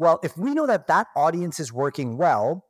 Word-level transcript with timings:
well, 0.00 0.18
if 0.22 0.34
we 0.38 0.54
know 0.54 0.66
that 0.66 0.86
that 0.86 1.08
audience 1.14 1.60
is 1.60 1.74
working 1.74 2.16
well, 2.16 2.64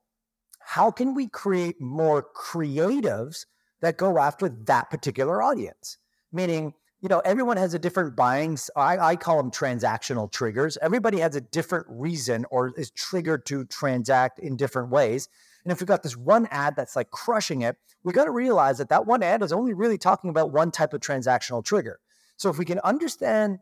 how 0.59 0.91
can 0.91 1.15
we 1.15 1.29
create 1.29 1.81
more 1.81 2.27
creatives 2.37 3.47
that 3.83 3.97
go 3.97 4.19
after 4.19 4.49
that 4.49 4.91
particular 4.91 5.41
audience? 5.41 5.97
Meaning, 6.33 6.75
you 7.01 7.09
know, 7.09 7.21
everyone 7.21 7.57
has 7.57 7.73
a 7.73 7.79
different 7.79 8.17
buying. 8.17 8.59
I, 8.75 8.99
I 8.99 9.15
call 9.15 9.37
them 9.37 9.53
transactional 9.53 10.31
triggers. 10.31 10.77
Everybody 10.83 11.21
has 11.21 11.37
a 11.37 11.41
different 11.41 11.87
reason 11.89 12.47
or 12.51 12.73
is 12.77 12.91
triggered 12.91 13.47
to 13.47 13.65
transact 13.65 14.41
in 14.41 14.57
different 14.57 14.91
ways. 14.91 15.29
And 15.65 15.71
if 15.71 15.79
we've 15.79 15.87
got 15.87 16.03
this 16.03 16.17
one 16.17 16.49
ad 16.51 16.75
that's 16.75 16.97
like 16.97 17.13
crushing 17.13 17.63
it, 17.63 17.77
we 18.03 18.13
got 18.13 18.25
to 18.25 18.33
realize 18.33 18.79
that 18.79 18.89
that 18.89 19.07
one 19.07 19.23
ad 19.23 19.45
is 19.45 19.53
only 19.53 19.73
really 19.73 19.99
talking 19.99 20.31
about 20.31 20.51
one 20.51 20.73
type 20.73 20.93
of 20.93 21.01
transactional 21.01 21.65
trigger. 21.65 22.01
So 22.37 22.51
if 22.51 22.59
we 22.59 22.65
can 22.65 22.81
understand 22.81 23.61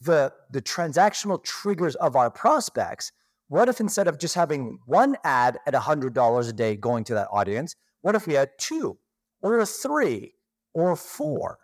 the 0.00 0.32
the 0.50 0.62
transactional 0.62 1.42
triggers 1.42 1.94
of 1.96 2.16
our 2.16 2.30
prospects, 2.30 3.12
what 3.48 3.68
if 3.68 3.80
instead 3.80 4.08
of 4.08 4.18
just 4.18 4.34
having 4.34 4.78
one 4.86 5.16
ad 5.24 5.58
at 5.66 5.74
$100 5.74 6.48
a 6.48 6.52
day 6.52 6.76
going 6.76 7.04
to 7.04 7.14
that 7.14 7.28
audience, 7.30 7.74
what 8.02 8.14
if 8.14 8.26
we 8.26 8.34
had 8.34 8.50
two 8.58 8.98
or 9.42 9.58
a 9.58 9.66
three 9.66 10.34
or 10.74 10.94
four? 10.96 11.58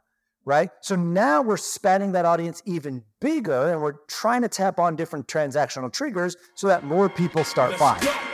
Right. 0.46 0.68
So 0.82 0.94
now 0.94 1.40
we're 1.40 1.56
spanning 1.56 2.12
that 2.12 2.26
audience 2.26 2.62
even 2.66 3.02
bigger 3.18 3.72
and 3.72 3.80
we're 3.80 3.96
trying 4.08 4.42
to 4.42 4.48
tap 4.48 4.78
on 4.78 4.94
different 4.94 5.26
transactional 5.26 5.90
triggers 5.90 6.36
so 6.54 6.66
that 6.66 6.84
more 6.84 7.08
people 7.08 7.44
start 7.44 7.70
Let's 7.70 7.80
buying. 7.80 8.02
Go. 8.02 8.33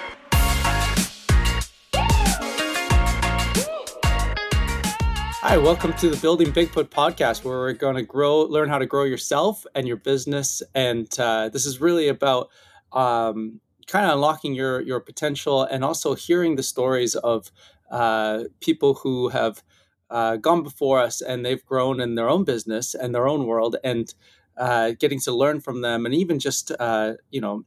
Hi, 5.50 5.58
welcome 5.58 5.92
to 5.94 6.08
the 6.10 6.16
Building 6.16 6.52
Bigfoot 6.52 6.90
podcast, 6.90 7.42
where 7.42 7.58
we're 7.58 7.72
going 7.72 7.96
to 7.96 8.04
grow, 8.04 8.42
learn 8.42 8.68
how 8.68 8.78
to 8.78 8.86
grow 8.86 9.02
yourself 9.02 9.66
and 9.74 9.84
your 9.84 9.96
business. 9.96 10.62
And 10.76 11.08
uh, 11.18 11.48
this 11.48 11.66
is 11.66 11.80
really 11.80 12.06
about 12.06 12.50
um, 12.92 13.60
kind 13.88 14.06
of 14.06 14.12
unlocking 14.12 14.54
your 14.54 14.80
your 14.80 15.00
potential 15.00 15.64
and 15.64 15.84
also 15.84 16.14
hearing 16.14 16.54
the 16.54 16.62
stories 16.62 17.16
of 17.16 17.50
uh, 17.90 18.44
people 18.60 18.94
who 18.94 19.30
have 19.30 19.64
uh, 20.08 20.36
gone 20.36 20.62
before 20.62 21.00
us 21.00 21.20
and 21.20 21.44
they've 21.44 21.66
grown 21.66 22.00
in 22.00 22.14
their 22.14 22.28
own 22.28 22.44
business 22.44 22.94
and 22.94 23.12
their 23.12 23.26
own 23.26 23.44
world 23.44 23.74
and 23.82 24.14
uh, 24.56 24.92
getting 25.00 25.18
to 25.18 25.32
learn 25.32 25.58
from 25.58 25.80
them 25.80 26.06
and 26.06 26.14
even 26.14 26.38
just 26.38 26.70
uh, 26.78 27.14
you 27.32 27.40
know 27.40 27.64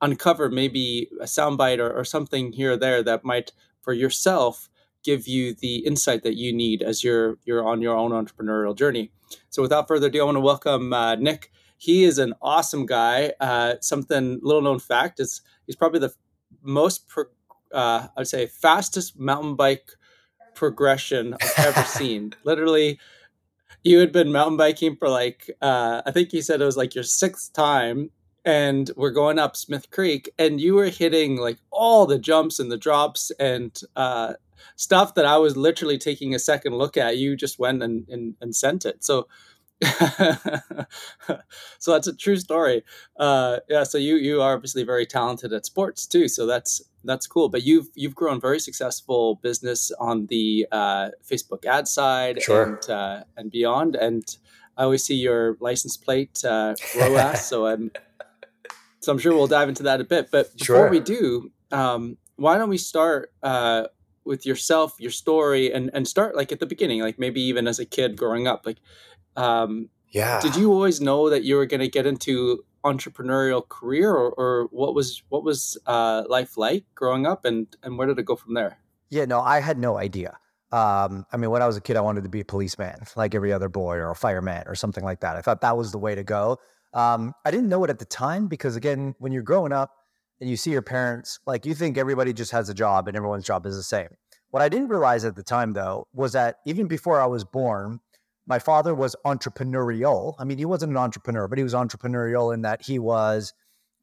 uncover 0.00 0.48
maybe 0.48 1.08
a 1.20 1.24
soundbite 1.24 1.80
or, 1.80 1.90
or 1.90 2.04
something 2.04 2.52
here 2.52 2.74
or 2.74 2.76
there 2.76 3.02
that 3.02 3.24
might 3.24 3.50
for 3.80 3.92
yourself 3.92 4.68
give 5.04 5.28
you 5.28 5.54
the 5.54 5.76
insight 5.86 6.22
that 6.22 6.36
you 6.36 6.52
need 6.52 6.82
as 6.82 7.04
you're 7.04 7.38
you're 7.44 7.66
on 7.66 7.82
your 7.82 7.96
own 7.96 8.10
entrepreneurial 8.10 8.76
journey. 8.76 9.12
So 9.50 9.62
without 9.62 9.86
further 9.86 10.08
ado, 10.08 10.22
I 10.22 10.24
want 10.24 10.36
to 10.36 10.40
welcome 10.40 10.92
uh, 10.92 11.14
Nick 11.16 11.50
he 11.84 12.04
is 12.04 12.18
an 12.18 12.32
awesome 12.40 12.86
guy. 12.86 13.32
Uh, 13.40 13.74
something 13.80 14.40
little 14.42 14.62
known 14.62 14.78
fact 14.78 15.20
is 15.20 15.42
he's 15.66 15.76
probably 15.76 16.00
the 16.00 16.14
most, 16.62 17.08
pro, 17.08 17.24
uh, 17.72 18.08
I'd 18.16 18.26
say, 18.26 18.46
fastest 18.46 19.18
mountain 19.18 19.54
bike 19.54 19.90
progression 20.54 21.34
I've 21.34 21.66
ever 21.66 21.82
seen. 21.86 22.32
Literally, 22.44 22.98
you 23.82 23.98
had 23.98 24.12
been 24.12 24.32
mountain 24.32 24.56
biking 24.56 24.96
for 24.96 25.10
like, 25.10 25.50
uh, 25.60 26.00
I 26.06 26.10
think 26.10 26.32
you 26.32 26.40
said 26.40 26.62
it 26.62 26.64
was 26.64 26.76
like 26.76 26.94
your 26.94 27.04
sixth 27.04 27.52
time, 27.52 28.10
and 28.44 28.90
we're 28.96 29.10
going 29.10 29.38
up 29.38 29.56
Smith 29.56 29.90
Creek, 29.90 30.30
and 30.38 30.60
you 30.60 30.74
were 30.74 30.90
hitting 30.90 31.36
like 31.36 31.58
all 31.70 32.06
the 32.06 32.18
jumps 32.18 32.58
and 32.58 32.70
the 32.70 32.76
drops 32.76 33.30
and 33.38 33.80
uh, 33.96 34.34
stuff 34.76 35.14
that 35.14 35.24
I 35.24 35.38
was 35.38 35.56
literally 35.56 35.98
taking 35.98 36.34
a 36.34 36.38
second 36.38 36.74
look 36.74 36.96
at. 36.96 37.16
You 37.16 37.36
just 37.36 37.58
went 37.58 37.82
and, 37.82 38.08
and, 38.08 38.34
and 38.40 38.54
sent 38.54 38.84
it. 38.84 39.04
So 39.04 39.26
so 41.78 41.92
that's 41.92 42.06
a 42.06 42.14
true 42.14 42.36
story. 42.36 42.84
Uh, 43.18 43.58
yeah, 43.68 43.82
so 43.82 43.98
you 43.98 44.16
you 44.16 44.40
are 44.40 44.54
obviously 44.54 44.84
very 44.84 45.04
talented 45.04 45.52
at 45.52 45.66
sports 45.66 46.06
too. 46.06 46.28
So 46.28 46.46
that's 46.46 46.82
that's 47.02 47.26
cool. 47.26 47.48
But 47.48 47.64
you've 47.64 47.88
you've 47.94 48.14
grown 48.14 48.40
very 48.40 48.60
successful 48.60 49.36
business 49.36 49.90
on 49.98 50.26
the 50.26 50.66
uh, 50.70 51.10
Facebook 51.28 51.64
ad 51.66 51.88
side 51.88 52.40
sure. 52.42 52.62
and 52.62 52.90
uh, 52.90 53.24
and 53.36 53.50
beyond. 53.50 53.96
And 53.96 54.24
I 54.76 54.84
always 54.84 55.04
see 55.04 55.16
your 55.16 55.56
license 55.60 55.96
plate 55.96 56.44
uh, 56.44 56.74
ROAS. 56.96 57.44
so 57.48 57.66
I'm 57.66 57.90
so 59.04 59.12
I'm 59.12 59.18
sure 59.18 59.34
we'll 59.34 59.46
dive 59.46 59.68
into 59.68 59.84
that 59.84 60.00
a 60.00 60.04
bit. 60.04 60.30
But 60.30 60.56
before 60.56 60.76
sure. 60.76 60.90
we 60.90 61.00
do, 61.00 61.50
um, 61.70 62.16
why 62.36 62.58
don't 62.58 62.70
we 62.70 62.78
start? 62.78 63.32
Uh, 63.42 63.84
with 64.26 64.46
yourself, 64.46 64.94
your 64.98 65.10
story, 65.10 65.72
and 65.72 65.90
and 65.92 66.08
start 66.08 66.34
like 66.34 66.50
at 66.50 66.58
the 66.58 66.66
beginning, 66.66 67.00
like 67.00 67.18
maybe 67.18 67.42
even 67.42 67.68
as 67.68 67.78
a 67.78 67.84
kid 67.84 68.16
growing 68.16 68.46
up, 68.46 68.64
like 68.64 68.78
um, 69.36 69.90
yeah. 70.10 70.40
Did 70.40 70.56
you 70.56 70.72
always 70.72 71.00
know 71.00 71.28
that 71.28 71.42
you 71.42 71.56
were 71.56 71.66
going 71.66 71.80
to 71.80 71.88
get 71.88 72.06
into 72.06 72.64
entrepreneurial 72.84 73.68
career, 73.68 74.12
or, 74.12 74.30
or 74.32 74.68
what 74.70 74.94
was 74.94 75.22
what 75.28 75.42
was 75.42 75.76
uh, 75.86 76.22
life 76.28 76.56
like 76.56 76.84
growing 76.94 77.26
up, 77.26 77.44
and 77.44 77.66
and 77.82 77.98
where 77.98 78.06
did 78.06 78.18
it 78.18 78.24
go 78.24 78.36
from 78.36 78.54
there? 78.54 78.78
Yeah, 79.10 79.24
no, 79.24 79.40
I 79.40 79.60
had 79.60 79.78
no 79.78 79.96
idea. 79.96 80.38
Um, 80.72 81.24
I 81.32 81.36
mean, 81.36 81.50
when 81.50 81.62
I 81.62 81.66
was 81.66 81.76
a 81.76 81.80
kid, 81.80 81.96
I 81.96 82.00
wanted 82.00 82.24
to 82.24 82.28
be 82.28 82.40
a 82.40 82.44
policeman, 82.44 83.00
like 83.16 83.34
every 83.34 83.52
other 83.52 83.68
boy, 83.68 83.96
or 83.96 84.10
a 84.10 84.16
fireman, 84.16 84.64
or 84.66 84.74
something 84.74 85.04
like 85.04 85.20
that. 85.20 85.36
I 85.36 85.42
thought 85.42 85.60
that 85.60 85.76
was 85.76 85.92
the 85.92 85.98
way 85.98 86.14
to 86.14 86.24
go. 86.24 86.58
Um, 86.94 87.34
I 87.44 87.50
didn't 87.50 87.68
know 87.68 87.82
it 87.84 87.90
at 87.90 87.98
the 87.98 88.04
time 88.04 88.46
because, 88.46 88.76
again, 88.76 89.14
when 89.18 89.32
you're 89.32 89.42
growing 89.42 89.72
up 89.72 89.90
and 90.40 90.48
you 90.48 90.56
see 90.56 90.70
your 90.70 90.82
parents, 90.82 91.40
like 91.46 91.66
you 91.66 91.74
think 91.74 91.98
everybody 91.98 92.32
just 92.32 92.52
has 92.52 92.68
a 92.68 92.74
job 92.74 93.08
and 93.08 93.16
everyone's 93.16 93.44
job 93.44 93.66
is 93.66 93.76
the 93.76 93.82
same. 93.82 94.08
What 94.50 94.62
I 94.62 94.68
didn't 94.68 94.88
realize 94.88 95.24
at 95.24 95.34
the 95.34 95.42
time, 95.42 95.72
though, 95.72 96.06
was 96.12 96.32
that 96.32 96.56
even 96.64 96.86
before 96.86 97.20
I 97.20 97.26
was 97.26 97.44
born, 97.44 98.00
my 98.46 98.60
father 98.60 98.94
was 98.94 99.16
entrepreneurial. 99.26 100.34
I 100.38 100.44
mean, 100.44 100.58
he 100.58 100.64
wasn't 100.64 100.92
an 100.92 100.96
entrepreneur, 100.96 101.48
but 101.48 101.58
he 101.58 101.64
was 101.64 101.74
entrepreneurial 101.74 102.54
in 102.54 102.62
that 102.62 102.82
he 102.82 102.98
was 102.98 103.52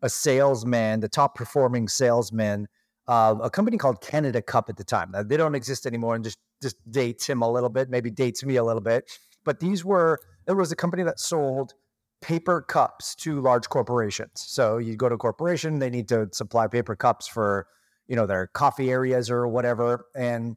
a 0.01 0.09
salesman, 0.09 0.99
the 0.99 1.07
top 1.07 1.35
performing 1.35 1.87
salesman 1.87 2.67
of 3.07 3.39
a 3.41 3.49
company 3.49 3.77
called 3.77 4.01
Canada 4.01 4.41
Cup 4.41 4.67
at 4.67 4.77
the 4.77 4.83
time. 4.83 5.11
Now, 5.11 5.23
they 5.23 5.37
don't 5.37 5.55
exist 5.55 5.85
anymore 5.85 6.15
and 6.15 6.23
just 6.23 6.39
just 6.61 6.75
dates 6.91 7.27
him 7.27 7.41
a 7.41 7.51
little 7.51 7.69
bit, 7.69 7.89
maybe 7.89 8.11
dates 8.11 8.43
me 8.43 8.55
a 8.55 8.63
little 8.63 8.81
bit. 8.81 9.09
But 9.43 9.59
these 9.59 9.83
were 9.83 10.19
there 10.45 10.55
was 10.55 10.71
a 10.71 10.75
company 10.75 11.03
that 11.03 11.19
sold 11.19 11.73
paper 12.21 12.61
cups 12.61 13.15
to 13.15 13.41
large 13.41 13.67
corporations. 13.69 14.31
So 14.35 14.77
you 14.77 14.95
go 14.95 15.09
to 15.09 15.15
a 15.15 15.17
corporation, 15.17 15.79
they 15.79 15.89
need 15.89 16.07
to 16.09 16.29
supply 16.31 16.67
paper 16.67 16.95
cups 16.95 17.27
for, 17.27 17.67
you 18.07 18.15
know, 18.15 18.25
their 18.25 18.47
coffee 18.47 18.91
areas 18.91 19.29
or 19.29 19.47
whatever. 19.47 20.05
And 20.15 20.55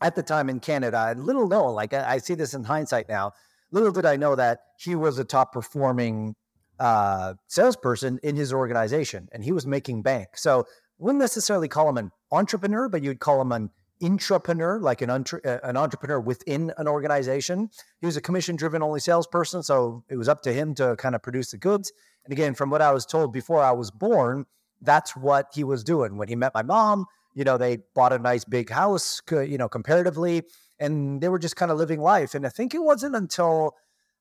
at 0.00 0.14
the 0.14 0.22
time 0.22 0.48
in 0.48 0.60
Canada, 0.60 1.14
little 1.16 1.48
known, 1.48 1.74
like 1.74 1.94
I, 1.94 2.14
I, 2.14 2.18
see 2.18 2.34
this 2.34 2.54
in 2.54 2.64
hindsight 2.64 3.08
now, 3.08 3.32
little 3.70 3.90
did 3.90 4.06
I 4.06 4.16
know 4.16 4.36
that 4.36 4.60
he 4.78 4.94
was 4.94 5.18
a 5.18 5.24
top 5.24 5.52
performing 5.52 6.36
uh, 6.78 7.34
salesperson 7.48 8.20
in 8.22 8.36
his 8.36 8.52
organization 8.52 9.28
and 9.32 9.42
he 9.42 9.52
was 9.52 9.66
making 9.66 10.02
bank. 10.02 10.28
So 10.36 10.66
wouldn't 10.98 11.20
necessarily 11.20 11.68
call 11.68 11.88
him 11.88 11.96
an 11.96 12.10
entrepreneur, 12.30 12.88
but 12.88 13.02
you'd 13.02 13.20
call 13.20 13.40
him 13.40 13.52
an 13.52 13.70
intrapreneur, 14.00 14.80
like 14.80 15.02
an, 15.02 15.10
uh, 15.10 15.58
an 15.62 15.76
entrepreneur 15.76 16.20
within 16.20 16.72
an 16.78 16.86
organization. 16.88 17.70
He 18.00 18.06
was 18.06 18.16
a 18.16 18.20
commission 18.20 18.56
driven 18.56 18.82
only 18.82 19.00
salesperson. 19.00 19.62
So 19.62 20.04
it 20.08 20.16
was 20.16 20.28
up 20.28 20.42
to 20.42 20.52
him 20.52 20.74
to 20.76 20.96
kind 20.96 21.14
of 21.14 21.22
produce 21.22 21.50
the 21.50 21.58
goods. 21.58 21.92
And 22.24 22.32
again, 22.32 22.54
from 22.54 22.70
what 22.70 22.82
I 22.82 22.92
was 22.92 23.06
told 23.06 23.32
before 23.32 23.62
I 23.62 23.72
was 23.72 23.90
born, 23.90 24.46
that's 24.80 25.16
what 25.16 25.46
he 25.54 25.64
was 25.64 25.82
doing. 25.82 26.16
When 26.16 26.28
he 26.28 26.36
met 26.36 26.54
my 26.54 26.62
mom, 26.62 27.06
you 27.34 27.44
know, 27.44 27.58
they 27.58 27.78
bought 27.94 28.12
a 28.12 28.18
nice 28.18 28.44
big 28.44 28.70
house, 28.70 29.20
you 29.30 29.58
know, 29.58 29.68
comparatively, 29.68 30.42
and 30.78 31.20
they 31.20 31.28
were 31.28 31.38
just 31.38 31.56
kind 31.56 31.70
of 31.70 31.78
living 31.78 32.00
life. 32.00 32.34
And 32.34 32.46
I 32.46 32.48
think 32.48 32.74
it 32.74 32.82
wasn't 32.82 33.16
until 33.16 33.74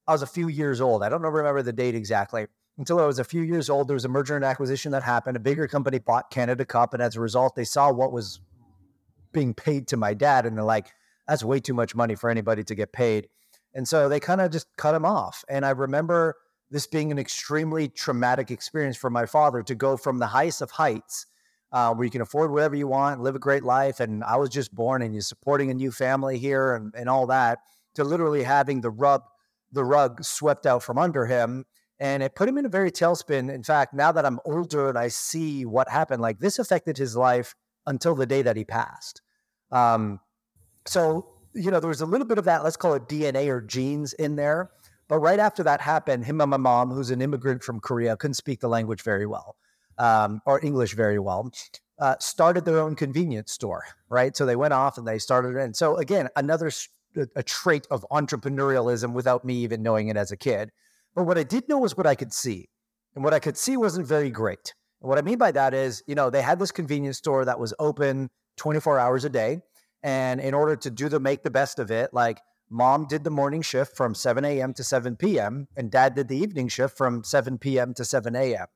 I 0.08 0.12
was 0.12 0.22
a 0.22 0.28
few 0.28 0.48
years 0.48 0.82
old. 0.82 1.04
I 1.04 1.10
don't 1.10 1.22
remember 1.22 1.62
the 1.62 1.74
date 1.74 1.96
exactly. 1.96 2.48
Until 2.78 3.00
I 3.00 3.06
was 3.06 3.20
a 3.20 3.24
few 3.24 3.42
years 3.42 3.70
old, 3.70 3.88
there 3.88 3.96
was 3.96 4.06
a 4.06 4.10
merger 4.10 4.36
and 4.36 4.46
acquisition 4.46 4.92
that 4.92 5.04
happened. 5.04 5.36
A 5.36 5.40
bigger 5.40 5.68
company 5.68 5.98
bought 6.00 6.30
Canada 6.30 6.64
Cup, 6.64 6.94
and 6.94 7.02
as 7.02 7.16
a 7.16 7.20
result, 7.20 7.56
they 7.56 7.64
saw 7.64 7.92
what 7.92 8.12
was 8.12 8.40
being 9.32 9.54
paid 9.54 9.88
to 9.90 9.98
my 9.98 10.14
dad, 10.14 10.46
and 10.46 10.58
they're 10.58 10.64
like, 10.64 10.92
"That's 11.28 11.44
way 11.44 11.60
too 11.60 11.74
much 11.74 11.96
money 11.96 12.16
for 12.16 12.30
anybody 12.30 12.64
to 12.64 12.76
get 12.76 12.92
paid." 12.92 13.30
And 13.74 13.88
so 13.88 14.10
they 14.10 14.20
kind 14.20 14.42
of 14.42 14.52
just 14.52 14.68
cut 14.78 14.96
him 14.96 15.06
off. 15.06 15.44
And 15.50 15.66
I 15.66 15.70
remember 15.70 16.36
this 16.70 16.88
being 16.88 17.12
an 17.12 17.20
extremely 17.20 17.88
traumatic 17.88 18.52
experience 18.52 18.98
for 18.98 19.10
my 19.10 19.26
father 19.26 19.64
to 19.64 19.76
go 19.76 19.98
from 19.98 20.20
the 20.20 20.28
highest 20.28 20.62
of 20.62 20.72
heights 20.72 21.28
uh, 21.72 21.94
where 21.94 22.06
you 22.06 22.12
can 22.12 22.22
afford 22.22 22.52
whatever 22.52 22.76
you 22.76 22.88
want, 22.88 23.22
live 23.22 23.36
a 23.36 23.40
great 23.40 23.64
life. 23.64 24.00
And 24.00 24.24
I 24.24 24.38
was 24.38 24.50
just 24.50 24.74
born 24.74 25.02
and 25.02 25.14
you're 25.14 25.22
supporting 25.22 25.70
a 25.70 25.74
new 25.74 25.92
family 25.92 26.38
here 26.38 26.74
and, 26.74 26.94
and 26.96 27.10
all 27.10 27.28
that 27.28 27.60
to 27.96 28.04
literally 28.04 28.44
having 28.44 28.82
the 28.82 28.90
rub, 28.90 29.24
the 29.72 29.84
rug 29.84 30.24
swept 30.24 30.66
out 30.66 30.84
from 30.84 30.98
under 30.98 31.26
him. 31.26 31.66
And 32.00 32.22
it 32.22 32.36
put 32.36 32.48
him 32.48 32.58
in 32.58 32.66
a 32.66 32.70
very 32.70 32.92
tailspin. 32.92 33.54
In 33.54 33.64
fact, 33.64 33.94
now 33.94 34.12
that 34.12 34.26
I'm 34.26 34.40
older 34.46 34.90
and 34.90 34.98
I 34.98 35.08
see 35.08 35.66
what 35.66 35.90
happened, 35.90 36.22
like 36.22 36.40
this 36.40 36.60
affected 36.60 36.98
his 36.98 37.16
life 37.16 37.56
until 37.86 38.16
the 38.16 38.26
day 38.26 38.42
that 38.42 38.56
he 38.56 38.64
passed. 38.64 39.22
Um, 39.72 40.20
so, 40.86 41.28
you 41.54 41.72
know, 41.72 41.80
there 41.80 41.90
was 41.90 42.02
a 42.02 42.06
little 42.06 42.28
bit 42.28 42.38
of 42.38 42.46
that, 42.46 42.64
let's 42.64 42.78
call 42.78 42.94
it 42.94 43.08
DNA 43.08 43.48
or 43.48 43.62
genes 43.62 44.14
in 44.14 44.36
there. 44.36 44.72
But 45.08 45.20
right 45.20 45.40
after 45.40 45.64
that 45.64 45.82
happened, 45.82 46.26
him 46.26 46.42
and 46.42 46.52
my 46.52 46.58
mom, 46.58 46.92
who's 46.92 47.12
an 47.12 47.22
immigrant 47.22 47.64
from 47.64 47.80
Korea, 47.80 48.18
couldn't 48.18 48.36
speak 48.36 48.60
the 48.60 48.68
language 48.68 49.02
very 49.02 49.26
well 49.26 49.56
um, 49.98 50.42
or 50.46 50.64
English 50.64 50.96
very 50.96 51.20
well, 51.20 51.52
uh, 52.00 52.16
started 52.20 52.66
their 52.66 52.80
own 52.80 52.96
convenience 52.96 53.52
store, 53.52 53.84
right? 54.10 54.36
So 54.36 54.46
they 54.46 54.56
went 54.56 54.74
off 54.74 54.98
and 54.98 55.08
they 55.08 55.18
started. 55.18 55.56
And 55.56 55.76
so 55.76 55.98
again, 55.98 56.28
another 56.36 56.70
a 57.36 57.44
trait 57.44 57.88
of 57.90 58.06
entrepreneurialism 58.12 59.14
without 59.14 59.44
me 59.44 59.56
even 59.56 59.82
knowing 59.82 60.08
it 60.08 60.18
as 60.18 60.32
a 60.32 60.38
kid. 60.38 60.72
But 61.16 61.24
what 61.24 61.38
I 61.38 61.44
did 61.44 61.68
know 61.68 61.80
was 61.80 61.98
what 61.98 62.06
I 62.06 62.16
could 62.16 62.32
see, 62.32 62.70
and 63.16 63.24
what 63.24 63.34
I 63.34 63.40
could 63.40 63.58
see 63.58 63.76
wasn't 63.76 64.08
very 64.08 64.30
great. 64.30 64.76
And 65.02 65.10
what 65.10 65.18
I 65.18 65.22
mean 65.22 65.38
by 65.38 65.52
that 65.52 65.74
is, 65.74 66.04
you 66.06 66.16
know, 66.16 66.30
they 66.30 66.42
had 66.42 66.60
this 66.60 66.72
convenience 66.72 67.18
store 67.18 67.46
that 67.46 67.60
was 67.60 67.74
open 67.80 68.30
24 68.58 69.00
hours 69.00 69.26
a 69.26 69.30
day. 69.30 69.62
And 70.04 70.40
in 70.40 70.54
order 70.54 70.76
to 70.76 70.90
do 70.90 71.10
the 71.10 71.20
make 71.20 71.44
the 71.44 71.50
best 71.50 71.80
of 71.80 71.92
it, 71.92 72.14
like 72.14 72.40
mom 72.70 73.08
did 73.08 73.24
the 73.24 73.30
morning 73.30 73.62
shift 73.62 73.96
from 73.96 74.14
7 74.14 74.44
a.m. 74.46 74.74
to 74.74 74.84
7 74.84 75.16
p.m., 75.16 75.68
and 75.76 75.90
dad 75.90 76.16
did 76.16 76.28
the 76.28 76.38
evening 76.38 76.68
shift 76.68 76.98
from 76.98 77.24
7 77.24 77.58
p.m. 77.58 77.94
to 77.96 78.06
7 78.06 78.36
a.m. 78.36 78.68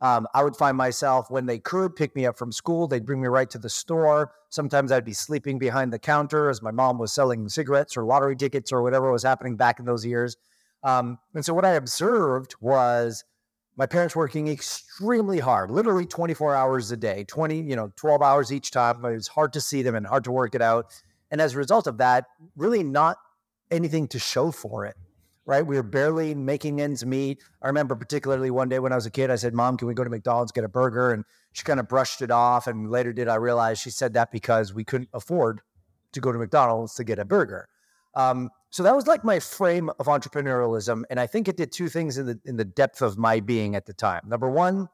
Um, 0.00 0.26
I 0.34 0.42
would 0.42 0.56
find 0.56 0.76
myself 0.76 1.30
when 1.30 1.46
they 1.46 1.58
could 1.58 1.96
pick 1.96 2.14
me 2.16 2.26
up 2.26 2.36
from 2.36 2.52
school, 2.52 2.88
they'd 2.88 3.06
bring 3.06 3.22
me 3.22 3.28
right 3.28 3.48
to 3.50 3.58
the 3.58 3.70
store. 3.70 4.32
Sometimes 4.50 4.92
I'd 4.92 5.04
be 5.04 5.14
sleeping 5.14 5.58
behind 5.58 5.92
the 5.92 5.98
counter 5.98 6.50
as 6.50 6.60
my 6.60 6.72
mom 6.72 6.98
was 6.98 7.12
selling 7.12 7.48
cigarettes 7.48 7.96
or 7.96 8.04
lottery 8.04 8.36
tickets 8.36 8.72
or 8.72 8.82
whatever 8.82 9.10
was 9.10 9.22
happening 9.22 9.56
back 9.56 9.78
in 9.78 9.86
those 9.86 10.04
years. 10.04 10.36
Um, 10.82 11.18
and 11.34 11.44
so 11.44 11.54
what 11.54 11.64
I 11.64 11.70
observed 11.70 12.54
was 12.60 13.24
my 13.76 13.86
parents 13.86 14.14
working 14.14 14.48
extremely 14.48 15.40
hard, 15.40 15.70
literally 15.70 16.06
24 16.06 16.54
hours 16.54 16.90
a 16.92 16.96
day, 16.96 17.24
20, 17.24 17.60
you 17.60 17.76
know, 17.76 17.92
12 17.96 18.22
hours 18.22 18.52
each 18.52 18.70
time. 18.70 19.04
It 19.04 19.14
was 19.14 19.28
hard 19.28 19.52
to 19.54 19.60
see 19.60 19.82
them 19.82 19.94
and 19.94 20.06
hard 20.06 20.24
to 20.24 20.32
work 20.32 20.54
it 20.54 20.62
out. 20.62 20.86
And 21.30 21.40
as 21.40 21.54
a 21.54 21.58
result 21.58 21.86
of 21.86 21.98
that, 21.98 22.26
really 22.56 22.84
not 22.84 23.16
anything 23.70 24.06
to 24.08 24.18
show 24.18 24.50
for 24.50 24.86
it 24.86 24.96
right? 25.46 25.66
We 25.66 25.76
were 25.76 25.82
barely 25.82 26.34
making 26.34 26.80
ends 26.80 27.04
meet. 27.04 27.42
I 27.62 27.66
remember 27.66 27.94
particularly 27.94 28.50
one 28.50 28.68
day 28.68 28.78
when 28.78 28.92
I 28.92 28.94
was 28.94 29.06
a 29.06 29.10
kid, 29.10 29.30
I 29.30 29.36
said, 29.36 29.54
Mom, 29.54 29.76
can 29.76 29.88
we 29.88 29.94
go 29.94 30.04
to 30.04 30.10
McDonald's, 30.10 30.52
get 30.52 30.64
a 30.64 30.68
burger? 30.68 31.12
And 31.12 31.24
she 31.52 31.64
kind 31.64 31.80
of 31.80 31.88
brushed 31.88 32.22
it 32.22 32.30
off. 32.30 32.66
And 32.66 32.90
later 32.90 33.12
did 33.12 33.28
I 33.28 33.34
realize 33.36 33.78
she 33.78 33.90
said 33.90 34.14
that 34.14 34.32
because 34.32 34.72
we 34.72 34.84
couldn't 34.84 35.10
afford 35.12 35.60
to 36.12 36.20
go 36.20 36.32
to 36.32 36.38
McDonald's 36.38 36.94
to 36.94 37.04
get 37.04 37.18
a 37.18 37.24
burger. 37.24 37.68
Um, 38.14 38.50
so 38.74 38.82
that 38.82 38.96
was 38.96 39.06
like 39.06 39.22
my 39.22 39.38
frame 39.38 39.88
of 40.00 40.06
entrepreneurialism. 40.06 41.04
And 41.08 41.20
I 41.20 41.28
think 41.28 41.46
it 41.46 41.56
did 41.56 41.70
two 41.70 41.88
things 41.88 42.18
in 42.18 42.26
the 42.26 42.40
in 42.44 42.56
the 42.56 42.64
depth 42.64 43.02
of 43.02 43.16
my 43.16 43.38
being 43.38 43.76
at 43.76 43.86
the 43.86 43.92
time. 43.92 44.22
Number 44.26 44.50
one, 44.50 44.88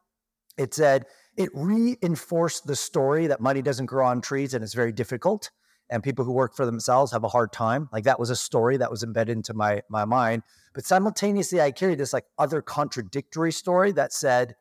it 0.58 0.74
said 0.74 1.06
it 1.38 1.48
reinforced 1.54 2.66
the 2.66 2.76
story 2.76 3.26
that 3.28 3.40
money 3.40 3.62
doesn't 3.62 3.86
grow 3.86 4.06
on 4.06 4.20
trees 4.20 4.52
and 4.52 4.62
it's 4.62 4.74
very 4.74 4.92
difficult 4.92 5.50
and 5.88 6.02
people 6.02 6.26
who 6.26 6.32
work 6.32 6.54
for 6.54 6.66
themselves 6.66 7.10
have 7.12 7.24
a 7.24 7.28
hard 7.28 7.54
time. 7.54 7.88
Like 7.90 8.04
that 8.04 8.20
was 8.20 8.28
a 8.28 8.36
story 8.36 8.76
that 8.76 8.90
was 8.90 9.02
embedded 9.02 9.34
into 9.34 9.54
my 9.54 9.80
my 9.88 10.04
mind. 10.04 10.42
But 10.74 10.84
simultaneously, 10.84 11.62
I 11.62 11.70
carried 11.70 11.96
this 11.96 12.12
like 12.12 12.26
other 12.36 12.60
contradictory 12.60 13.50
story 13.50 13.92
that 13.92 14.12
said, 14.12 14.56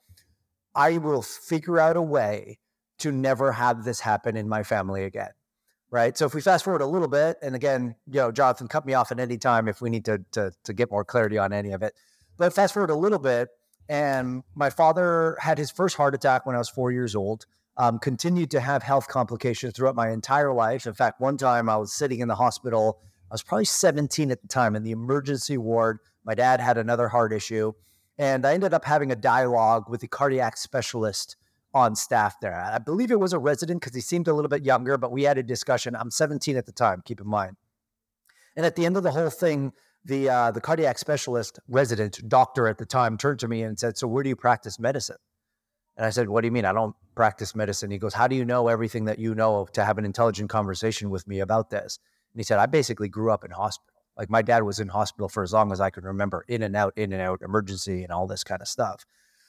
I 0.74 0.98
will 0.98 1.24
figure 1.24 1.78
out 1.78 1.98
a 1.98 2.02
way 2.02 2.60
to 3.00 3.12
never 3.12 3.52
have 3.52 3.84
this 3.84 4.00
happen 4.00 4.38
in 4.38 4.48
my 4.48 4.64
family 4.64 5.04
again. 5.04 5.32
Right. 5.92 6.16
So 6.16 6.28
if 6.28 6.36
we 6.36 6.42
fast 6.42 6.64
forward 6.64 6.82
a 6.82 6.86
little 6.86 7.08
bit, 7.08 7.38
and 7.42 7.56
again, 7.56 7.96
you 8.06 8.20
know, 8.20 8.32
Jonathan, 8.32 8.68
cut 8.68 8.86
me 8.86 8.94
off 8.94 9.12
at 9.12 9.20
any 9.20 9.40
time 9.40 9.68
if 9.68 9.82
we 9.82 9.90
need 9.90 10.06
to 10.06 10.20
to, 10.34 10.52
to 10.66 10.74
get 10.74 10.92
more 10.92 11.04
clarity 11.04 11.38
on 11.38 11.52
any 11.52 11.72
of 11.72 11.82
it. 11.82 11.94
But 12.38 12.54
fast 12.54 12.76
forward 12.76 12.92
a 12.92 12.96
little 12.96 13.18
bit, 13.18 13.50
and 13.88 14.44
my 14.54 14.70
father 14.70 15.36
had 15.40 15.58
his 15.58 15.72
first 15.72 15.98
heart 15.98 16.14
attack 16.14 16.46
when 16.46 16.56
I 16.56 16.60
was 16.60 16.70
four 16.70 16.92
years 16.92 17.16
old 17.16 17.48
um, 17.80 17.98
continued 17.98 18.52
to 18.52 18.60
have 18.60 18.84
health 18.84 19.08
complications 19.08 19.74
throughout 19.74 19.96
my 19.96 20.12
entire 20.12 20.54
life. 20.54 20.86
In 20.86 20.94
fact, 20.94 21.22
one 21.22 21.38
time 21.38 21.70
I 21.70 21.78
was 21.78 21.94
sitting 21.94 22.20
in 22.20 22.28
the 22.28 22.36
hospital. 22.36 23.00
I 23.32 23.34
was 23.34 23.42
probably 23.42 23.66
17 23.66 24.32
at 24.32 24.42
the 24.42 24.50
time 24.50 24.76
in 24.76 24.84
the 24.84 24.92
emergency 24.92 25.58
ward. 25.58 26.00
My 26.26 26.36
dad 26.36 26.60
had 26.60 26.78
another 26.78 27.08
heart 27.08 27.32
issue. 27.32 27.72
And 28.18 28.46
I 28.46 28.54
ended 28.54 28.74
up 28.74 28.84
having 28.84 29.14
a 29.14 29.16
dialogue 29.16 29.90
with 29.90 30.02
the 30.02 30.10
cardiac 30.10 30.58
specialist 30.58 31.38
on 31.74 31.96
staff 31.96 32.40
there. 32.42 32.56
I 32.56 32.80
believe 32.80 33.12
it 33.12 33.20
was 33.20 33.34
a 33.34 33.40
resident 33.40 33.82
because 33.82 33.96
he 33.96 34.02
seemed 34.02 34.28
a 34.28 34.34
little 34.34 34.50
bit 34.50 34.64
younger, 34.64 34.98
but 34.98 35.12
we 35.12 35.24
had 35.24 35.38
a 35.38 35.44
discussion. 35.44 35.96
I'm 35.96 36.12
17 36.12 36.58
at 36.58 36.66
the 36.66 36.72
time, 36.72 37.02
keep 37.06 37.22
in 37.22 37.28
mind. 37.28 37.58
And 38.56 38.66
at 38.66 38.76
the 38.76 38.86
end 38.86 38.98
of 38.98 39.04
the 39.04 39.12
whole 39.12 39.30
thing, 39.30 39.74
the 40.06 40.30
uh, 40.30 40.52
the 40.52 40.62
cardiac 40.62 40.98
specialist 40.98 41.60
resident 41.68 42.28
doctor 42.28 42.68
at 42.68 42.78
the 42.78 42.86
time 42.86 43.18
turned 43.18 43.40
to 43.40 43.48
me 43.48 43.64
and 43.64 43.78
said, 43.78 43.98
"So 43.98 44.08
where 44.08 44.24
do 44.24 44.30
you 44.30 44.36
practice 44.36 44.80
medicine?" 44.80 45.18
And 46.00 46.06
I 46.06 46.12
said, 46.12 46.30
What 46.30 46.42
do 46.42 46.48
you 46.48 46.54
mean? 46.54 46.64
I 46.64 46.72
don't 46.72 46.96
practice 47.14 47.54
medicine. 47.54 47.92
He 47.92 47.98
goes, 47.98 48.14
How 48.14 48.26
do 48.26 48.34
you 48.34 48.46
know 48.46 48.70
everything 48.70 49.04
that 49.06 49.20
you 49.20 49.36
know 49.36 49.68
to 49.74 49.84
have 49.84 49.98
an 49.98 50.06
intelligent 50.06 50.50
conversation 50.50 51.10
with 51.10 51.28
me 51.28 51.42
about 51.42 51.72
this? 51.72 52.00
And 52.34 52.40
he 52.40 52.46
said, 52.46 52.58
I 52.58 52.68
basically 52.68 53.10
grew 53.10 53.34
up 53.34 53.44
in 53.44 53.52
hospital. 53.52 54.02
Like 54.18 54.30
my 54.30 54.42
dad 54.42 54.64
was 54.64 54.80
in 54.80 54.88
hospital 54.88 55.28
for 55.28 55.44
as 55.44 55.52
long 55.52 55.74
as 55.74 55.82
I 55.82 55.90
can 55.90 56.06
remember, 56.06 56.46
in 56.48 56.64
and 56.64 56.74
out, 56.74 56.94
in 56.96 57.12
and 57.12 57.22
out, 57.22 57.42
emergency, 57.42 58.04
and 58.04 58.14
all 58.14 58.28
this 58.28 58.46
kind 58.46 58.62
of 58.62 58.70
stuff. 58.70 59.06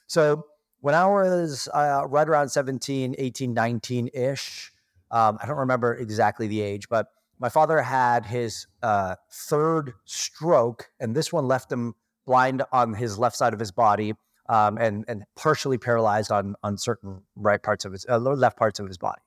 So 0.09 0.45
when 0.81 0.95
I 0.95 1.07
was 1.07 1.69
uh, 1.73 2.05
right 2.09 2.29
around 2.29 2.49
17, 2.49 3.15
18, 3.19 3.55
19 3.55 4.11
ish, 4.15 4.73
um, 5.11 5.39
I 5.43 5.47
don't 5.47 5.59
remember 5.59 5.95
exactly 5.95 6.47
the 6.47 6.61
age, 6.61 6.89
but 6.89 7.09
my 7.39 7.49
father 7.49 7.81
had 7.81 8.27
his 8.27 8.67
uh, 8.83 9.17
third 9.31 9.95
stroke, 10.05 10.91
and 11.01 11.15
this 11.15 11.33
one 11.33 11.47
left 11.47 11.73
him 11.73 11.95
blind 12.27 12.63
on 12.73 12.95
his 12.95 13.19
left 13.19 13.37
side 13.37 13.55
of 13.55 13.61
his 13.61 13.73
body 13.73 14.15
um, 14.49 14.79
and 14.79 15.05
and 15.09 15.25
partially 15.37 15.79
paralyzed 15.79 16.31
on 16.31 16.55
on 16.63 16.77
certain 16.77 17.23
right 17.37 17.63
parts 17.63 17.85
of 17.85 17.93
his 17.93 18.05
uh, 18.09 18.19
left 18.19 18.59
parts 18.59 18.79
of 18.79 18.87
his 18.87 18.99
body. 18.99 19.21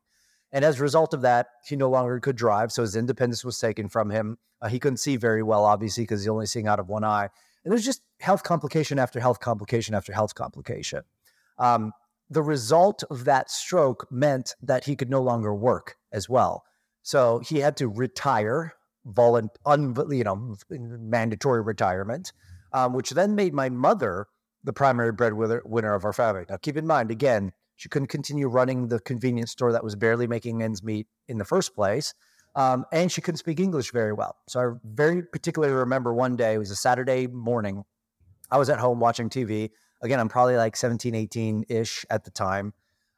And 0.51 0.63
as 0.63 0.79
a 0.79 0.83
result 0.83 1.13
of 1.15 1.21
that, 1.21 1.47
he 1.67 1.75
no 1.75 1.89
longer 1.89 2.19
could 2.19 2.35
drive, 2.35 2.71
so 2.71 2.83
his 2.83 2.95
independence 2.95 3.43
was 3.43 3.57
taken 3.57 3.89
from 3.89 4.11
him. 4.11 4.37
Uh, 4.61 4.67
he 4.67 4.79
couldn't 4.79 4.97
see 4.97 5.15
very 5.15 5.41
well, 5.41 5.65
obviously, 5.65 6.03
because 6.03 6.21
he's 6.21 6.29
only 6.29 6.45
seeing 6.45 6.67
out 6.67 6.79
of 6.79 6.87
one 6.87 7.03
eye. 7.03 7.29
And 7.63 7.71
there's 7.71 7.85
just 7.85 8.01
health 8.19 8.43
complication 8.43 8.99
after 8.99 9.19
health 9.19 9.39
complication 9.39 9.95
after 9.95 10.13
health 10.13 10.35
complication. 10.35 11.01
Um, 11.57 11.91
the 12.29 12.41
result 12.41 13.03
of 13.09 13.25
that 13.25 13.51
stroke 13.51 14.07
meant 14.11 14.55
that 14.61 14.85
he 14.85 14.95
could 14.95 15.09
no 15.09 15.21
longer 15.21 15.53
work 15.53 15.97
as 16.11 16.27
well. 16.27 16.63
So 17.03 17.39
he 17.39 17.59
had 17.59 17.77
to 17.77 17.87
retire, 17.87 18.73
un, 19.17 19.49
you 20.09 20.23
know, 20.23 20.55
mandatory 20.69 21.61
retirement, 21.61 22.31
um, 22.71 22.93
which 22.93 23.11
then 23.11 23.35
made 23.35 23.53
my 23.53 23.69
mother 23.69 24.27
the 24.63 24.73
primary 24.73 25.11
breadwinner 25.11 25.93
of 25.93 26.05
our 26.05 26.13
family. 26.13 26.45
Now, 26.49 26.57
keep 26.57 26.77
in 26.77 26.87
mind, 26.87 27.11
again, 27.11 27.51
she 27.75 27.89
couldn't 27.89 28.07
continue 28.07 28.47
running 28.47 28.87
the 28.87 28.99
convenience 28.99 29.51
store 29.51 29.73
that 29.73 29.83
was 29.83 29.95
barely 29.95 30.27
making 30.27 30.63
ends 30.63 30.81
meet 30.81 31.07
in 31.27 31.37
the 31.37 31.45
first 31.45 31.75
place. 31.75 32.13
Um, 32.55 32.85
and 32.91 33.11
she 33.11 33.19
couldn't 33.19 33.39
speak 33.39 33.59
English 33.59 33.91
very 33.91 34.13
well. 34.13 34.37
So 34.47 34.59
I 34.59 34.65
very 34.85 35.23
particularly 35.23 35.73
remember 35.73 36.13
one 36.13 36.35
day, 36.35 36.53
it 36.53 36.59
was 36.59 36.71
a 36.71 36.75
Saturday 36.75 37.27
morning. 37.27 37.83
I 38.51 38.57
was 38.57 38.69
at 38.69 38.79
home 38.79 38.99
watching 38.99 39.29
TV. 39.29 39.71
Again, 40.03 40.19
I'm 40.19 40.29
probably 40.29 40.57
like 40.57 40.75
17, 40.75 41.15
18 41.15 41.65
ish 41.69 42.05
at 42.09 42.25
the 42.25 42.31
time. 42.31 42.73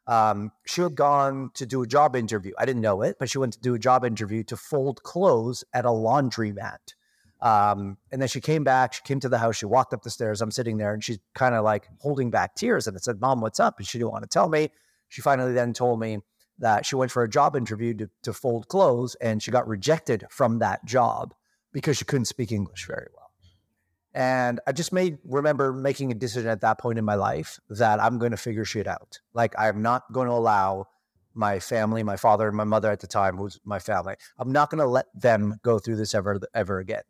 Um, 0.06 0.52
she 0.64 0.82
had 0.82 0.94
gone 0.94 1.50
to 1.54 1.66
do 1.66 1.82
a 1.82 1.86
job 1.86 2.14
interview. 2.14 2.52
I 2.56 2.64
didn't 2.64 2.80
know 2.80 3.02
it, 3.02 3.16
but 3.18 3.28
she 3.28 3.38
went 3.38 3.54
to 3.54 3.60
do 3.60 3.74
a 3.74 3.78
job 3.78 4.04
interview 4.04 4.44
to 4.44 4.56
fold 4.56 5.02
clothes 5.02 5.64
at 5.74 5.84
a 5.84 5.88
laundromat. 5.88 6.94
Um, 7.40 7.98
and 8.12 8.20
then 8.20 8.28
she 8.28 8.40
came 8.40 8.64
back, 8.64 8.94
she 8.94 9.02
came 9.02 9.20
to 9.20 9.28
the 9.28 9.38
house, 9.38 9.56
she 9.56 9.66
walked 9.66 9.92
up 9.92 10.02
the 10.02 10.10
stairs. 10.10 10.40
I'm 10.40 10.52
sitting 10.52 10.78
there 10.78 10.94
and 10.94 11.02
she's 11.02 11.18
kind 11.34 11.54
of 11.54 11.64
like 11.64 11.88
holding 11.98 12.30
back 12.30 12.54
tears. 12.54 12.86
And 12.86 12.96
I 12.96 13.00
said, 13.00 13.20
Mom, 13.20 13.40
what's 13.40 13.60
up? 13.60 13.78
And 13.78 13.86
she 13.86 13.98
didn't 13.98 14.12
want 14.12 14.22
to 14.22 14.28
tell 14.28 14.48
me. 14.48 14.70
She 15.08 15.22
finally 15.22 15.52
then 15.52 15.72
told 15.72 16.00
me 16.00 16.18
that 16.58 16.86
she 16.86 16.94
went 16.94 17.10
for 17.10 17.22
a 17.22 17.28
job 17.28 17.56
interview 17.56 17.92
to, 17.94 18.10
to 18.22 18.32
fold 18.32 18.68
clothes 18.68 19.16
and 19.16 19.42
she 19.42 19.50
got 19.50 19.68
rejected 19.68 20.24
from 20.30 20.60
that 20.60 20.84
job 20.84 21.34
because 21.72 21.98
she 21.98 22.04
couldn't 22.04 22.24
speak 22.24 22.52
English 22.52 22.86
very 22.86 23.08
well. 23.14 23.25
And 24.16 24.60
I 24.66 24.72
just 24.72 24.94
made 24.94 25.18
remember 25.24 25.74
making 25.74 26.10
a 26.10 26.14
decision 26.14 26.48
at 26.48 26.62
that 26.62 26.78
point 26.78 26.98
in 26.98 27.04
my 27.04 27.16
life 27.16 27.60
that 27.68 28.02
I'm 28.02 28.18
going 28.18 28.30
to 28.30 28.38
figure 28.38 28.64
shit 28.64 28.86
out. 28.86 29.20
Like 29.34 29.54
I'm 29.58 29.82
not 29.82 30.10
going 30.10 30.26
to 30.26 30.32
allow 30.32 30.86
my 31.34 31.58
family, 31.60 32.02
my 32.02 32.16
father 32.16 32.48
and 32.48 32.56
my 32.56 32.64
mother 32.64 32.90
at 32.90 33.00
the 33.00 33.06
time, 33.06 33.36
who's 33.36 33.60
my 33.62 33.78
family. 33.78 34.14
I'm 34.38 34.50
not 34.50 34.70
going 34.70 34.78
to 34.78 34.86
let 34.86 35.04
them 35.14 35.56
go 35.62 35.78
through 35.78 35.96
this 35.96 36.14
ever 36.14 36.40
ever 36.54 36.78
again. 36.78 37.02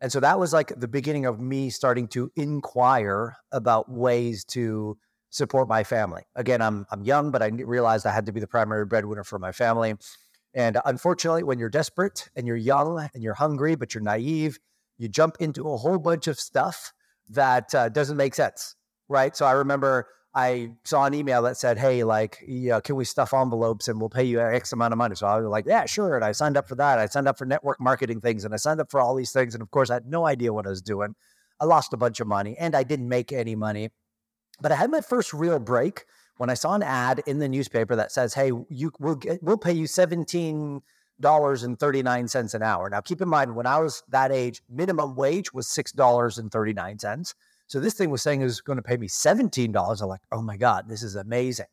And 0.00 0.10
so 0.10 0.18
that 0.20 0.38
was 0.38 0.54
like 0.54 0.72
the 0.80 0.88
beginning 0.88 1.26
of 1.26 1.40
me 1.40 1.68
starting 1.68 2.08
to 2.08 2.32
inquire 2.36 3.36
about 3.52 3.90
ways 3.90 4.46
to 4.46 4.96
support 5.28 5.68
my 5.68 5.84
family. 5.84 6.22
Again, 6.36 6.62
I'm 6.62 6.86
I'm 6.90 7.04
young, 7.04 7.30
but 7.32 7.42
I 7.42 7.48
realized 7.48 8.06
I 8.06 8.12
had 8.12 8.24
to 8.24 8.32
be 8.32 8.40
the 8.40 8.46
primary 8.46 8.86
breadwinner 8.86 9.24
for 9.24 9.38
my 9.38 9.52
family. 9.52 9.94
And 10.54 10.78
unfortunately, 10.86 11.42
when 11.42 11.58
you're 11.58 11.68
desperate 11.68 12.30
and 12.34 12.46
you're 12.46 12.56
young 12.56 13.10
and 13.12 13.22
you're 13.22 13.34
hungry, 13.34 13.74
but 13.74 13.94
you're 13.94 14.02
naive, 14.02 14.58
you 15.00 15.08
jump 15.08 15.38
into 15.40 15.66
a 15.70 15.78
whole 15.78 15.98
bunch 15.98 16.26
of 16.26 16.38
stuff 16.38 16.92
that 17.30 17.74
uh, 17.74 17.88
doesn't 17.88 18.18
make 18.18 18.34
sense, 18.34 18.76
right? 19.08 19.34
So 19.34 19.46
I 19.46 19.52
remember 19.52 20.06
I 20.34 20.72
saw 20.84 21.06
an 21.06 21.14
email 21.14 21.40
that 21.42 21.56
said, 21.56 21.78
"Hey, 21.78 22.04
like, 22.04 22.44
yeah, 22.46 22.80
can 22.80 22.96
we 22.96 23.06
stuff 23.06 23.32
envelopes 23.32 23.88
and 23.88 23.98
we'll 23.98 24.10
pay 24.10 24.24
you 24.24 24.40
X 24.40 24.72
amount 24.72 24.92
of 24.92 24.98
money?" 24.98 25.16
So 25.16 25.26
I 25.26 25.38
was 25.40 25.48
like, 25.48 25.64
"Yeah, 25.66 25.86
sure." 25.86 26.16
And 26.16 26.24
I 26.24 26.32
signed 26.32 26.58
up 26.58 26.68
for 26.68 26.74
that. 26.74 26.98
I 26.98 27.06
signed 27.06 27.26
up 27.26 27.38
for 27.38 27.46
network 27.46 27.80
marketing 27.80 28.20
things, 28.20 28.44
and 28.44 28.52
I 28.52 28.58
signed 28.58 28.78
up 28.78 28.90
for 28.90 29.00
all 29.00 29.14
these 29.14 29.32
things. 29.32 29.54
And 29.54 29.62
of 29.62 29.70
course, 29.70 29.88
I 29.88 29.94
had 29.94 30.06
no 30.06 30.26
idea 30.26 30.52
what 30.52 30.66
I 30.66 30.70
was 30.70 30.82
doing. 30.82 31.14
I 31.58 31.64
lost 31.64 31.94
a 31.94 31.96
bunch 31.96 32.20
of 32.20 32.26
money, 32.26 32.54
and 32.60 32.76
I 32.76 32.82
didn't 32.82 33.08
make 33.08 33.32
any 33.32 33.56
money. 33.56 33.88
But 34.60 34.70
I 34.70 34.76
had 34.76 34.90
my 34.90 35.00
first 35.00 35.32
real 35.32 35.58
break 35.58 36.04
when 36.36 36.50
I 36.50 36.54
saw 36.54 36.74
an 36.74 36.82
ad 36.82 37.22
in 37.26 37.38
the 37.38 37.48
newspaper 37.48 37.96
that 37.96 38.12
says, 38.12 38.34
"Hey, 38.34 38.52
you 38.68 38.92
will 39.00 39.16
get, 39.16 39.42
we'll 39.42 39.56
pay 39.56 39.72
you 39.72 39.86
seventeen 39.86 40.82
dollars 41.20 41.62
and 41.62 41.78
thirty 41.78 42.02
nine 42.02 42.28
cents 42.28 42.54
an 42.54 42.62
hour." 42.62 42.88
Now, 42.90 43.00
keep 43.00 43.20
in 43.20 43.28
mind, 43.28 43.54
when 43.54 43.66
I 43.66 43.78
was 43.78 44.02
that 44.08 44.32
age, 44.32 44.62
minimum 44.68 45.14
wage 45.16 45.52
was 45.52 45.68
six 45.68 45.92
dollars 45.92 46.38
and 46.38 46.50
thirty 46.50 46.72
nine 46.72 46.98
cents. 46.98 47.34
So 47.66 47.78
this 47.78 47.94
thing 47.94 48.10
was 48.10 48.20
saying 48.20 48.40
it 48.40 48.44
was 48.44 48.60
going 48.60 48.78
to 48.78 48.82
pay 48.82 48.96
me 48.96 49.06
$17. 49.06 50.02
I'm 50.02 50.08
like, 50.08 50.22
oh 50.32 50.42
my 50.42 50.56
God, 50.56 50.88
this 50.88 51.04
is 51.04 51.14
amazing. 51.14 51.66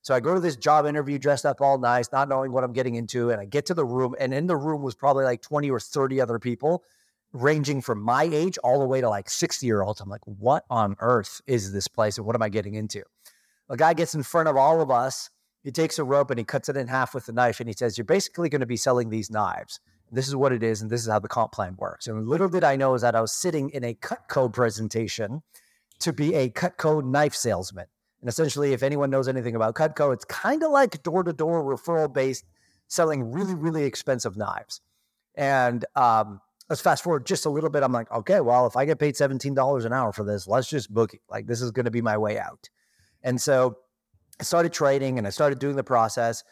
So 0.00 0.14
I 0.14 0.20
go 0.20 0.32
to 0.32 0.38
this 0.38 0.54
job 0.54 0.86
interview 0.86 1.18
dressed 1.18 1.44
up 1.44 1.60
all 1.60 1.76
nice, 1.76 2.12
not 2.12 2.28
knowing 2.28 2.52
what 2.52 2.62
I'm 2.62 2.72
getting 2.72 2.94
into. 2.94 3.30
And 3.30 3.40
I 3.40 3.46
get 3.46 3.66
to 3.66 3.74
the 3.74 3.84
room, 3.84 4.14
and 4.20 4.32
in 4.32 4.46
the 4.46 4.56
room 4.56 4.80
was 4.80 4.94
probably 4.94 5.24
like 5.24 5.42
20 5.42 5.68
or 5.68 5.80
30 5.80 6.20
other 6.20 6.38
people, 6.38 6.84
ranging 7.32 7.82
from 7.82 8.00
my 8.00 8.28
age 8.30 8.58
all 8.58 8.78
the 8.78 8.86
way 8.86 9.00
to 9.00 9.08
like 9.08 9.28
60 9.28 9.66
year 9.66 9.82
olds. 9.82 10.00
I'm 10.00 10.08
like, 10.08 10.24
what 10.24 10.64
on 10.70 10.94
earth 11.00 11.40
is 11.48 11.72
this 11.72 11.88
place 11.88 12.16
and 12.16 12.24
what 12.24 12.36
am 12.36 12.42
I 12.42 12.48
getting 12.48 12.74
into? 12.74 13.02
a 13.70 13.76
guy 13.76 13.94
gets 13.94 14.14
in 14.14 14.22
front 14.22 14.48
of 14.48 14.56
all 14.56 14.82
of 14.82 14.90
us. 14.90 15.30
He 15.62 15.70
takes 15.70 15.98
a 15.98 16.04
rope 16.04 16.30
and 16.30 16.38
he 16.38 16.44
cuts 16.44 16.68
it 16.68 16.76
in 16.76 16.88
half 16.88 17.14
with 17.14 17.28
a 17.28 17.32
knife 17.32 17.60
and 17.60 17.68
he 17.68 17.74
says, 17.74 17.98
You're 17.98 18.04
basically 18.04 18.48
going 18.48 18.60
to 18.60 18.66
be 18.66 18.76
selling 18.76 19.10
these 19.10 19.30
knives. 19.30 19.80
This 20.12 20.26
is 20.26 20.34
what 20.34 20.52
it 20.52 20.62
is, 20.62 20.82
and 20.82 20.90
this 20.90 21.02
is 21.02 21.08
how 21.08 21.20
the 21.20 21.28
comp 21.28 21.52
plan 21.52 21.76
works. 21.78 22.08
And 22.08 22.28
little 22.28 22.48
did 22.48 22.64
I 22.64 22.74
know 22.74 22.94
is 22.94 23.02
that 23.02 23.14
I 23.14 23.20
was 23.20 23.32
sitting 23.32 23.70
in 23.70 23.84
a 23.84 23.94
Cutco 23.94 24.52
presentation 24.52 25.42
to 26.00 26.12
be 26.12 26.34
a 26.34 26.50
Cutco 26.50 27.04
knife 27.04 27.34
salesman. 27.34 27.86
And 28.20 28.28
essentially, 28.28 28.72
if 28.72 28.82
anyone 28.82 29.10
knows 29.10 29.28
anything 29.28 29.54
about 29.54 29.76
Cutco, 29.76 30.12
it's 30.12 30.24
kind 30.24 30.62
of 30.62 30.72
like 30.72 31.02
door 31.02 31.22
to 31.22 31.32
door 31.32 31.62
referral 31.62 32.12
based, 32.12 32.44
selling 32.88 33.30
really, 33.30 33.54
really 33.54 33.84
expensive 33.84 34.36
knives. 34.36 34.80
And 35.36 35.84
um, 35.94 36.40
let's 36.68 36.82
fast 36.82 37.04
forward 37.04 37.24
just 37.24 37.46
a 37.46 37.50
little 37.50 37.70
bit. 37.70 37.82
I'm 37.82 37.92
like, 37.92 38.10
okay, 38.10 38.40
well, 38.40 38.66
if 38.66 38.76
I 38.76 38.84
get 38.84 38.98
paid 38.98 39.14
$17 39.14 39.86
an 39.86 39.92
hour 39.92 40.12
for 40.12 40.24
this, 40.24 40.48
let's 40.48 40.68
just 40.68 40.92
book 40.92 41.14
it. 41.14 41.20
Like, 41.30 41.46
this 41.46 41.62
is 41.62 41.70
going 41.70 41.84
to 41.84 41.90
be 41.90 42.02
my 42.02 42.18
way 42.18 42.38
out. 42.38 42.68
And 43.22 43.40
so 43.40 43.78
I 44.40 44.42
started 44.42 44.72
trading 44.72 45.18
and 45.18 45.26
I 45.26 45.30
started 45.30 45.58
doing 45.58 45.76
the 45.76 45.84
process. 45.84 46.42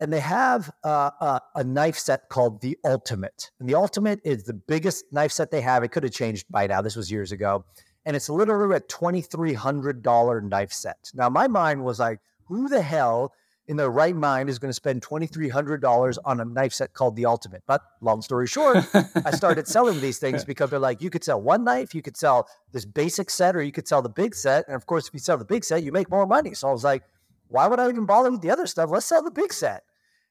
And 0.00 0.12
they 0.12 0.20
have 0.20 0.70
uh, 0.84 1.10
a, 1.20 1.40
a 1.56 1.64
knife 1.64 1.98
set 1.98 2.28
called 2.28 2.60
the 2.60 2.78
Ultimate. 2.84 3.50
And 3.58 3.68
the 3.68 3.74
Ultimate 3.74 4.20
is 4.22 4.44
the 4.44 4.54
biggest 4.54 5.06
knife 5.10 5.32
set 5.32 5.50
they 5.50 5.60
have. 5.60 5.82
It 5.82 5.88
could 5.88 6.04
have 6.04 6.12
changed 6.12 6.46
by 6.48 6.68
now. 6.68 6.82
This 6.82 6.94
was 6.94 7.10
years 7.10 7.32
ago 7.32 7.64
and 8.08 8.16
it's 8.16 8.30
literally 8.30 8.74
a 8.74 8.80
$2,300 8.80 10.42
knife 10.48 10.72
set. 10.72 11.10
Now, 11.12 11.28
my 11.28 11.46
mind 11.46 11.84
was 11.84 11.98
like, 11.98 12.20
who 12.46 12.66
the 12.66 12.80
hell 12.80 13.34
in 13.66 13.76
their 13.76 13.90
right 13.90 14.16
mind 14.16 14.48
is 14.48 14.58
going 14.58 14.70
to 14.70 14.74
spend 14.74 15.02
$2,300 15.02 16.16
on 16.24 16.40
a 16.40 16.44
knife 16.46 16.72
set 16.72 16.94
called 16.94 17.16
the 17.16 17.26
Ultimate? 17.26 17.62
But 17.66 17.82
long 18.00 18.22
story 18.22 18.46
short, 18.46 18.78
I 18.94 19.30
started 19.32 19.68
selling 19.68 20.00
these 20.00 20.18
things 20.18 20.42
because 20.42 20.70
they're 20.70 20.78
like, 20.78 21.02
you 21.02 21.10
could 21.10 21.22
sell 21.22 21.38
one 21.38 21.64
knife, 21.64 21.94
you 21.94 22.00
could 22.00 22.16
sell 22.16 22.48
this 22.72 22.86
basic 22.86 23.28
set, 23.28 23.54
or 23.54 23.62
you 23.62 23.72
could 23.72 23.86
sell 23.86 24.00
the 24.00 24.08
big 24.08 24.34
set. 24.34 24.66
And 24.68 24.74
of 24.74 24.86
course, 24.86 25.08
if 25.08 25.12
you 25.12 25.20
sell 25.20 25.36
the 25.36 25.44
big 25.44 25.62
set, 25.62 25.82
you 25.82 25.92
make 25.92 26.10
more 26.10 26.26
money. 26.26 26.54
So 26.54 26.68
I 26.68 26.72
was 26.72 26.84
like, 26.84 27.02
why 27.48 27.66
would 27.66 27.80
I 27.80 27.88
even 27.88 28.06
bother 28.06 28.30
with 28.30 28.42
the 28.42 28.50
other 28.50 28.66
stuff? 28.66 28.90
Let's 28.90 29.06
sell 29.06 29.22
the 29.22 29.30
big 29.30 29.52
set. 29.52 29.82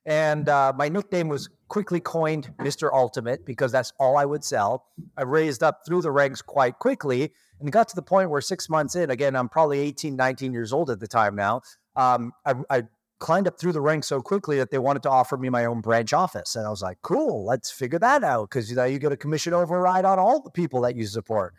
And 0.05 0.47
uh, 0.47 0.71
my 0.75 0.87
nickname 0.87 1.27
was 1.27 1.49
quickly 1.67 1.99
coined 1.99 2.53
Mr. 2.59 2.89
Ultimate 2.93 3.45
because 3.45 3.73
that's 3.73 3.91
all 3.99 4.17
I 4.17 4.23
would 4.23 4.43
sell. 4.43 4.85
I 5.17 5.23
raised 5.23 5.63
up 5.63 5.81
through 5.85 6.01
the 6.01 6.11
ranks 6.11 6.41
quite 6.41 6.79
quickly 6.79 7.33
and 7.59 7.71
got 7.71 7.89
to 7.89 7.95
the 7.95 8.01
point 8.01 8.29
where 8.29 8.39
six 8.39 8.69
months 8.69 8.95
in, 8.95 9.09
again, 9.09 9.35
I'm 9.35 9.49
probably 9.49 9.79
18, 9.79 10.15
19 10.15 10.53
years 10.53 10.71
old 10.71 10.89
at 10.89 11.01
the 11.01 11.07
time 11.07 11.35
now. 11.35 11.61
Um, 11.97 12.31
I, 12.45 12.53
I 12.69 12.83
climbed 13.19 13.47
up 13.47 13.59
through 13.59 13.73
the 13.73 13.81
ranks 13.81 14.07
so 14.07 14.21
quickly 14.21 14.57
that 14.57 14.71
they 14.71 14.77
wanted 14.77 15.03
to 15.03 15.09
offer 15.09 15.37
me 15.37 15.49
my 15.49 15.65
own 15.65 15.81
branch 15.81 16.13
office. 16.13 16.55
And 16.55 16.65
I 16.65 16.69
was 16.69 16.81
like, 16.81 16.99
cool, 17.01 17.45
let's 17.45 17.71
figure 17.71 17.99
that 17.99 18.23
out 18.23 18.49
because 18.49 18.69
you 18.69 18.75
know 18.75 18.85
you 18.85 18.99
get 18.99 19.11
a 19.11 19.17
commission 19.17 19.53
override 19.53 20.05
on 20.05 20.19
all 20.19 20.41
the 20.41 20.51
people 20.51 20.81
that 20.81 20.95
you 20.95 21.05
support. 21.05 21.53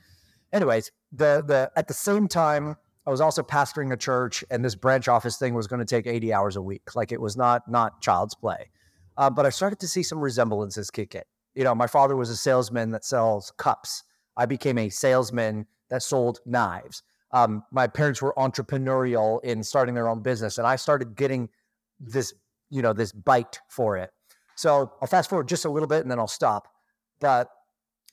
Anyways, 0.53 0.91
the 1.13 1.43
the 1.47 1.71
at 1.77 1.89
the 1.89 1.95
same 1.95 2.29
time, 2.29 2.77
I 3.09 3.11
was 3.11 3.23
also 3.23 3.43
pastoring 3.43 3.91
a 3.91 3.97
church, 3.97 4.45
and 4.51 4.63
this 4.63 4.75
branch 4.75 5.09
office 5.09 5.39
thing 5.39 5.55
was 5.55 5.67
going 5.67 5.79
to 5.81 5.87
take 5.87 6.07
80 6.07 6.31
hours 6.35 6.57
a 6.57 6.61
week. 6.61 6.95
Like 6.95 7.11
it 7.11 7.19
was 7.19 7.39
not 7.39 7.67
not 7.67 8.03
child's 8.03 8.35
play. 8.35 8.69
Uh, 9.17 9.31
but 9.31 9.47
I 9.47 9.49
started 9.49 9.79
to 9.79 9.89
see 9.89 10.03
some 10.03 10.21
resemblances 10.21 10.91
kick 10.91 11.15
in. 11.15 11.23
You 11.55 11.65
know, 11.65 11.75
my 11.75 11.87
father 11.87 12.17
was 12.17 12.29
a 12.29 12.37
salesman 12.37 12.91
that 12.91 13.07
sells 13.07 13.51
cups. 13.57 14.05
I 14.37 14.45
became 14.45 14.77
a 14.77 14.91
salesman 14.91 15.67
that 15.89 16.03
sold 16.03 16.41
knives. 16.45 17.03
Um, 17.33 17.65
my 17.73 17.87
parents 17.87 18.21
were 18.21 18.35
entrepreneurial 18.37 19.43
in 19.43 19.63
starting 19.63 19.95
their 19.95 20.11
own 20.11 20.21
business, 20.21 20.59
and 20.59 20.67
I 20.67 20.77
started 20.77 21.17
getting 21.17 21.49
this, 21.99 22.35
you 22.69 22.83
know, 22.83 22.93
this 22.93 23.13
bite 23.13 23.59
for 23.71 23.97
it. 23.97 24.11
So 24.55 24.93
I'll 25.01 25.09
fast 25.09 25.31
forward 25.31 25.49
just 25.49 25.65
a 25.65 25.71
little 25.71 25.89
bit 25.89 26.03
and 26.03 26.11
then 26.11 26.19
I'll 26.19 26.29
stop. 26.29 26.69
But 27.21 27.49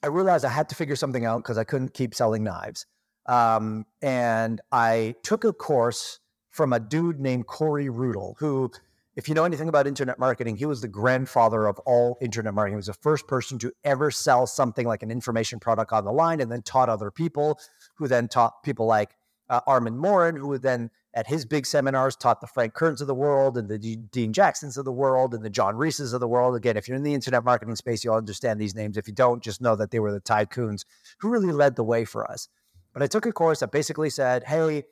I 0.01 0.07
realized 0.07 0.45
I 0.45 0.49
had 0.49 0.69
to 0.69 0.75
figure 0.75 0.95
something 0.95 1.25
out 1.25 1.39
because 1.39 1.57
I 1.57 1.65
couldn't 1.65 1.93
keep 1.93 2.15
selling 2.15 2.45
knives. 2.45 2.85
Um, 3.25 3.85
and 4.01 4.61
I 4.71 5.15
took 5.23 5.43
a 5.43 5.53
course 5.53 6.19
from 6.49 6.73
a 6.73 6.79
dude 6.79 7.19
named 7.19 7.47
Corey 7.47 7.87
Rudl, 7.87 8.35
who 8.37 8.71
if 9.15 9.29
you 9.29 9.35
know 9.35 9.45
anything 9.45 9.69
about 9.69 9.87
internet 9.87 10.19
marketing, 10.19 10.57
he 10.57 10.65
was 10.65 10.81
the 10.81 10.89
grandfather 10.89 11.67
of 11.67 11.79
all 11.79 12.17
internet 12.21 12.53
marketing. 12.53 12.75
He 12.75 12.77
was 12.77 12.87
the 12.87 12.93
first 12.93 13.27
person 13.27 13.57
to 13.59 13.71
ever 13.85 14.11
sell 14.11 14.45
something 14.45 14.85
like 14.85 15.03
an 15.03 15.11
information 15.11 15.59
product 15.59 15.93
on 15.93 16.03
the 16.03 16.11
line 16.11 16.41
and 16.41 16.51
then 16.51 16.61
taught 16.61 16.89
other 16.89 17.11
people, 17.11 17.57
who 17.95 18.07
then 18.07 18.27
taught 18.27 18.61
people 18.61 18.85
like 18.85 19.15
uh, 19.49 19.61
Armand 19.67 19.99
Morin, 19.99 20.35
who 20.35 20.57
then 20.57 20.89
at 21.13 21.27
his 21.27 21.45
big 21.45 21.65
seminars 21.65 22.17
taught 22.17 22.41
the 22.41 22.47
Frank 22.47 22.73
Kerns 22.73 22.99
of 22.99 23.07
the 23.07 23.15
world 23.15 23.57
and 23.57 23.69
the 23.69 23.79
D- 23.79 23.95
Dean 23.95 24.33
Jacksons 24.33 24.75
of 24.75 24.83
the 24.83 24.91
world 24.91 25.33
and 25.33 25.45
the 25.45 25.49
John 25.49 25.77
Reeses 25.77 26.11
of 26.11 26.19
the 26.19 26.27
world. 26.27 26.55
Again, 26.55 26.75
if 26.75 26.89
you're 26.89 26.97
in 26.97 27.03
the 27.03 27.13
internet 27.13 27.45
marketing 27.45 27.77
space, 27.77 28.03
you'll 28.03 28.15
understand 28.15 28.59
these 28.59 28.75
names. 28.75 28.97
If 28.97 29.07
you 29.07 29.13
don't, 29.13 29.41
just 29.41 29.61
know 29.61 29.77
that 29.77 29.91
they 29.91 29.99
were 29.99 30.11
the 30.11 30.19
tycoons 30.19 30.83
who 31.19 31.29
really 31.29 31.53
led 31.53 31.77
the 31.77 31.85
way 31.85 32.03
for 32.03 32.29
us. 32.29 32.49
But 32.95 33.03
I 33.03 33.07
took 33.07 33.27
a 33.27 33.31
course 33.31 33.59
that 33.59 33.71
basically 33.71 34.09
said, 34.09 34.45
hey, 34.45 34.85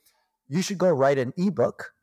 you 0.47 0.61
should 0.61 0.77
go 0.77 0.91
write 0.91 1.17
an 1.17 1.33
ebook 1.37 1.93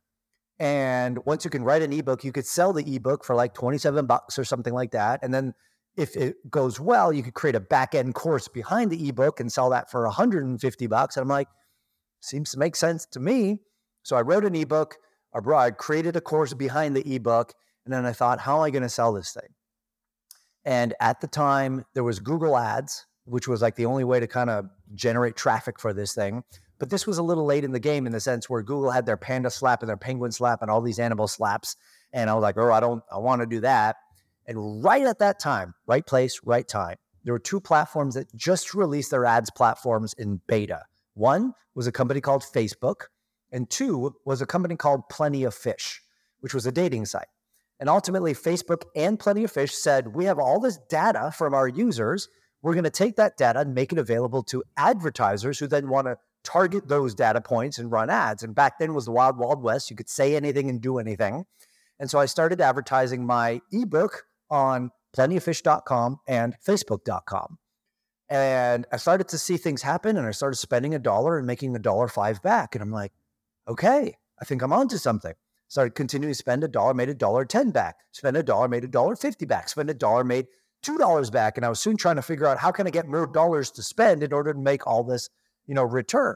and 0.61 1.25
once 1.25 1.43
you 1.43 1.51
can 1.51 1.65
write 1.65 1.81
an 1.81 1.91
ebook, 1.91 2.23
you 2.23 2.33
could 2.33 2.47
sell 2.47 2.75
the 2.75 2.95
ebook 2.95 3.25
for 3.25 3.35
like 3.35 3.55
27 3.55 4.05
bucks 4.05 4.39
or 4.39 4.45
something 4.45 4.75
like 4.75 4.91
that. 4.91 5.21
And 5.23 5.33
then 5.33 5.55
if 5.97 6.15
it 6.17 6.37
goes 6.51 6.79
well, 6.79 7.15
you 7.15 7.23
could 7.23 7.33
create 7.33 7.57
a 7.57 7.61
back 7.61 7.95
end 7.95 8.15
course 8.15 8.47
behind 8.47 8.91
the 8.91 9.09
ebook 9.09 9.41
and 9.41 9.51
sell 9.51 9.71
that 9.71 9.91
for 9.91 10.05
150 10.05 10.87
bucks. 10.87 11.17
And 11.17 11.23
I'm 11.23 11.29
like, 11.29 11.49
seems 12.21 12.51
to 12.51 12.59
make 12.59 12.77
sense 12.77 13.07
to 13.07 13.21
me. 13.21 13.61
So 14.03 14.17
I 14.17 14.21
wrote 14.21 14.45
an 14.45 14.55
ebook, 14.55 14.99
I 15.35 15.71
created 15.71 16.15
a 16.17 16.21
course 16.21 16.53
behind 16.53 16.95
the 16.95 17.15
ebook. 17.15 17.55
And 17.87 17.95
then 17.95 18.05
I 18.05 18.13
thought, 18.13 18.41
how 18.41 18.59
am 18.59 18.65
I 18.65 18.71
going 18.71 18.83
to 18.83 18.91
sell 18.91 19.15
this 19.15 19.33
thing? 19.33 19.49
And 20.67 20.93
at 21.01 21.23
the 21.23 21.27
time, 21.27 21.87
there 21.95 22.05
was 22.05 22.19
Google 22.19 22.59
Ads, 22.59 23.07
which 23.31 23.49
was 23.49 23.63
like 23.63 23.77
the 23.77 23.87
only 23.87 24.05
way 24.05 24.21
to 24.21 24.27
kind 24.27 24.51
of 24.51 24.69
generate 24.95 25.37
traffic 25.37 25.79
for 25.79 25.93
this 25.93 26.15
thing. 26.15 26.43
But 26.79 26.91
this 26.91 27.07
was 27.07 27.19
a 27.19 27.23
little 27.23 27.45
late 27.45 27.65
in 27.65 27.73
the 27.73 27.79
game 27.79 28.07
in 28.07 28.13
the 28.13 28.21
sense 28.21 28.49
where 28.49 28.63
Google 28.63 28.91
had 28.91 29.07
their 29.07 29.17
panda 29.17 29.51
slap 29.51 29.83
and 29.83 29.89
their 29.89 29.97
penguin 29.97 30.33
slap 30.33 30.63
and 30.63 30.71
all 30.71 30.81
these 30.81 30.99
animal 30.99 31.29
slaps. 31.29 31.77
And 32.13 32.29
I 32.29 32.35
was 32.35 32.43
like, 32.43 32.57
oh, 32.57 32.73
I 32.73 32.81
don't, 32.81 33.03
I 33.13 33.19
want 33.19 33.41
to 33.43 33.47
do 33.47 33.61
that. 33.61 33.97
And 34.47 34.83
right 34.83 35.07
at 35.07 35.19
that 35.21 35.39
time, 35.39 35.75
right 35.87 36.05
place, 36.05 36.41
right 36.45 36.67
time, 36.67 36.97
there 37.23 37.35
were 37.35 37.39
two 37.39 37.61
platforms 37.61 38.15
that 38.15 38.35
just 38.35 38.75
released 38.75 39.11
their 39.11 39.27
ads 39.27 39.51
platforms 39.51 40.15
in 40.15 40.41
beta. 40.47 40.85
One 41.15 41.53
was 41.75 41.87
a 41.87 41.93
company 41.93 42.21
called 42.21 42.43
Facebook, 42.43 43.03
and 43.53 43.69
two 43.69 44.17
was 44.25 44.41
a 44.41 44.47
company 44.47 44.77
called 44.77 45.09
Plenty 45.11 45.45
of 45.45 45.55
Fish, 45.55 46.03
which 46.41 46.55
was 46.55 46.67
a 46.67 46.73
dating 46.73 47.07
site. 47.07 47.29
And 47.79 47.89
ultimately, 47.89 48.35
Facebook 48.35 48.83
and 48.97 49.19
Plenty 49.19 49.45
of 49.45 49.51
Fish 49.51 49.75
said, 49.75 50.15
We 50.15 50.27
have 50.27 50.39
all 50.39 50.61
this 50.61 50.79
data 50.89 51.33
from 51.37 51.55
our 51.55 51.69
users. 51.69 52.29
We're 52.63 52.75
going 52.75 52.85
to 52.85 52.91
take 52.91 53.17
that 53.17 53.37
data 53.37 53.61
and 53.61 53.75
make 53.75 53.93
it 53.93 53.99
available 53.99 54.43
to 54.45 54.63
advertisers 54.77 55.59
who 55.59 55.67
then 55.67 55.89
want 55.89 56.07
to 56.07 56.19
target 56.45 56.89
those 56.89 57.15
data 57.15 57.41
points 57.41 57.79
and 57.79 57.91
run 57.91 58.11
ads. 58.11 58.43
And 58.43 58.55
back 58.55 58.79
then 58.79 58.95
was 58.95 59.07
the 59.07 59.13
wild, 59.13 59.39
wild 59.39 59.63
west. 59.63 59.91
You 59.91 59.97
could 59.97 60.09
say 60.09 60.37
anything 60.37 60.69
and 60.69 60.81
do 60.81 60.99
anything. 60.99 61.45
And 61.99 62.11
so 62.11 62.19
I 62.19 62.27
started 62.27 62.61
advertising 62.61 63.27
my 63.27 63.61
ebook 63.73 64.25
on 64.51 64.91
plentyoffish.com 65.17 66.21
and 66.27 66.55
facebook.com. 66.67 67.59
And 68.29 68.87
I 68.93 68.97
started 68.97 69.29
to 69.29 69.39
see 69.39 69.57
things 69.57 69.83
happen 69.83 70.17
and 70.17 70.27
I 70.27 70.31
started 70.31 70.57
spending 70.57 70.95
a 70.95 70.99
dollar 70.99 71.37
and 71.37 71.47
making 71.47 71.75
a 71.75 71.81
dollar 71.81 72.09
five 72.09 72.41
back. 72.43 72.75
And 72.75 72.83
I'm 72.83 72.93
like, 72.93 73.13
okay, 73.67 74.17
I 74.41 74.45
think 74.45 74.63
I'm 74.63 74.73
onto 74.73 74.99
something. 74.99 75.35
Started 75.69 75.95
continuing 75.95 76.33
to 76.33 76.39
spend 76.39 76.65
a 76.65 76.69
dollar, 76.69 76.95
made 76.95 77.09
a 77.09 77.15
dollar 77.15 77.45
10 77.45 77.71
back, 77.71 77.97
spend 78.13 78.37
a 78.37 78.43
dollar, 78.43 78.69
made 78.69 78.85
a 78.85 78.89
dollar 78.89 79.17
50 79.17 79.45
back, 79.47 79.69
spend 79.69 79.91
a 79.91 79.95
dollar, 79.95 80.25
made 80.25 80.47
$2 80.83 81.33
back. 81.33 81.57
And 81.57 81.67
I 81.67 81.69
was 81.69 81.81
soon 81.81 81.97
trying 81.97 82.17
to 82.17 82.23
figure 82.23 82.47
out 82.47 82.59
how 82.59 82.71
can 82.71 82.87
I 82.87 82.91
get 82.91 83.07
more 83.07 83.27
dollars 83.27 83.71
to 83.73 83.83
spend 83.83 84.23
in 84.23 84.33
order 84.33 84.53
to 84.53 84.59
make 84.59 84.87
all 84.87 85.05
this 85.05 85.29
you 85.71 85.75
know, 85.75 85.85
return. 85.85 86.35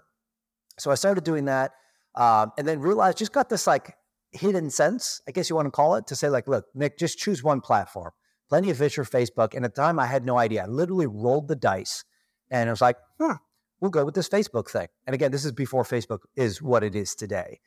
So 0.79 0.93
I 0.93 0.95
started 0.95 1.25
doing 1.25 1.47
that, 1.47 1.73
um, 2.15 2.53
and 2.57 2.69
then 2.69 2.79
realized 2.79 3.19
just 3.19 3.33
got 3.33 3.49
this 3.49 3.67
like 3.67 3.97
hidden 4.31 4.71
sense, 4.71 5.21
I 5.27 5.33
guess 5.33 5.51
you 5.51 5.57
want 5.57 5.67
to 5.67 5.73
call 5.73 5.97
it, 5.97 6.07
to 6.07 6.15
say 6.15 6.29
like, 6.29 6.47
look, 6.47 6.67
Nick, 6.73 6.97
just 6.99 7.19
choose 7.19 7.43
one 7.43 7.61
platform. 7.61 8.13
Plenty 8.49 8.71
of 8.71 8.79
fish 8.79 8.97
or 8.97 9.05
Facebook. 9.05 9.55
And 9.55 9.65
at 9.65 9.75
the 9.75 9.83
time, 9.83 9.99
I 9.99 10.07
had 10.07 10.25
no 10.25 10.39
idea. 10.39 10.63
I 10.63 10.67
literally 10.67 11.09
rolled 11.09 11.49
the 11.49 11.57
dice, 11.57 12.05
and 12.49 12.69
it 12.69 12.73
was 12.73 12.81
like, 12.81 12.97
hmm, 13.19 13.33
we'll 13.81 13.91
go 13.91 14.05
with 14.05 14.15
this 14.15 14.29
Facebook 14.29 14.71
thing. 14.71 14.87
And 15.05 15.15
again, 15.15 15.33
this 15.33 15.45
is 15.45 15.51
before 15.51 15.83
Facebook 15.83 16.21
is 16.37 16.63
what 16.63 16.85
it 16.85 16.95
is 16.95 17.17
today. 17.17 17.59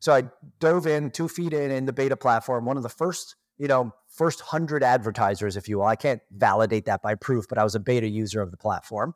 So 0.00 0.12
I 0.12 0.24
dove 0.58 0.88
in 0.88 1.12
two 1.12 1.28
feet 1.28 1.52
in 1.52 1.70
in 1.70 1.86
the 1.86 1.92
beta 1.92 2.16
platform. 2.16 2.64
One 2.64 2.76
of 2.76 2.82
the 2.82 2.88
first, 2.88 3.36
you 3.58 3.68
know, 3.68 3.92
first 4.08 4.40
hundred 4.40 4.82
advertisers, 4.82 5.56
if 5.56 5.68
you 5.68 5.78
will. 5.78 5.86
I 5.86 5.96
can't 5.96 6.20
validate 6.30 6.86
that 6.86 7.02
by 7.02 7.14
proof, 7.14 7.46
but 7.48 7.58
I 7.58 7.64
was 7.64 7.74
a 7.74 7.80
beta 7.80 8.08
user 8.08 8.40
of 8.40 8.50
the 8.50 8.56
platform. 8.56 9.14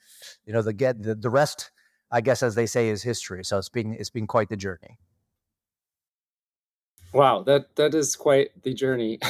you 0.46 0.52
know 0.52 0.62
the 0.62 0.72
get 0.72 1.00
the, 1.02 1.14
the 1.14 1.30
rest 1.30 1.70
i 2.10 2.20
guess 2.20 2.42
as 2.42 2.54
they 2.54 2.66
say 2.66 2.88
is 2.88 3.02
history. 3.02 3.44
So 3.44 3.58
it's 3.58 3.68
been 3.68 3.92
it's 3.92 4.10
been 4.10 4.26
quite 4.26 4.48
the 4.48 4.56
journey. 4.56 4.98
Wow 7.12 7.42
that 7.42 7.76
that 7.76 7.94
is 7.94 8.16
quite 8.16 8.50
the 8.62 8.74
journey. 8.74 9.20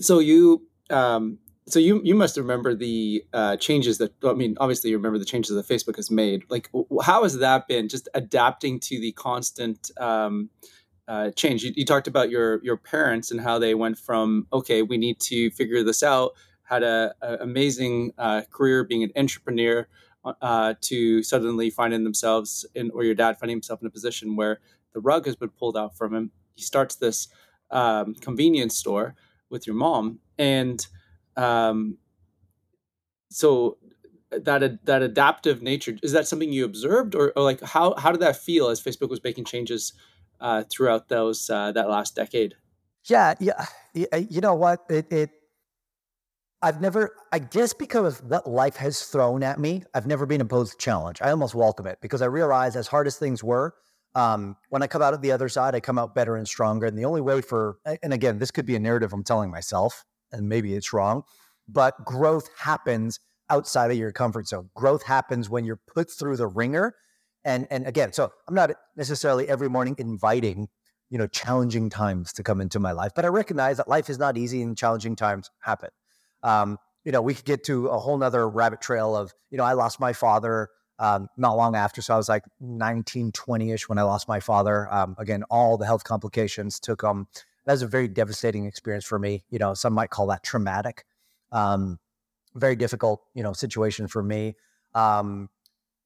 So 0.00 0.18
you 0.18 0.66
um 0.90 1.38
so 1.66 1.78
you 1.78 2.00
you 2.02 2.14
must 2.14 2.36
remember 2.36 2.74
the 2.74 3.24
uh, 3.32 3.56
changes 3.56 3.98
that 3.98 4.12
I 4.24 4.32
mean 4.32 4.56
obviously 4.58 4.90
you 4.90 4.96
remember 4.96 5.18
the 5.18 5.24
changes 5.24 5.54
that 5.54 5.68
Facebook 5.68 5.96
has 5.96 6.10
made. 6.10 6.42
Like 6.48 6.70
how 7.02 7.22
has 7.22 7.38
that 7.38 7.68
been 7.68 7.88
just 7.88 8.08
adapting 8.14 8.80
to 8.80 9.00
the 9.00 9.12
constant 9.12 9.90
um, 9.98 10.50
uh, 11.10 11.30
change. 11.32 11.64
You, 11.64 11.72
you, 11.74 11.84
talked 11.84 12.06
about 12.06 12.30
your 12.30 12.62
your 12.62 12.76
parents 12.76 13.32
and 13.32 13.40
how 13.40 13.58
they 13.58 13.74
went 13.74 13.98
from 13.98 14.46
okay, 14.52 14.82
we 14.82 14.96
need 14.96 15.18
to 15.22 15.50
figure 15.50 15.82
this 15.82 16.04
out. 16.04 16.34
Had 16.62 16.84
a, 16.84 17.12
a 17.20 17.38
amazing 17.38 18.12
uh, 18.16 18.42
career 18.48 18.84
being 18.84 19.02
an 19.02 19.10
entrepreneur 19.16 19.88
uh, 20.40 20.74
to 20.82 21.24
suddenly 21.24 21.68
finding 21.68 22.04
themselves 22.04 22.64
in, 22.76 22.92
or 22.92 23.02
your 23.02 23.16
dad 23.16 23.40
finding 23.40 23.56
himself 23.56 23.80
in 23.80 23.88
a 23.88 23.90
position 23.90 24.36
where 24.36 24.60
the 24.92 25.00
rug 25.00 25.26
has 25.26 25.34
been 25.34 25.48
pulled 25.48 25.76
out 25.76 25.96
from 25.96 26.14
him. 26.14 26.30
He 26.54 26.62
starts 26.62 26.94
this 26.94 27.26
um, 27.72 28.14
convenience 28.14 28.76
store 28.76 29.16
with 29.48 29.66
your 29.66 29.74
mom, 29.74 30.20
and 30.38 30.86
um, 31.36 31.98
so 33.30 33.78
that 34.30 34.84
that 34.84 35.02
adaptive 35.02 35.60
nature 35.60 35.96
is 36.04 36.12
that 36.12 36.28
something 36.28 36.52
you 36.52 36.64
observed, 36.64 37.16
or, 37.16 37.32
or 37.34 37.42
like 37.42 37.60
how 37.62 37.94
how 37.98 38.12
did 38.12 38.20
that 38.20 38.36
feel 38.36 38.68
as 38.68 38.80
Facebook 38.80 39.10
was 39.10 39.24
making 39.24 39.44
changes? 39.44 39.92
Uh, 40.40 40.64
throughout 40.70 41.08
those 41.08 41.48
uh, 41.50 41.72
that 41.72 41.88
last 41.88 42.16
decade. 42.16 42.54
Yeah, 43.04 43.34
yeah. 43.40 43.66
You 43.94 44.40
know 44.40 44.54
what? 44.54 44.84
It, 44.88 45.12
it 45.12 45.30
I've 46.62 46.80
never, 46.80 47.14
I 47.32 47.38
guess 47.38 47.72
because 47.72 48.20
of 48.20 48.30
what 48.30 48.46
life 48.46 48.76
has 48.76 49.02
thrown 49.02 49.42
at 49.42 49.58
me, 49.58 49.84
I've 49.94 50.06
never 50.06 50.26
been 50.26 50.42
opposed 50.42 50.72
to 50.72 50.78
challenge. 50.78 51.22
I 51.22 51.30
almost 51.30 51.54
welcome 51.54 51.86
it 51.86 51.98
because 52.02 52.20
I 52.20 52.26
realize 52.26 52.76
as 52.76 52.86
hard 52.86 53.06
as 53.06 53.16
things 53.16 53.42
were, 53.42 53.74
um, 54.14 54.56
when 54.68 54.82
I 54.82 54.86
come 54.86 55.00
out 55.00 55.14
of 55.14 55.22
the 55.22 55.32
other 55.32 55.48
side, 55.48 55.74
I 55.74 55.80
come 55.80 55.98
out 55.98 56.14
better 56.14 56.36
and 56.36 56.46
stronger. 56.46 56.84
And 56.86 56.98
the 56.98 57.06
only 57.06 57.22
way 57.22 57.40
for, 57.40 57.78
and 58.02 58.12
again, 58.12 58.38
this 58.38 58.50
could 58.50 58.66
be 58.66 58.76
a 58.76 58.80
narrative 58.80 59.12
I'm 59.12 59.24
telling 59.24 59.50
myself, 59.50 60.04
and 60.32 60.48
maybe 60.48 60.74
it's 60.74 60.92
wrong, 60.92 61.22
but 61.66 62.04
growth 62.04 62.50
happens 62.58 63.20
outside 63.48 63.90
of 63.90 63.96
your 63.96 64.12
comfort 64.12 64.46
zone. 64.46 64.68
Growth 64.74 65.04
happens 65.04 65.48
when 65.48 65.64
you're 65.64 65.80
put 65.92 66.10
through 66.10 66.36
the 66.36 66.46
ringer 66.46 66.94
and 67.44 67.66
and 67.70 67.86
again, 67.86 68.12
so 68.12 68.32
I'm 68.48 68.54
not 68.54 68.70
necessarily 68.96 69.48
every 69.48 69.68
morning 69.68 69.96
inviting, 69.98 70.68
you 71.08 71.18
know, 71.18 71.26
challenging 71.26 71.90
times 71.90 72.32
to 72.34 72.42
come 72.42 72.60
into 72.60 72.78
my 72.78 72.92
life, 72.92 73.12
but 73.14 73.24
I 73.24 73.28
recognize 73.28 73.78
that 73.78 73.88
life 73.88 74.10
is 74.10 74.18
not 74.18 74.36
easy 74.36 74.62
and 74.62 74.76
challenging 74.76 75.16
times 75.16 75.50
happen. 75.60 75.90
Um, 76.42 76.78
you 77.04 77.12
know, 77.12 77.22
we 77.22 77.34
could 77.34 77.44
get 77.44 77.64
to 77.64 77.88
a 77.88 77.98
whole 77.98 78.18
nother 78.18 78.48
rabbit 78.48 78.80
trail 78.80 79.16
of, 79.16 79.32
you 79.50 79.58
know, 79.58 79.64
I 79.64 79.72
lost 79.72 80.00
my 80.00 80.12
father 80.12 80.68
um, 80.98 81.28
not 81.36 81.56
long 81.56 81.74
after. 81.74 82.02
So 82.02 82.14
I 82.14 82.16
was 82.16 82.28
like 82.28 82.44
19, 82.60 83.32
20 83.32 83.72
ish 83.72 83.88
when 83.88 83.98
I 83.98 84.02
lost 84.02 84.28
my 84.28 84.38
father. 84.38 84.92
Um, 84.92 85.16
again, 85.18 85.42
all 85.50 85.78
the 85.78 85.86
health 85.86 86.04
complications 86.04 86.78
took, 86.78 87.02
um, 87.02 87.26
that 87.64 87.72
was 87.72 87.82
a 87.82 87.86
very 87.86 88.06
devastating 88.06 88.66
experience 88.66 89.04
for 89.04 89.18
me. 89.18 89.44
You 89.50 89.58
know, 89.58 89.72
some 89.72 89.94
might 89.94 90.10
call 90.10 90.26
that 90.26 90.42
traumatic. 90.42 91.04
Um, 91.52 91.98
very 92.54 92.76
difficult, 92.76 93.22
you 93.34 93.42
know, 93.42 93.52
situation 93.54 94.08
for 94.08 94.22
me. 94.22 94.56
Um, 94.94 95.48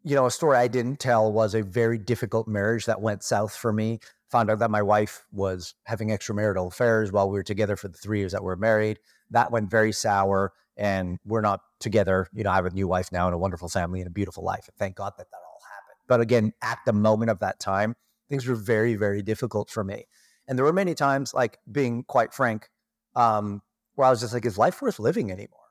you 0.05 0.15
know, 0.15 0.27
a 0.27 0.31
story 0.31 0.59
I 0.59 0.69
didn't 0.69 1.01
tell 1.01 1.33
was 1.33 1.55
a 1.55 1.63
very 1.63 1.97
difficult 1.97 2.47
marriage 2.47 2.85
that 2.85 3.01
went 3.01 3.23
south 3.23 3.57
for 3.57 3.73
me. 3.73 4.01
Found 4.31 4.51
out 4.51 4.59
that 4.59 4.71
my 4.71 4.83
wife 4.83 5.25
was 5.33 5.75
having 5.85 6.09
extramarital 6.09 6.69
affairs 6.69 7.11
while 7.11 7.29
we 7.29 7.39
were 7.39 7.43
together 7.43 7.75
for 7.75 7.89
the 7.89 7.97
three 7.97 8.19
years 8.19 8.33
that 8.33 8.43
we 8.43 8.47
we're 8.47 8.57
married. 8.57 8.99
That 9.31 9.51
went 9.51 9.71
very 9.71 9.93
sour, 9.93 10.53
and 10.77 11.19
we're 11.25 11.41
not 11.41 11.61
together. 11.81 12.29
You 12.35 12.45
know, 12.45 12.51
I 12.51 12.57
have 12.57 12.67
a 12.67 12.71
new 12.71 12.87
wife 12.87 13.11
now 13.13 13.27
and 13.27 13.35
a 13.35 13.39
wonderful 13.39 13.69
family 13.69 14.01
and 14.01 14.07
a 14.07 14.11
beautiful 14.11 14.45
life. 14.45 14.69
And 14.69 14.77
thank 14.77 14.97
God 14.97 15.15
that 15.17 15.31
that 15.31 15.39
all 15.49 15.61
happened. 15.73 15.99
But 16.07 16.21
again, 16.21 16.53
at 16.61 16.79
the 16.85 16.93
moment 16.93 17.31
of 17.31 17.39
that 17.39 17.59
time, 17.59 17.95
things 18.29 18.47
were 18.47 18.57
very, 18.57 18.97
very 18.97 19.23
difficult 19.23 19.71
for 19.71 19.85
me. 19.85 20.07
And 20.47 20.59
there 20.59 20.65
were 20.65 20.73
many 20.73 20.95
times, 20.95 21.33
like 21.33 21.59
being 21.71 22.05
quite 22.05 22.35
frank, 22.35 22.69
um, 23.17 23.63
where 23.95 24.07
I 24.07 24.11
was 24.11 24.21
just 24.21 24.35
like, 24.35 24.45
is 24.45 24.59
life 24.59 24.83
worth 24.83 24.99
living 24.99 25.31
anymore? 25.31 25.64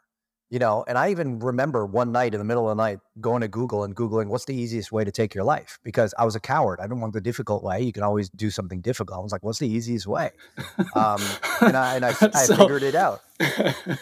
You 0.53 0.59
know 0.59 0.85
and 0.87 0.99
i 0.99 1.09
even 1.09 1.39
remember 1.39 1.83
one 1.83 2.11
night 2.11 2.35
in 2.35 2.37
the 2.37 2.45
middle 2.45 2.69
of 2.69 2.77
the 2.77 2.83
night 2.83 2.99
going 3.19 3.41
to 3.41 3.47
google 3.47 3.83
and 3.83 3.95
googling 3.95 4.27
what's 4.27 4.45
the 4.45 4.55
easiest 4.55 4.91
way 4.91 5.03
to 5.03 5.11
take 5.11 5.33
your 5.33 5.43
life 5.43 5.79
because 5.83 6.13
i 6.19 6.23
was 6.23 6.35
a 6.35 6.39
coward. 6.39 6.79
I 6.79 6.83
didn't 6.83 7.01
want 7.01 7.13
the 7.13 7.21
difficult 7.21 7.63
way. 7.63 7.81
You 7.81 7.91
can 7.91 8.03
always 8.03 8.29
do 8.29 8.51
something 8.51 8.79
difficult. 8.79 9.17
I 9.17 9.21
was 9.21 9.31
like 9.31 9.43
what's 9.43 9.57
the 9.57 9.67
easiest 9.67 10.05
way? 10.05 10.29
Um, 10.95 11.19
and 11.61 11.75
i, 11.75 11.95
and 11.95 12.05
I, 12.05 12.09
I 12.21 12.45
figured 12.45 12.83
it 12.83 12.95
out. 12.95 13.21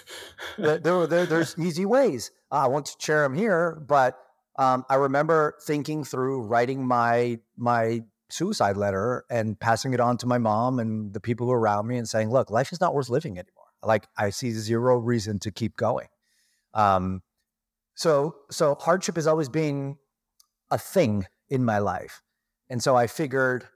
There, 0.58 1.08
there, 1.08 1.26
there's 1.26 1.58
easy 1.58 1.86
ways. 1.86 2.32
I 2.52 2.68
want 2.68 2.86
to 2.88 2.96
share 3.00 3.24
them 3.24 3.34
here 3.34 3.82
but 3.88 4.20
um, 4.60 4.84
i 4.90 4.96
remember 4.96 5.56
thinking 5.66 6.04
through 6.04 6.42
writing 6.42 6.86
my 6.86 7.40
my 7.56 8.02
suicide 8.30 8.76
letter 8.76 9.24
and 9.30 9.58
passing 9.60 9.94
it 9.94 10.02
on 10.02 10.18
to 10.18 10.28
my 10.28 10.38
mom 10.38 10.80
and 10.80 11.14
the 11.14 11.20
people 11.22 11.48
who 11.48 11.54
around 11.54 11.88
me 11.88 11.98
and 11.98 12.10
saying 12.10 12.30
look 12.30 12.50
life 12.52 12.74
is 12.74 12.82
not 12.82 12.94
worth 12.94 13.10
living 13.10 13.38
anymore. 13.38 13.70
Like 13.84 14.08
i 14.18 14.30
see 14.32 14.52
zero 14.52 14.98
reason 14.98 15.40
to 15.40 15.52
keep 15.52 15.78
going 15.78 16.08
um, 16.74 17.22
so 17.96 18.36
so 18.50 18.76
hardship 18.76 19.16
has 19.16 19.28
always 19.28 19.50
been 19.50 19.98
a 20.70 20.78
thing 20.78 21.26
in 21.50 21.64
my 21.64 21.80
life, 21.80 22.22
and 22.70 22.82
so 22.82 22.96
I 22.96 23.08
figured, 23.08 23.68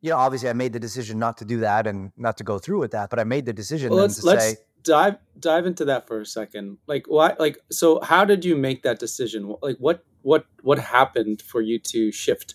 you 0.00 0.10
know, 0.10 0.16
obviously 0.16 0.48
I 0.48 0.52
made 0.52 0.72
the 0.72 0.80
decision 0.80 1.18
not 1.18 1.38
to 1.38 1.44
do 1.44 1.60
that 1.60 1.86
and 1.86 2.12
not 2.16 2.36
to 2.38 2.44
go 2.44 2.58
through 2.58 2.80
with 2.80 2.92
that, 2.92 3.10
but 3.10 3.18
I 3.18 3.24
made 3.24 3.46
the 3.46 3.52
decision 3.52 3.90
well, 3.90 4.00
let's, 4.00 4.20
to 4.20 4.26
let's 4.26 4.44
say 4.44 4.56
dive 4.82 5.16
dive 5.38 5.66
into 5.66 5.84
that 5.86 6.06
for 6.06 6.20
a 6.20 6.26
second. 6.26 6.78
Like 6.86 7.06
why 7.08 7.34
Like 7.38 7.58
so, 7.70 8.00
how 8.00 8.24
did 8.24 8.44
you 8.44 8.56
make 8.56 8.82
that 8.82 8.98
decision? 8.98 9.54
Like 9.62 9.76
what 9.78 10.04
what 10.22 10.46
what 10.62 10.78
happened 10.78 11.42
for 11.42 11.60
you 11.60 11.78
to 11.80 12.12
shift? 12.12 12.54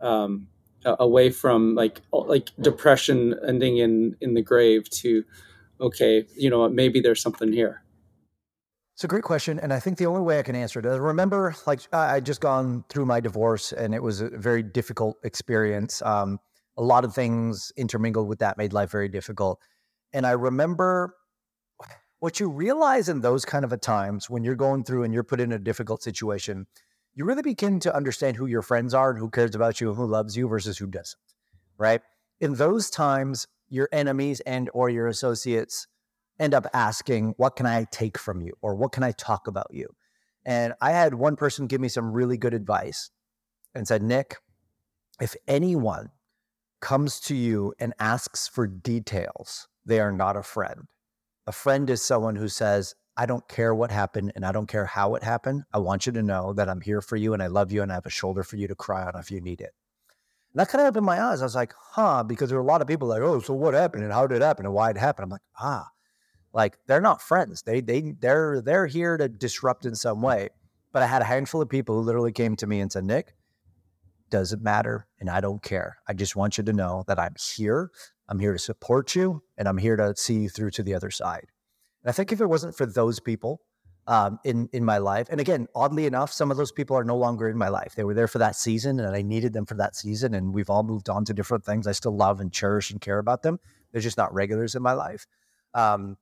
Um, 0.00 0.48
away 0.84 1.30
from 1.30 1.74
like 1.74 2.00
like 2.12 2.50
depression 2.60 3.34
ending 3.46 3.78
in 3.78 4.16
in 4.20 4.34
the 4.34 4.42
grave 4.42 4.88
to 4.90 5.24
okay 5.80 6.24
you 6.36 6.50
know 6.50 6.68
maybe 6.68 7.00
there's 7.00 7.22
something 7.22 7.52
here 7.52 7.81
it's 8.94 9.04
a 9.04 9.08
great 9.08 9.22
question, 9.22 9.58
and 9.58 9.72
I 9.72 9.80
think 9.80 9.98
the 9.98 10.06
only 10.06 10.22
way 10.22 10.38
I 10.38 10.42
can 10.42 10.54
answer 10.54 10.78
it 10.78 10.86
is 10.86 10.98
remember, 10.98 11.54
like 11.66 11.80
I 11.92 12.20
just 12.20 12.40
gone 12.40 12.84
through 12.88 13.06
my 13.06 13.20
divorce, 13.20 13.72
and 13.72 13.94
it 13.94 14.02
was 14.02 14.20
a 14.20 14.28
very 14.28 14.62
difficult 14.62 15.16
experience. 15.24 16.02
Um, 16.02 16.38
a 16.76 16.82
lot 16.82 17.04
of 17.04 17.14
things 17.14 17.72
intermingled 17.76 18.28
with 18.28 18.38
that 18.40 18.58
made 18.58 18.72
life 18.72 18.90
very 18.90 19.08
difficult, 19.08 19.60
and 20.12 20.26
I 20.26 20.32
remember 20.32 21.14
what 22.22 22.38
you 22.38 22.48
realize 22.48 23.08
in 23.08 23.20
those 23.20 23.44
kind 23.44 23.64
of 23.64 23.80
times 23.80 24.30
when 24.30 24.44
you're 24.44 24.54
going 24.54 24.84
through 24.84 25.02
and 25.02 25.12
you're 25.12 25.24
put 25.24 25.40
in 25.40 25.50
a 25.50 25.58
difficult 25.58 26.04
situation. 26.04 26.68
You 27.14 27.24
really 27.24 27.42
begin 27.42 27.80
to 27.80 27.94
understand 27.94 28.36
who 28.36 28.46
your 28.46 28.62
friends 28.62 28.94
are 28.94 29.10
and 29.10 29.18
who 29.18 29.28
cares 29.28 29.56
about 29.56 29.80
you 29.80 29.88
and 29.88 29.96
who 29.96 30.06
loves 30.06 30.36
you 30.36 30.46
versus 30.46 30.78
who 30.78 30.86
doesn't. 30.86 31.18
Right? 31.76 32.00
In 32.40 32.54
those 32.54 32.90
times, 32.90 33.48
your 33.68 33.88
enemies 33.90 34.38
and 34.40 34.70
or 34.72 34.88
your 34.88 35.08
associates 35.08 35.88
end 36.42 36.54
up 36.54 36.66
asking, 36.74 37.34
What 37.36 37.56
can 37.56 37.66
I 37.66 37.86
take 37.90 38.18
from 38.18 38.42
you? 38.42 38.52
or 38.60 38.74
What 38.74 38.92
can 38.92 39.02
I 39.02 39.12
talk 39.12 39.46
about 39.46 39.68
you? 39.70 39.88
And 40.44 40.74
I 40.80 40.90
had 40.90 41.14
one 41.14 41.36
person 41.36 41.66
give 41.66 41.80
me 41.80 41.88
some 41.88 42.12
really 42.12 42.36
good 42.36 42.54
advice 42.54 43.10
and 43.74 43.86
said, 43.86 44.02
Nick, 44.02 44.36
if 45.20 45.36
anyone 45.46 46.10
comes 46.80 47.20
to 47.20 47.34
you 47.34 47.72
and 47.78 47.94
asks 48.00 48.48
for 48.48 48.66
details, 48.66 49.68
they 49.86 50.00
are 50.00 50.12
not 50.12 50.36
a 50.36 50.42
friend. 50.42 50.88
A 51.46 51.52
friend 51.52 51.88
is 51.88 52.02
someone 52.02 52.36
who 52.36 52.48
says, 52.48 52.94
I 53.16 53.26
don't 53.26 53.46
care 53.48 53.74
what 53.74 53.90
happened 53.90 54.32
and 54.34 54.44
I 54.44 54.52
don't 54.52 54.68
care 54.68 54.86
how 54.86 55.14
it 55.14 55.22
happened. 55.22 55.64
I 55.72 55.78
want 55.78 56.06
you 56.06 56.12
to 56.12 56.22
know 56.22 56.52
that 56.54 56.68
I'm 56.68 56.80
here 56.80 57.00
for 57.00 57.16
you 57.16 57.34
and 57.34 57.42
I 57.42 57.46
love 57.46 57.70
you 57.70 57.82
and 57.82 57.92
I 57.92 57.96
have 57.96 58.06
a 58.06 58.10
shoulder 58.10 58.42
for 58.42 58.56
you 58.56 58.66
to 58.68 58.74
cry 58.74 59.04
on 59.04 59.12
if 59.16 59.30
you 59.30 59.40
need 59.40 59.60
it. 59.60 59.74
And 60.52 60.60
that 60.60 60.68
kind 60.68 60.82
of 60.82 60.88
opened 60.88 61.06
my 61.06 61.20
eyes. 61.20 61.40
I 61.40 61.44
was 61.44 61.54
like, 61.54 61.74
huh, 61.78 62.24
because 62.24 62.48
there 62.48 62.58
were 62.58 62.64
a 62.64 62.66
lot 62.66 62.80
of 62.80 62.88
people 62.88 63.08
like, 63.08 63.22
oh, 63.22 63.40
so 63.40 63.54
what 63.54 63.74
happened 63.74 64.04
and 64.04 64.12
how 64.12 64.26
did 64.26 64.36
it 64.36 64.42
happen 64.42 64.66
and 64.66 64.74
why 64.74 64.90
it 64.90 64.96
happened? 64.96 65.24
I'm 65.24 65.30
like, 65.30 65.40
ah, 65.60 65.88
like 66.52 66.78
they're 66.86 67.00
not 67.00 67.22
friends. 67.22 67.62
They 67.62 67.80
they 67.80 68.14
they're 68.20 68.60
they're 68.60 68.86
here 68.86 69.16
to 69.16 69.28
disrupt 69.28 69.86
in 69.86 69.94
some 69.94 70.22
way. 70.22 70.50
But 70.92 71.02
I 71.02 71.06
had 71.06 71.22
a 71.22 71.26
handful 71.26 71.62
of 71.62 71.68
people 71.68 71.94
who 71.94 72.02
literally 72.02 72.32
came 72.32 72.54
to 72.56 72.66
me 72.66 72.80
and 72.80 72.92
said, 72.92 73.04
Nick, 73.04 73.34
doesn't 74.30 74.62
matter 74.62 75.06
and 75.20 75.30
I 75.30 75.40
don't 75.40 75.62
care. 75.62 75.98
I 76.08 76.12
just 76.12 76.36
want 76.36 76.58
you 76.58 76.64
to 76.64 76.72
know 76.72 77.04
that 77.06 77.18
I'm 77.18 77.34
here. 77.54 77.90
I'm 78.28 78.38
here 78.38 78.52
to 78.52 78.58
support 78.58 79.14
you 79.14 79.42
and 79.56 79.68
I'm 79.68 79.78
here 79.78 79.96
to 79.96 80.14
see 80.16 80.34
you 80.34 80.48
through 80.48 80.70
to 80.72 80.82
the 80.82 80.94
other 80.94 81.10
side. 81.10 81.46
And 82.02 82.10
I 82.10 82.12
think 82.12 82.32
if 82.32 82.40
it 82.40 82.46
wasn't 82.46 82.74
for 82.74 82.86
those 82.86 83.20
people 83.20 83.60
um, 84.06 84.40
in 84.44 84.68
in 84.72 84.84
my 84.84 84.98
life, 84.98 85.28
and 85.30 85.40
again, 85.40 85.68
oddly 85.74 86.06
enough, 86.06 86.32
some 86.32 86.50
of 86.50 86.56
those 86.56 86.72
people 86.72 86.96
are 86.96 87.04
no 87.04 87.16
longer 87.16 87.48
in 87.48 87.56
my 87.56 87.68
life. 87.68 87.94
They 87.94 88.04
were 88.04 88.14
there 88.14 88.26
for 88.26 88.38
that 88.38 88.56
season, 88.56 88.98
and 88.98 89.14
I 89.14 89.22
needed 89.22 89.52
them 89.52 89.64
for 89.64 89.74
that 89.74 89.94
season. 89.94 90.34
And 90.34 90.52
we've 90.52 90.70
all 90.70 90.82
moved 90.82 91.08
on 91.08 91.24
to 91.26 91.34
different 91.34 91.64
things. 91.64 91.86
I 91.86 91.92
still 91.92 92.16
love 92.16 92.40
and 92.40 92.52
cherish 92.52 92.90
and 92.90 93.00
care 93.00 93.18
about 93.18 93.42
them. 93.42 93.60
They're 93.92 94.00
just 94.00 94.18
not 94.18 94.34
regulars 94.34 94.74
in 94.74 94.82
my 94.82 94.94
life. 94.94 95.26
Um, 95.74 96.16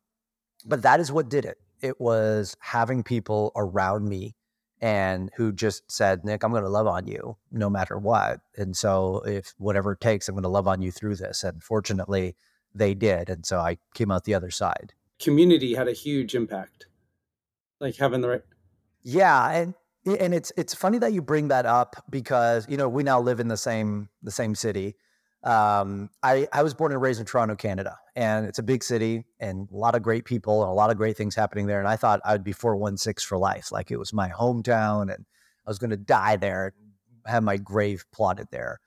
but 0.64 0.82
that 0.82 1.00
is 1.00 1.10
what 1.12 1.28
did 1.28 1.44
it. 1.44 1.58
It 1.80 2.00
was 2.00 2.56
having 2.60 3.02
people 3.02 3.52
around 3.56 4.08
me 4.08 4.34
and 4.80 5.30
who 5.36 5.52
just 5.52 5.90
said, 5.90 6.24
Nick, 6.24 6.42
I'm 6.42 6.50
going 6.50 6.62
to 6.62 6.68
love 6.68 6.86
on 6.86 7.06
you 7.06 7.36
no 7.52 7.68
matter 7.68 7.98
what. 7.98 8.40
And 8.56 8.76
so, 8.76 9.22
if 9.26 9.54
whatever 9.58 9.92
it 9.92 10.00
takes, 10.00 10.28
I'm 10.28 10.34
going 10.34 10.42
to 10.42 10.48
love 10.48 10.66
on 10.66 10.80
you 10.80 10.90
through 10.90 11.16
this. 11.16 11.44
And 11.44 11.62
fortunately, 11.62 12.36
they 12.74 12.94
did. 12.94 13.28
And 13.28 13.44
so 13.44 13.58
I 13.58 13.78
came 13.94 14.10
out 14.10 14.24
the 14.24 14.34
other 14.34 14.50
side. 14.50 14.94
Community 15.18 15.74
had 15.74 15.88
a 15.88 15.92
huge 15.92 16.34
impact, 16.34 16.86
like 17.78 17.96
having 17.96 18.20
the 18.20 18.28
right. 18.28 18.42
Yeah. 19.02 19.50
And, 19.50 19.74
and 20.06 20.34
it's, 20.34 20.52
it's 20.56 20.74
funny 20.74 20.98
that 20.98 21.12
you 21.12 21.20
bring 21.20 21.48
that 21.48 21.66
up 21.66 22.04
because, 22.08 22.66
you 22.68 22.76
know, 22.76 22.88
we 22.88 23.02
now 23.02 23.20
live 23.20 23.40
in 23.40 23.48
the 23.48 23.56
same, 23.56 24.08
the 24.22 24.30
same 24.30 24.54
city. 24.54 24.96
Um, 25.42 26.10
I, 26.22 26.48
I 26.52 26.62
was 26.62 26.74
born 26.74 26.92
and 26.92 27.00
raised 27.00 27.18
in 27.18 27.26
Toronto, 27.26 27.56
Canada, 27.56 27.96
and 28.14 28.46
it's 28.46 28.58
a 28.58 28.62
big 28.62 28.84
city 28.84 29.24
and 29.38 29.70
a 29.72 29.76
lot 29.76 29.94
of 29.94 30.02
great 30.02 30.24
people 30.24 30.62
and 30.62 30.70
a 30.70 30.74
lot 30.74 30.90
of 30.90 30.98
great 30.98 31.16
things 31.16 31.34
happening 31.34 31.66
there. 31.66 31.78
And 31.78 31.88
I 31.88 31.96
thought 31.96 32.20
I 32.24 32.32
would 32.32 32.44
be 32.44 32.52
416 32.52 33.26
for 33.26 33.38
life. 33.38 33.72
Like 33.72 33.90
it 33.90 33.98
was 33.98 34.12
my 34.12 34.28
hometown 34.28 35.02
and 35.02 35.24
I 35.66 35.70
was 35.70 35.78
going 35.78 35.90
to 35.90 35.96
die 35.96 36.36
there 36.36 36.66
and 36.66 36.92
have 37.26 37.42
my 37.42 37.56
grave 37.56 38.04
plotted 38.12 38.48
there. 38.50 38.80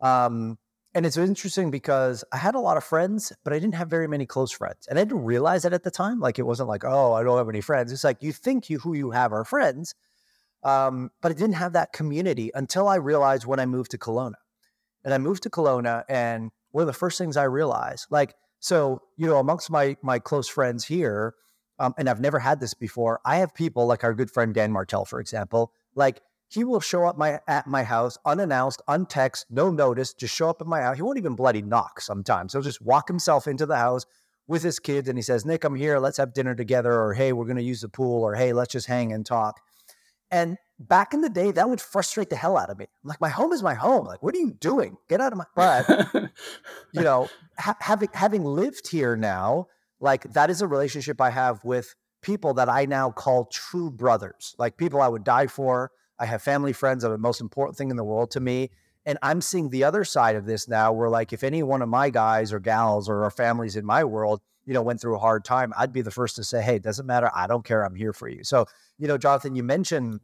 Um, 0.00 0.58
and 0.94 1.04
it's 1.04 1.16
interesting 1.16 1.70
because 1.70 2.24
I 2.32 2.36
had 2.36 2.54
a 2.54 2.60
lot 2.60 2.76
of 2.76 2.84
friends, 2.84 3.32
but 3.44 3.52
I 3.52 3.58
didn't 3.58 3.74
have 3.74 3.88
very 3.88 4.06
many 4.06 4.26
close 4.26 4.52
friends. 4.52 4.86
And 4.88 4.98
I 4.98 5.04
didn't 5.04 5.24
realize 5.24 5.64
that 5.64 5.72
at 5.72 5.82
the 5.82 5.90
time. 5.90 6.20
Like 6.20 6.38
it 6.38 6.46
wasn't 6.46 6.68
like, 6.68 6.84
oh, 6.84 7.14
I 7.14 7.22
don't 7.22 7.36
have 7.36 7.48
any 7.48 7.60
friends. 7.60 7.92
It's 7.92 8.04
like 8.04 8.22
you 8.22 8.32
think 8.32 8.70
you 8.70 8.78
who 8.78 8.94
you 8.94 9.10
have 9.10 9.32
are 9.32 9.44
friends. 9.44 9.94
Um, 10.62 11.10
but 11.20 11.32
I 11.32 11.34
didn't 11.34 11.56
have 11.56 11.74
that 11.74 11.92
community 11.92 12.50
until 12.54 12.88
I 12.88 12.96
realized 12.96 13.44
when 13.44 13.60
I 13.60 13.66
moved 13.66 13.90
to 13.90 13.98
Kelowna 13.98 14.36
and 15.06 15.14
I 15.14 15.18
moved 15.18 15.44
to 15.44 15.50
Kelowna, 15.50 16.02
and 16.08 16.50
one 16.72 16.82
of 16.82 16.88
the 16.88 16.92
first 16.92 17.16
things 17.16 17.36
I 17.36 17.44
realized, 17.44 18.08
like, 18.10 18.34
so 18.58 19.00
you 19.16 19.26
know, 19.26 19.38
amongst 19.38 19.70
my 19.70 19.96
my 20.02 20.18
close 20.18 20.48
friends 20.48 20.84
here, 20.84 21.34
um, 21.78 21.94
and 21.96 22.10
I've 22.10 22.20
never 22.20 22.40
had 22.40 22.58
this 22.58 22.74
before. 22.74 23.20
I 23.24 23.36
have 23.36 23.54
people 23.54 23.86
like 23.86 24.02
our 24.02 24.12
good 24.12 24.30
friend 24.30 24.52
Dan 24.52 24.72
Martell, 24.72 25.04
for 25.04 25.20
example, 25.20 25.72
like 25.94 26.20
he 26.48 26.64
will 26.64 26.80
show 26.80 27.06
up 27.06 27.16
my 27.16 27.40
at 27.46 27.68
my 27.68 27.84
house 27.84 28.18
unannounced, 28.26 28.82
untext, 28.88 29.44
no 29.48 29.70
notice, 29.70 30.12
just 30.12 30.34
show 30.34 30.50
up 30.50 30.60
at 30.60 30.66
my 30.66 30.82
house. 30.82 30.96
He 30.96 31.02
won't 31.02 31.18
even 31.18 31.36
bloody 31.36 31.62
knock 31.62 32.00
sometimes. 32.00 32.52
He'll 32.52 32.62
just 32.62 32.82
walk 32.82 33.06
himself 33.08 33.46
into 33.46 33.64
the 33.64 33.76
house 33.76 34.06
with 34.48 34.64
his 34.64 34.80
kids 34.80 35.08
and 35.08 35.16
he 35.16 35.22
says, 35.22 35.46
Nick, 35.46 35.62
I'm 35.62 35.76
here. 35.76 35.98
Let's 35.98 36.18
have 36.18 36.34
dinner 36.34 36.54
together. 36.56 36.92
Or 36.92 37.14
hey, 37.14 37.32
we're 37.32 37.46
gonna 37.46 37.60
use 37.60 37.80
the 37.80 37.88
pool, 37.88 38.24
or 38.24 38.34
hey, 38.34 38.52
let's 38.52 38.72
just 38.72 38.88
hang 38.88 39.12
and 39.12 39.24
talk. 39.24 39.60
And 40.32 40.56
back 40.78 41.14
in 41.14 41.20
the 41.20 41.28
day, 41.28 41.50
that 41.52 41.68
would 41.68 41.80
frustrate 41.80 42.30
the 42.30 42.36
hell 42.36 42.56
out 42.56 42.70
of 42.70 42.78
me. 42.78 42.86
I'm 43.02 43.08
like, 43.08 43.20
my 43.20 43.28
home 43.28 43.52
is 43.52 43.62
my 43.62 43.74
home. 43.74 44.06
Like, 44.06 44.22
what 44.22 44.34
are 44.34 44.38
you 44.38 44.52
doing? 44.52 44.96
Get 45.08 45.20
out 45.20 45.32
of 45.32 45.38
my. 45.38 45.44
But 45.54 46.30
you 46.92 47.00
know, 47.02 47.28
ha- 47.58 47.76
having 47.80 48.08
having 48.12 48.44
lived 48.44 48.88
here 48.88 49.16
now, 49.16 49.68
like 50.00 50.32
that 50.34 50.50
is 50.50 50.62
a 50.62 50.66
relationship 50.66 51.20
I 51.20 51.30
have 51.30 51.64
with 51.64 51.94
people 52.22 52.54
that 52.54 52.68
I 52.68 52.86
now 52.86 53.10
call 53.10 53.46
true 53.46 53.90
brothers, 53.90 54.54
like 54.58 54.76
people 54.76 55.00
I 55.00 55.08
would 55.08 55.24
die 55.24 55.46
for. 55.46 55.92
I 56.18 56.26
have 56.26 56.42
family 56.42 56.72
friends 56.72 57.04
are 57.04 57.10
the 57.10 57.18
most 57.18 57.40
important 57.40 57.76
thing 57.76 57.90
in 57.90 57.96
the 57.96 58.04
world 58.04 58.30
to 58.32 58.40
me. 58.40 58.70
And 59.04 59.18
I'm 59.22 59.40
seeing 59.40 59.70
the 59.70 59.84
other 59.84 60.02
side 60.02 60.34
of 60.34 60.46
this 60.46 60.66
now, 60.66 60.92
where 60.92 61.08
like 61.08 61.32
if 61.32 61.44
any 61.44 61.62
one 61.62 61.82
of 61.82 61.88
my 61.88 62.10
guys 62.10 62.52
or 62.52 62.58
gals 62.58 63.08
or 63.08 63.22
our 63.22 63.30
families 63.30 63.76
in 63.76 63.86
my 63.86 64.02
world, 64.02 64.40
you 64.64 64.74
know, 64.74 64.82
went 64.82 65.00
through 65.00 65.14
a 65.14 65.20
hard 65.20 65.44
time, 65.44 65.72
I'd 65.76 65.92
be 65.92 66.02
the 66.02 66.10
first 66.10 66.34
to 66.36 66.44
say, 66.44 66.60
"Hey, 66.60 66.76
it 66.76 66.82
doesn't 66.82 67.06
matter. 67.06 67.30
I 67.32 67.46
don't 67.46 67.64
care. 67.64 67.84
I'm 67.84 67.94
here 67.94 68.12
for 68.12 68.28
you." 68.28 68.42
So, 68.42 68.66
you 68.98 69.06
know, 69.06 69.16
Jonathan, 69.16 69.54
you 69.54 69.62
mentioned 69.62 70.18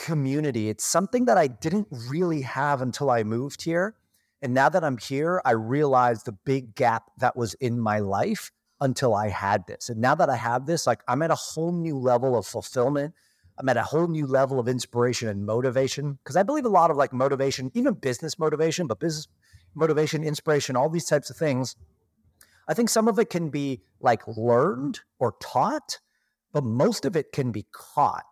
community. 0.00 0.70
It's 0.70 0.84
something 0.84 1.26
that 1.26 1.36
I 1.36 1.46
didn't 1.46 1.88
really 2.08 2.40
have 2.40 2.80
until 2.80 3.10
I 3.10 3.22
moved 3.22 3.62
here. 3.62 3.94
And 4.42 4.54
now 4.54 4.70
that 4.70 4.82
I'm 4.82 4.96
here, 4.96 5.42
I 5.44 5.52
realize 5.52 6.22
the 6.22 6.32
big 6.32 6.74
gap 6.74 7.04
that 7.18 7.36
was 7.36 7.54
in 7.54 7.78
my 7.78 7.98
life 7.98 8.50
until 8.80 9.14
I 9.14 9.28
had 9.28 9.66
this. 9.66 9.90
And 9.90 10.00
now 10.00 10.14
that 10.14 10.30
I 10.30 10.36
have 10.36 10.64
this, 10.64 10.86
like 10.86 11.02
I'm 11.06 11.20
at 11.20 11.30
a 11.30 11.36
whole 11.36 11.72
new 11.72 11.98
level 11.98 12.36
of 12.36 12.46
fulfillment. 12.46 13.14
I'm 13.58 13.68
at 13.68 13.76
a 13.76 13.82
whole 13.82 14.08
new 14.08 14.26
level 14.26 14.58
of 14.58 14.68
inspiration 14.68 15.28
and 15.28 15.44
motivation. 15.44 16.18
Cause 16.24 16.34
I 16.34 16.42
believe 16.44 16.64
a 16.64 16.70
lot 16.70 16.90
of 16.90 16.96
like 16.96 17.12
motivation, 17.12 17.70
even 17.74 17.92
business 17.92 18.38
motivation, 18.38 18.86
but 18.86 18.98
business 18.98 19.28
motivation, 19.74 20.24
inspiration, 20.24 20.76
all 20.76 20.88
these 20.88 21.04
types 21.04 21.28
of 21.28 21.36
things. 21.36 21.76
I 22.66 22.72
think 22.72 22.88
some 22.88 23.06
of 23.06 23.18
it 23.18 23.28
can 23.28 23.50
be 23.50 23.82
like 24.00 24.26
learned 24.26 25.00
or 25.18 25.34
taught, 25.42 25.98
but 26.54 26.64
most 26.64 27.04
of 27.04 27.16
it 27.16 27.32
can 27.32 27.52
be 27.52 27.66
caught. 27.70 28.24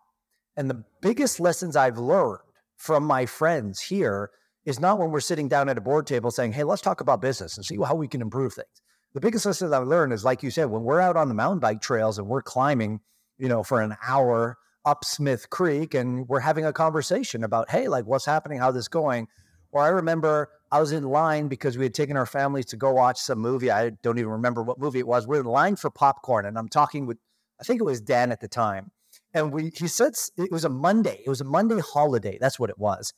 And 0.59 0.69
the 0.69 0.83
biggest 0.99 1.39
lessons 1.39 1.77
I've 1.77 1.97
learned 1.97 2.41
from 2.75 3.05
my 3.05 3.25
friends 3.25 3.79
here 3.79 4.29
is 4.65 4.77
not 4.77 4.99
when 4.99 5.09
we're 5.09 5.21
sitting 5.21 5.47
down 5.47 5.69
at 5.69 5.77
a 5.77 5.81
board 5.81 6.05
table 6.05 6.31
saying, 6.31 6.51
hey, 6.51 6.65
let's 6.65 6.81
talk 6.81 6.99
about 6.99 7.21
business 7.21 7.55
and 7.55 7.65
see 7.65 7.77
how 7.77 7.95
we 7.95 8.09
can 8.09 8.21
improve 8.21 8.55
things. 8.55 8.67
The 9.13 9.21
biggest 9.21 9.45
lessons 9.45 9.71
I've 9.71 9.87
learned 9.87 10.11
is, 10.11 10.25
like 10.25 10.43
you 10.43 10.51
said, 10.51 10.65
when 10.65 10.83
we're 10.83 10.99
out 10.99 11.15
on 11.15 11.29
the 11.29 11.33
mountain 11.33 11.59
bike 11.59 11.79
trails 11.79 12.19
and 12.19 12.27
we're 12.27 12.41
climbing, 12.41 12.99
you 13.37 13.47
know, 13.47 13.63
for 13.63 13.79
an 13.79 13.95
hour 14.05 14.57
up 14.83 15.05
Smith 15.05 15.49
Creek 15.49 15.93
and 15.93 16.27
we're 16.27 16.41
having 16.41 16.65
a 16.65 16.73
conversation 16.73 17.45
about, 17.45 17.69
hey, 17.69 17.87
like 17.87 18.05
what's 18.05 18.25
happening, 18.25 18.59
how 18.59 18.69
this 18.69 18.89
going. 18.89 19.29
Or 19.71 19.81
I 19.81 19.87
remember 19.87 20.49
I 20.73 20.81
was 20.81 20.91
in 20.91 21.03
line 21.05 21.47
because 21.47 21.77
we 21.77 21.85
had 21.85 21.93
taken 21.93 22.17
our 22.17 22.25
families 22.25 22.65
to 22.65 22.75
go 22.75 22.91
watch 22.91 23.17
some 23.17 23.39
movie. 23.39 23.71
I 23.71 23.91
don't 24.03 24.19
even 24.19 24.31
remember 24.31 24.61
what 24.61 24.77
movie 24.77 24.99
it 24.99 25.07
was. 25.07 25.25
We're 25.25 25.39
in 25.39 25.45
line 25.45 25.77
for 25.77 25.89
popcorn 25.89 26.45
and 26.45 26.57
I'm 26.57 26.67
talking 26.67 27.05
with, 27.05 27.17
I 27.61 27.63
think 27.63 27.79
it 27.79 27.85
was 27.85 28.01
Dan 28.01 28.33
at 28.33 28.41
the 28.41 28.49
time 28.49 28.91
and 29.33 29.53
we 29.53 29.71
he 29.75 29.87
said 29.87 30.13
it 30.37 30.51
was 30.51 30.65
a 30.65 30.69
Monday. 30.69 31.21
It 31.25 31.29
was 31.29 31.41
a 31.41 31.45
Monday 31.45 31.79
holiday. 31.79 32.37
That's 32.39 32.59
what 32.59 32.69
it 32.69 32.77
was. 32.77 33.13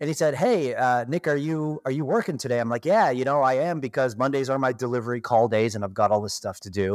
And 0.00 0.08
he 0.08 0.14
said, 0.14 0.34
"Hey, 0.34 0.74
uh, 0.74 1.04
Nick, 1.06 1.28
are 1.28 1.36
you 1.36 1.80
are 1.84 1.90
you 1.90 2.04
working 2.04 2.38
today?" 2.38 2.58
I'm 2.60 2.68
like, 2.68 2.84
"Yeah, 2.84 3.10
you 3.10 3.24
know, 3.24 3.42
I 3.42 3.54
am 3.54 3.80
because 3.80 4.16
Mondays 4.16 4.50
are 4.50 4.58
my 4.58 4.72
delivery 4.72 5.20
call 5.20 5.48
days, 5.48 5.74
and 5.74 5.84
I've 5.84 5.94
got 5.94 6.10
all 6.10 6.20
this 6.20 6.34
stuff 6.34 6.60
to 6.60 6.70
do." 6.70 6.94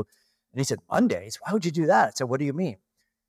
And 0.52 0.60
he 0.60 0.64
said, 0.64 0.80
"Mondays? 0.92 1.40
Why 1.42 1.54
would 1.54 1.66
you 1.66 1.72
do 1.72 1.86
that?" 1.88 2.08
I 2.10 2.12
said, 2.16 2.30
"What 2.30 2.40
do 2.40 2.46
you 2.46 2.54
mean?" 2.54 2.78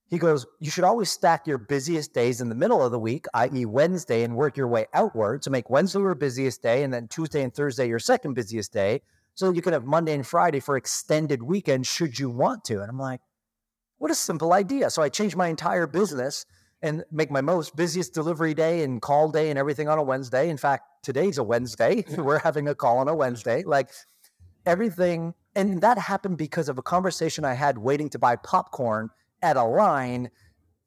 He 0.09 0.19
goes, 0.19 0.45
"You 0.59 0.73
should 0.73 0.85
always 0.85 1.09
stack 1.09 1.47
your 1.47 1.59
busiest 1.59 2.12
days 2.12 2.40
in 2.40 2.49
the 2.49 2.57
middle 2.57 2.83
of 2.85 2.90
the 2.90 2.99
week, 2.99 3.27
i.e., 3.33 3.64
Wednesday, 3.64 4.25
and 4.25 4.35
work 4.37 4.57
your 4.57 4.66
way 4.66 4.87
outward 4.93 5.43
to 5.43 5.51
make 5.51 5.71
Wednesday 5.71 6.01
your 6.01 6.16
busiest 6.16 6.62
day, 6.62 6.83
and 6.83 6.93
then 6.93 7.07
Tuesday 7.07 7.43
and 7.43 7.55
Thursday 7.55 7.87
your 7.87 8.01
second 8.01 8.35
busiest 8.35 8.73
day, 8.73 9.03
so 9.35 9.53
you 9.53 9.62
can 9.62 9.73
have 9.73 9.85
Monday 9.85 10.14
and 10.14 10.27
Friday 10.27 10.59
for 10.59 10.77
extended 10.77 11.45
weekends 11.45 11.87
should 11.87 12.19
you 12.19 12.29
want 12.29 12.64
to." 12.64 12.81
And 12.81 12.90
I'm 12.90 12.99
like, 12.99 13.21
what 14.00 14.10
a 14.10 14.14
simple 14.14 14.54
idea. 14.54 14.88
So 14.88 15.02
I 15.02 15.10
changed 15.10 15.36
my 15.36 15.48
entire 15.48 15.86
business 15.86 16.46
and 16.80 17.04
make 17.12 17.30
my 17.30 17.42
most 17.42 17.76
busiest 17.76 18.14
delivery 18.14 18.54
day 18.54 18.82
and 18.82 19.02
call 19.02 19.30
day 19.30 19.50
and 19.50 19.58
everything 19.58 19.90
on 19.90 19.98
a 19.98 20.02
Wednesday. 20.02 20.48
In 20.48 20.56
fact, 20.56 20.84
today's 21.02 21.36
a 21.36 21.42
Wednesday. 21.42 22.06
We're 22.16 22.38
having 22.38 22.66
a 22.66 22.74
call 22.74 22.96
on 22.96 23.08
a 23.08 23.14
Wednesday. 23.14 23.62
Like 23.62 23.90
everything. 24.64 25.34
And 25.54 25.82
that 25.82 25.98
happened 25.98 26.38
because 26.38 26.70
of 26.70 26.78
a 26.78 26.82
conversation 26.82 27.44
I 27.44 27.52
had 27.52 27.76
waiting 27.76 28.08
to 28.10 28.18
buy 28.18 28.36
popcorn 28.36 29.10
at 29.42 29.58
a 29.58 29.64
line 29.64 30.30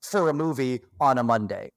for 0.01 0.27
a 0.27 0.33
movie 0.33 0.81
on 0.99 1.19
a 1.19 1.23
Monday. 1.23 1.71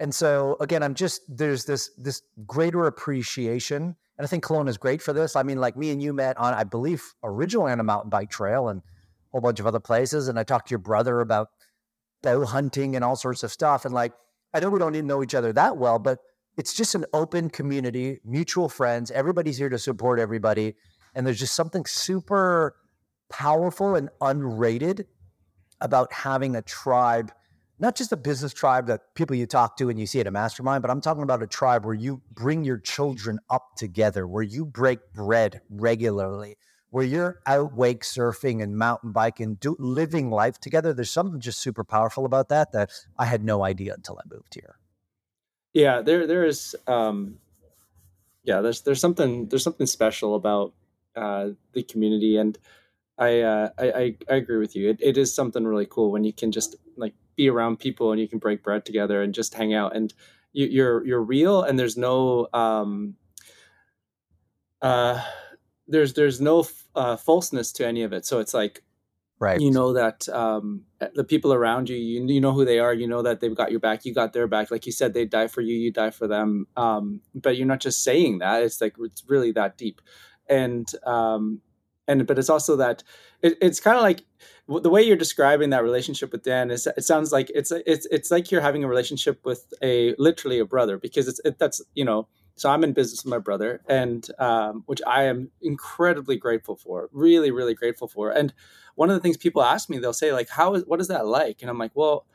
And 0.00 0.14
so 0.14 0.56
again, 0.58 0.82
I'm 0.82 0.94
just 0.94 1.20
there's 1.28 1.66
this 1.66 1.90
this 1.98 2.22
greater 2.46 2.86
appreciation. 2.86 3.94
And 4.16 4.24
I 4.24 4.26
think 4.26 4.42
Kelowna 4.42 4.70
is 4.70 4.78
great 4.78 5.02
for 5.02 5.12
this. 5.12 5.36
I 5.36 5.42
mean, 5.42 5.58
like 5.58 5.76
me 5.76 5.90
and 5.90 6.02
you 6.02 6.14
met 6.14 6.38
on, 6.38 6.54
I 6.54 6.64
believe, 6.64 7.04
originally 7.22 7.72
on 7.72 7.78
a 7.78 7.84
mountain 7.84 8.08
bike 8.08 8.30
trail 8.30 8.68
and 8.68 8.80
whole 9.40 9.48
bunch 9.48 9.60
of 9.60 9.66
other 9.66 9.80
places. 9.80 10.28
And 10.28 10.38
I 10.38 10.44
talked 10.44 10.68
to 10.68 10.72
your 10.72 10.78
brother 10.78 11.20
about 11.20 11.48
bow 12.22 12.44
hunting 12.44 12.96
and 12.96 13.04
all 13.04 13.16
sorts 13.16 13.42
of 13.42 13.52
stuff. 13.52 13.84
And 13.84 13.94
like, 13.94 14.12
I 14.52 14.60
know 14.60 14.70
we 14.70 14.78
don't 14.78 14.94
even 14.94 15.06
know 15.06 15.22
each 15.22 15.34
other 15.34 15.52
that 15.52 15.76
well, 15.76 15.98
but 15.98 16.18
it's 16.56 16.74
just 16.74 16.94
an 16.94 17.04
open 17.12 17.50
community, 17.50 18.18
mutual 18.24 18.68
friends. 18.68 19.10
Everybody's 19.10 19.58
here 19.58 19.68
to 19.68 19.78
support 19.78 20.18
everybody. 20.18 20.74
And 21.14 21.26
there's 21.26 21.38
just 21.38 21.54
something 21.54 21.84
super 21.86 22.76
powerful 23.30 23.94
and 23.94 24.08
unrated 24.20 25.04
about 25.80 26.12
having 26.12 26.56
a 26.56 26.62
tribe 26.62 27.32
not 27.78 27.94
just 27.94 28.12
a 28.12 28.16
business 28.16 28.52
tribe 28.52 28.86
that 28.88 29.14
people 29.14 29.36
you 29.36 29.46
talk 29.46 29.76
to 29.76 29.88
and 29.88 29.98
you 29.98 30.06
see 30.06 30.20
at 30.20 30.26
a 30.26 30.30
mastermind, 30.30 30.82
but 30.82 30.90
I'm 30.90 31.00
talking 31.00 31.22
about 31.22 31.42
a 31.42 31.46
tribe 31.46 31.84
where 31.84 31.94
you 31.94 32.20
bring 32.32 32.64
your 32.64 32.78
children 32.78 33.38
up 33.50 33.76
together, 33.76 34.26
where 34.26 34.42
you 34.42 34.64
break 34.64 34.98
bread 35.14 35.60
regularly, 35.70 36.56
where 36.90 37.04
you're 37.04 37.40
out 37.46 37.74
wake 37.74 38.02
surfing 38.02 38.62
and 38.62 38.76
mountain 38.76 39.12
biking, 39.12 39.54
do, 39.56 39.76
living 39.78 40.30
life 40.30 40.58
together. 40.58 40.92
There's 40.92 41.10
something 41.10 41.40
just 41.40 41.60
super 41.60 41.84
powerful 41.84 42.24
about 42.24 42.48
that 42.48 42.72
that 42.72 42.90
I 43.18 43.26
had 43.26 43.44
no 43.44 43.64
idea 43.64 43.94
until 43.94 44.18
I 44.18 44.22
moved 44.34 44.54
here. 44.54 44.78
Yeah, 45.74 46.00
there 46.00 46.26
there 46.26 46.44
is 46.44 46.74
um 46.86 47.38
yeah, 48.44 48.60
there's 48.60 48.80
there's 48.82 49.00
something 49.00 49.48
there's 49.48 49.64
something 49.64 49.86
special 49.86 50.34
about 50.34 50.72
uh 51.14 51.50
the 51.72 51.82
community 51.82 52.36
and 52.36 52.58
I, 53.18 53.40
uh, 53.40 53.68
I, 53.78 54.16
I 54.30 54.34
agree 54.34 54.58
with 54.58 54.76
you. 54.76 54.90
It, 54.90 54.98
it 55.00 55.18
is 55.18 55.34
something 55.34 55.64
really 55.64 55.86
cool 55.86 56.12
when 56.12 56.22
you 56.22 56.32
can 56.32 56.52
just 56.52 56.76
like 56.96 57.14
be 57.34 57.50
around 57.50 57.80
people 57.80 58.12
and 58.12 58.20
you 58.20 58.28
can 58.28 58.38
break 58.38 58.62
bread 58.62 58.84
together 58.84 59.22
and 59.22 59.34
just 59.34 59.54
hang 59.54 59.74
out 59.74 59.96
and 59.96 60.14
you, 60.52 60.66
are 60.66 60.68
you're, 60.68 61.06
you're 61.06 61.22
real 61.22 61.62
and 61.62 61.78
there's 61.78 61.96
no 61.96 62.46
um, 62.54 63.16
uh, 64.80 65.20
there's 65.88 66.14
there's 66.14 66.40
no 66.40 66.66
uh, 66.94 67.16
falseness 67.16 67.72
to 67.72 67.86
any 67.86 68.02
of 68.02 68.12
it. 68.12 68.26
So 68.26 68.38
it's 68.38 68.54
like 68.54 68.82
right. 69.40 69.60
you 69.60 69.70
know 69.70 69.92
that 69.94 70.28
um, 70.28 70.84
the 71.14 71.24
people 71.24 71.52
around 71.52 71.88
you, 71.88 71.96
you 71.96 72.26
you 72.26 72.40
know 72.40 72.52
who 72.52 72.64
they 72.64 72.78
are 72.78 72.94
you 72.94 73.08
know 73.08 73.22
that 73.22 73.40
they've 73.40 73.54
got 73.54 73.70
your 73.70 73.80
back 73.80 74.04
you 74.04 74.14
got 74.14 74.32
their 74.32 74.46
back. 74.46 74.70
Like 74.70 74.86
you 74.86 74.92
said 74.92 75.14
they 75.14 75.24
die 75.24 75.48
for 75.48 75.60
you 75.60 75.74
you 75.74 75.90
die 75.90 76.10
for 76.10 76.28
them. 76.28 76.66
Um, 76.76 77.22
but 77.34 77.56
you're 77.56 77.66
not 77.66 77.80
just 77.80 78.04
saying 78.04 78.38
that 78.38 78.62
it's 78.62 78.80
like 78.80 78.94
it's 79.00 79.24
really 79.26 79.52
that 79.52 79.78
deep. 79.78 80.00
And 80.48 80.90
um, 81.04 81.60
and 82.06 82.26
but 82.26 82.38
it's 82.38 82.50
also 82.50 82.76
that 82.76 83.02
it, 83.42 83.56
it's 83.60 83.80
kind 83.80 83.96
of 83.96 84.02
like 84.02 84.24
the 84.68 84.90
way 84.90 85.02
you're 85.02 85.16
describing 85.16 85.70
that 85.70 85.82
relationship 85.82 86.32
with 86.32 86.42
Dan 86.42 86.70
is 86.70 86.86
it 86.86 87.04
sounds 87.04 87.32
like 87.32 87.50
it's 87.54 87.70
it's 87.70 88.06
it's 88.10 88.30
like 88.30 88.50
you're 88.50 88.60
having 88.60 88.84
a 88.84 88.88
relationship 88.88 89.44
with 89.44 89.72
a 89.82 90.14
literally 90.18 90.58
a 90.58 90.64
brother 90.64 90.98
because 90.98 91.28
it's 91.28 91.40
it, 91.44 91.58
that's 91.58 91.80
you 91.94 92.04
know 92.04 92.28
so 92.60 92.70
I'm 92.70 92.84
in 92.84 92.92
business 92.92 93.24
with 93.24 93.30
my 93.30 93.38
brother 93.38 93.80
and 93.88 94.26
um, 94.38 94.82
which 94.86 95.00
I 95.06 95.24
am 95.24 95.50
incredibly 95.60 96.36
grateful 96.36 96.76
for 96.76 97.08
really 97.12 97.50
really 97.50 97.74
grateful 97.74 98.08
for. 98.08 98.30
And 98.30 98.52
one 98.94 99.10
of 99.10 99.14
the 99.14 99.20
things 99.20 99.36
people 99.36 99.62
ask 99.62 99.88
me 99.88 99.98
they'll 99.98 100.12
say 100.12 100.32
like 100.32 100.48
how 100.48 100.74
is 100.74 100.84
what 100.86 101.00
is 101.00 101.08
that 101.08 101.26
like? 101.26 101.62
And 101.62 101.70
I'm 101.70 101.78
like 101.78 101.92
well 101.94 102.26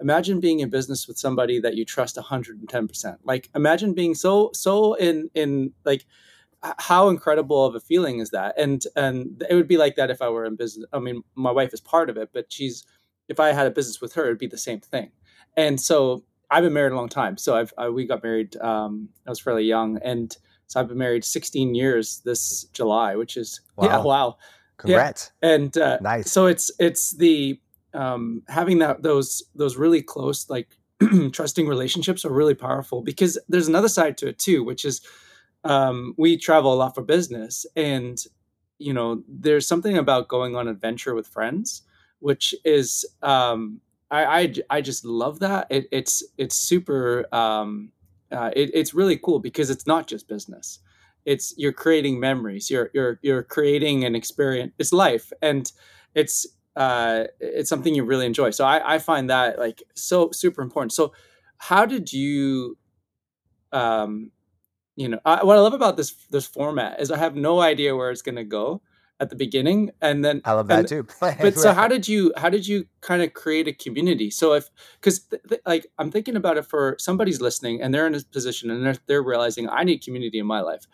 imagine 0.00 0.40
being 0.40 0.60
in 0.60 0.70
business 0.70 1.08
with 1.08 1.18
somebody 1.18 1.58
that 1.60 1.74
you 1.74 1.84
trust 1.84 2.16
110% 2.16 3.16
like 3.24 3.48
imagine 3.54 3.94
being 3.94 4.14
so 4.14 4.50
so 4.52 4.94
in 4.94 5.30
in 5.34 5.72
like 5.84 6.04
how 6.78 7.08
incredible 7.08 7.64
of 7.64 7.74
a 7.74 7.80
feeling 7.80 8.18
is 8.18 8.30
that? 8.30 8.54
And 8.58 8.82
and 8.96 9.44
it 9.48 9.54
would 9.54 9.68
be 9.68 9.76
like 9.76 9.96
that 9.96 10.10
if 10.10 10.22
i 10.22 10.28
were 10.28 10.44
in 10.44 10.56
business 10.56 10.86
i 10.92 10.98
mean 10.98 11.22
my 11.34 11.50
wife 11.50 11.72
is 11.74 11.80
part 11.80 12.10
of 12.10 12.16
it 12.16 12.30
but 12.32 12.52
she's 12.52 12.84
if 13.28 13.38
i 13.40 13.52
had 13.52 13.66
a 13.66 13.70
business 13.70 14.00
with 14.00 14.14
her 14.14 14.26
it'd 14.26 14.38
be 14.38 14.46
the 14.46 14.58
same 14.58 14.80
thing. 14.80 15.10
And 15.56 15.80
so 15.80 16.24
i've 16.50 16.62
been 16.62 16.72
married 16.72 16.92
a 16.92 16.96
long 16.96 17.08
time. 17.08 17.36
So 17.36 17.56
i've 17.56 17.72
I, 17.78 17.88
we 17.88 18.06
got 18.06 18.22
married 18.22 18.56
um, 18.56 19.08
i 19.26 19.30
was 19.30 19.40
fairly 19.40 19.64
young. 19.64 19.98
And 20.02 20.36
so 20.66 20.80
i've 20.80 20.88
been 20.88 20.98
married 20.98 21.24
16 21.24 21.74
years 21.74 22.20
this 22.24 22.64
july 22.72 23.16
which 23.16 23.36
is 23.36 23.60
wow. 23.76 23.86
yeah 23.86 24.02
wow. 24.02 24.36
Congrats. 24.78 25.30
Yeah. 25.42 25.54
and 25.54 25.78
uh, 25.78 25.98
nice. 26.00 26.30
so 26.30 26.46
it's 26.46 26.70
it's 26.78 27.12
the 27.12 27.60
um, 27.94 28.42
having 28.48 28.78
that 28.80 29.02
those 29.02 29.42
those 29.54 29.76
really 29.76 30.02
close 30.02 30.50
like 30.50 30.76
trusting 31.32 31.66
relationships 31.66 32.24
are 32.24 32.32
really 32.32 32.54
powerful 32.54 33.02
because 33.02 33.38
there's 33.48 33.68
another 33.68 33.88
side 33.88 34.18
to 34.18 34.28
it 34.28 34.38
too 34.38 34.62
which 34.62 34.84
is 34.84 35.00
um, 35.66 36.14
we 36.16 36.36
travel 36.36 36.72
a 36.72 36.76
lot 36.76 36.94
for 36.94 37.02
business. 37.02 37.66
And 37.74 38.22
you 38.78 38.92
know 38.92 39.22
there's 39.26 39.66
something 39.66 39.96
about 39.96 40.28
going 40.28 40.54
on 40.54 40.68
adventure 40.68 41.14
with 41.14 41.26
friends 41.26 41.82
which 42.18 42.54
is 42.64 43.06
um, 43.22 43.80
I, 44.10 44.24
I, 44.40 44.54
I 44.70 44.80
just 44.80 45.04
love 45.04 45.40
that. 45.40 45.66
It, 45.70 45.88
it's 45.90 46.22
it's 46.38 46.54
super 46.56 47.26
um, 47.34 47.90
uh, 48.30 48.50
it, 48.54 48.70
it's 48.74 48.94
really 48.94 49.16
cool 49.16 49.38
because 49.38 49.70
it's 49.70 49.86
not 49.86 50.06
just 50.06 50.28
business. 50.28 50.78
It's 51.24 51.54
you're 51.56 51.72
creating 51.72 52.20
memories. 52.20 52.70
You're 52.70 52.90
you're 52.94 53.18
you're 53.22 53.42
creating 53.42 54.04
an 54.04 54.14
experience 54.14 54.72
it's 54.78 54.92
life 54.92 55.32
and 55.42 55.70
it's 56.14 56.46
uh, 56.76 57.24
it's 57.40 57.68
something 57.68 57.94
you 57.94 58.04
really 58.04 58.26
enjoy. 58.26 58.50
So 58.50 58.64
I, 58.64 58.96
I 58.96 58.98
find 58.98 59.30
that 59.30 59.58
like 59.58 59.82
so 59.94 60.30
super 60.32 60.62
important. 60.62 60.92
So 60.92 61.12
how 61.58 61.86
did 61.86 62.12
you 62.12 62.76
um 63.72 64.30
you 64.96 65.08
know 65.08 65.20
I, 65.24 65.44
what 65.44 65.56
i 65.56 65.60
love 65.60 65.74
about 65.74 65.96
this 65.96 66.12
this 66.30 66.46
format 66.46 67.00
is 67.00 67.10
i 67.10 67.18
have 67.18 67.36
no 67.36 67.60
idea 67.60 67.96
where 67.96 68.10
it's 68.10 68.22
going 68.22 68.36
to 68.36 68.44
go 68.44 68.82
at 69.18 69.30
the 69.30 69.36
beginning 69.36 69.90
and 70.00 70.24
then 70.24 70.42
i 70.44 70.52
love 70.52 70.68
that 70.68 70.80
and, 70.80 70.88
too 70.88 71.06
but 71.20 71.54
so 71.54 71.72
how 71.72 71.88
did 71.88 72.06
you 72.06 72.32
how 72.36 72.48
did 72.48 72.66
you 72.66 72.86
kind 73.00 73.22
of 73.22 73.32
create 73.32 73.66
a 73.66 73.72
community 73.72 74.30
so 74.30 74.52
if 74.52 74.68
because 75.00 75.20
th- 75.20 75.42
th- 75.48 75.60
like 75.66 75.86
i'm 75.98 76.10
thinking 76.10 76.36
about 76.36 76.56
it 76.56 76.66
for 76.66 76.96
somebody's 76.98 77.40
listening 77.40 77.80
and 77.80 77.94
they're 77.94 78.06
in 78.06 78.14
a 78.14 78.20
position 78.20 78.70
and 78.70 78.84
they're, 78.84 78.96
they're 79.06 79.22
realizing 79.22 79.68
i 79.70 79.82
need 79.84 80.02
community 80.02 80.38
in 80.38 80.46
my 80.46 80.60
life 80.60 80.86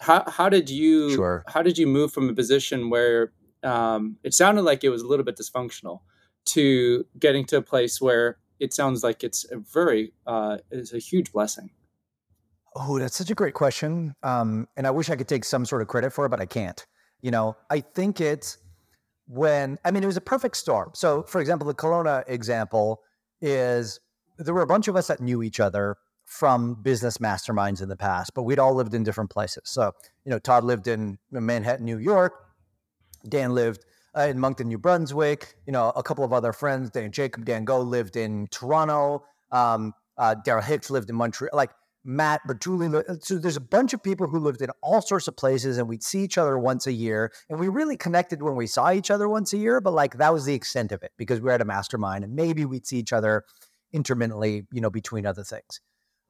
how, 0.00 0.24
how 0.28 0.48
did 0.48 0.68
you 0.68 1.14
sure. 1.14 1.44
how 1.48 1.62
did 1.62 1.78
you 1.78 1.86
move 1.86 2.12
from 2.12 2.28
a 2.28 2.32
position 2.32 2.90
where 2.90 3.32
um, 3.62 4.16
it 4.24 4.32
sounded 4.32 4.62
like 4.62 4.84
it 4.84 4.88
was 4.88 5.02
a 5.02 5.06
little 5.06 5.24
bit 5.24 5.36
dysfunctional 5.36 6.00
to 6.46 7.04
getting 7.18 7.44
to 7.44 7.58
a 7.58 7.62
place 7.62 8.00
where 8.00 8.38
it 8.58 8.72
sounds 8.72 9.04
like 9.04 9.22
it's 9.22 9.44
a 9.52 9.58
very 9.58 10.12
uh, 10.26 10.58
it's 10.70 10.94
a 10.94 10.98
huge 10.98 11.30
blessing 11.30 11.70
Oh, 12.76 12.98
that's 12.98 13.16
such 13.16 13.30
a 13.30 13.34
great 13.34 13.54
question. 13.54 14.14
Um, 14.22 14.68
and 14.76 14.86
I 14.86 14.90
wish 14.90 15.10
I 15.10 15.16
could 15.16 15.28
take 15.28 15.44
some 15.44 15.64
sort 15.64 15.82
of 15.82 15.88
credit 15.88 16.12
for 16.12 16.26
it, 16.26 16.28
but 16.28 16.40
I 16.40 16.46
can't. 16.46 16.86
You 17.22 17.30
know, 17.30 17.56
I 17.68 17.80
think 17.80 18.20
it's 18.20 18.58
when, 19.26 19.78
I 19.84 19.90
mean, 19.90 20.02
it 20.02 20.06
was 20.06 20.16
a 20.16 20.22
perfect 20.22 20.56
storm. 20.56 20.90
So, 20.94 21.22
for 21.22 21.40
example, 21.40 21.66
the 21.66 21.74
Kelowna 21.74 22.24
example 22.26 23.02
is 23.40 24.00
there 24.38 24.54
were 24.54 24.62
a 24.62 24.66
bunch 24.66 24.88
of 24.88 24.96
us 24.96 25.06
that 25.06 25.20
knew 25.20 25.42
each 25.42 25.60
other 25.60 25.96
from 26.24 26.74
business 26.82 27.18
masterminds 27.18 27.82
in 27.82 27.88
the 27.88 27.96
past, 27.96 28.32
but 28.34 28.44
we'd 28.44 28.58
all 28.58 28.74
lived 28.74 28.94
in 28.94 29.02
different 29.02 29.30
places. 29.30 29.62
So, 29.64 29.92
you 30.24 30.30
know, 30.30 30.38
Todd 30.38 30.64
lived 30.64 30.86
in 30.86 31.18
Manhattan, 31.30 31.84
New 31.84 31.98
York. 31.98 32.32
Dan 33.28 33.54
lived 33.54 33.84
uh, 34.16 34.22
in 34.22 34.38
Moncton, 34.38 34.68
New 34.68 34.78
Brunswick. 34.78 35.56
You 35.66 35.72
know, 35.72 35.92
a 35.94 36.02
couple 36.02 36.24
of 36.24 36.32
other 36.32 36.52
friends, 36.52 36.90
Dan 36.90 37.12
Jacob, 37.12 37.44
Dan 37.44 37.64
Go 37.64 37.80
lived 37.80 38.16
in 38.16 38.46
Toronto. 38.50 39.24
Um, 39.50 39.92
uh, 40.16 40.36
Daryl 40.46 40.62
Hicks 40.62 40.90
lived 40.90 41.10
in 41.10 41.16
Montreal. 41.16 41.50
Like 41.52 41.70
Matt, 42.04 42.40
Julie. 42.60 42.96
Uh, 42.96 43.14
so 43.20 43.36
there's 43.36 43.56
a 43.56 43.60
bunch 43.60 43.92
of 43.92 44.02
people 44.02 44.26
who 44.26 44.38
lived 44.38 44.62
in 44.62 44.70
all 44.82 45.02
sorts 45.02 45.28
of 45.28 45.36
places, 45.36 45.78
and 45.78 45.88
we'd 45.88 46.02
see 46.02 46.22
each 46.22 46.38
other 46.38 46.58
once 46.58 46.86
a 46.86 46.92
year. 46.92 47.32
And 47.48 47.60
we 47.60 47.68
really 47.68 47.96
connected 47.96 48.42
when 48.42 48.56
we 48.56 48.66
saw 48.66 48.90
each 48.92 49.10
other 49.10 49.28
once 49.28 49.52
a 49.52 49.58
year, 49.58 49.80
but 49.80 49.92
like 49.92 50.16
that 50.18 50.32
was 50.32 50.44
the 50.44 50.54
extent 50.54 50.92
of 50.92 51.02
it 51.02 51.12
because 51.16 51.40
we 51.40 51.46
were 51.46 51.52
at 51.52 51.60
a 51.60 51.66
mastermind, 51.66 52.24
and 52.24 52.34
maybe 52.34 52.64
we'd 52.64 52.86
see 52.86 52.98
each 52.98 53.12
other 53.12 53.44
intermittently, 53.92 54.66
you 54.72 54.80
know, 54.80 54.90
between 54.90 55.26
other 55.26 55.44
things. 55.44 55.80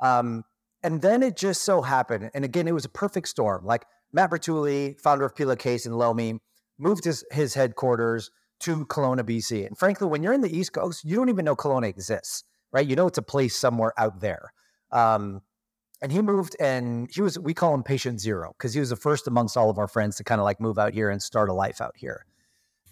Um, 0.01 0.45
and 0.83 1.03
then 1.03 1.23
it 1.23 1.37
just 1.37 1.63
so 1.63 1.83
happened, 1.83 2.31
and 2.35 2.45
again, 2.45 2.67
it 2.67 2.73
was 2.73 2.85
a 2.85 2.91
perfect 2.91 3.29
storm. 3.29 3.65
Like 3.65 3.85
Matt 4.13 4.31
Bertulli, 4.31 5.01
founder 5.01 5.25
of 5.25 5.37
Pela 5.37 5.57
Case 5.57 5.87
and 5.87 5.97
Lomi, 5.97 6.41
moved 6.79 7.05
his, 7.05 7.25
his 7.31 7.55
headquarters 7.55 8.31
to 8.61 8.87
Kelowna, 8.87 9.23
BC. 9.23 9.67
And 9.67 9.79
frankly, 9.79 10.09
when 10.09 10.23
you're 10.23 10.33
in 10.33 10.41
the 10.41 10.55
East 10.55 10.73
Coast, 10.73 11.05
you 11.05 11.17
don't 11.17 11.29
even 11.29 11.45
know 11.45 11.57
Kelowna 11.57 11.89
exists, 11.89 12.45
right? 12.73 12.87
You 12.87 12.97
know 12.97 13.07
it's 13.07 13.19
a 13.19 13.23
place 13.23 13.57
somewhere 13.57 13.93
out 13.99 14.21
there. 14.21 14.53
Um, 14.91 15.43
and 16.03 16.13
he 16.13 16.23
moved 16.23 16.57
and 16.59 17.11
he 17.13 17.21
was 17.21 17.39
we 17.39 17.55
call 17.55 17.75
him 17.75 17.83
patient 17.83 18.21
zero 18.21 18.55
because 18.57 18.73
he 18.73 18.81
was 18.81 18.91
the 18.91 18.97
first 18.97 19.27
amongst 19.27 19.57
all 19.57 19.71
of 19.71 19.79
our 19.79 19.89
friends 19.89 20.17
to 20.17 20.25
kind 20.25 20.41
of 20.41 20.45
like 20.45 20.61
move 20.61 20.79
out 20.79 20.95
here 20.95 21.11
and 21.11 21.23
start 21.23 21.49
a 21.49 21.53
life 21.53 21.81
out 21.81 21.97
here. 21.97 22.25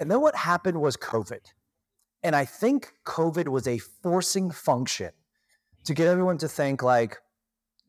And 0.00 0.10
then 0.10 0.20
what 0.20 0.36
happened 0.36 0.80
was 0.80 0.96
covid. 0.96 1.52
And 2.22 2.36
i 2.36 2.44
think 2.44 2.92
covid 3.06 3.48
was 3.48 3.66
a 3.66 3.78
forcing 3.78 4.50
function 4.50 5.10
to 5.84 5.94
get 5.94 6.08
everyone 6.08 6.38
to 6.38 6.48
think 6.48 6.82
like 6.82 7.18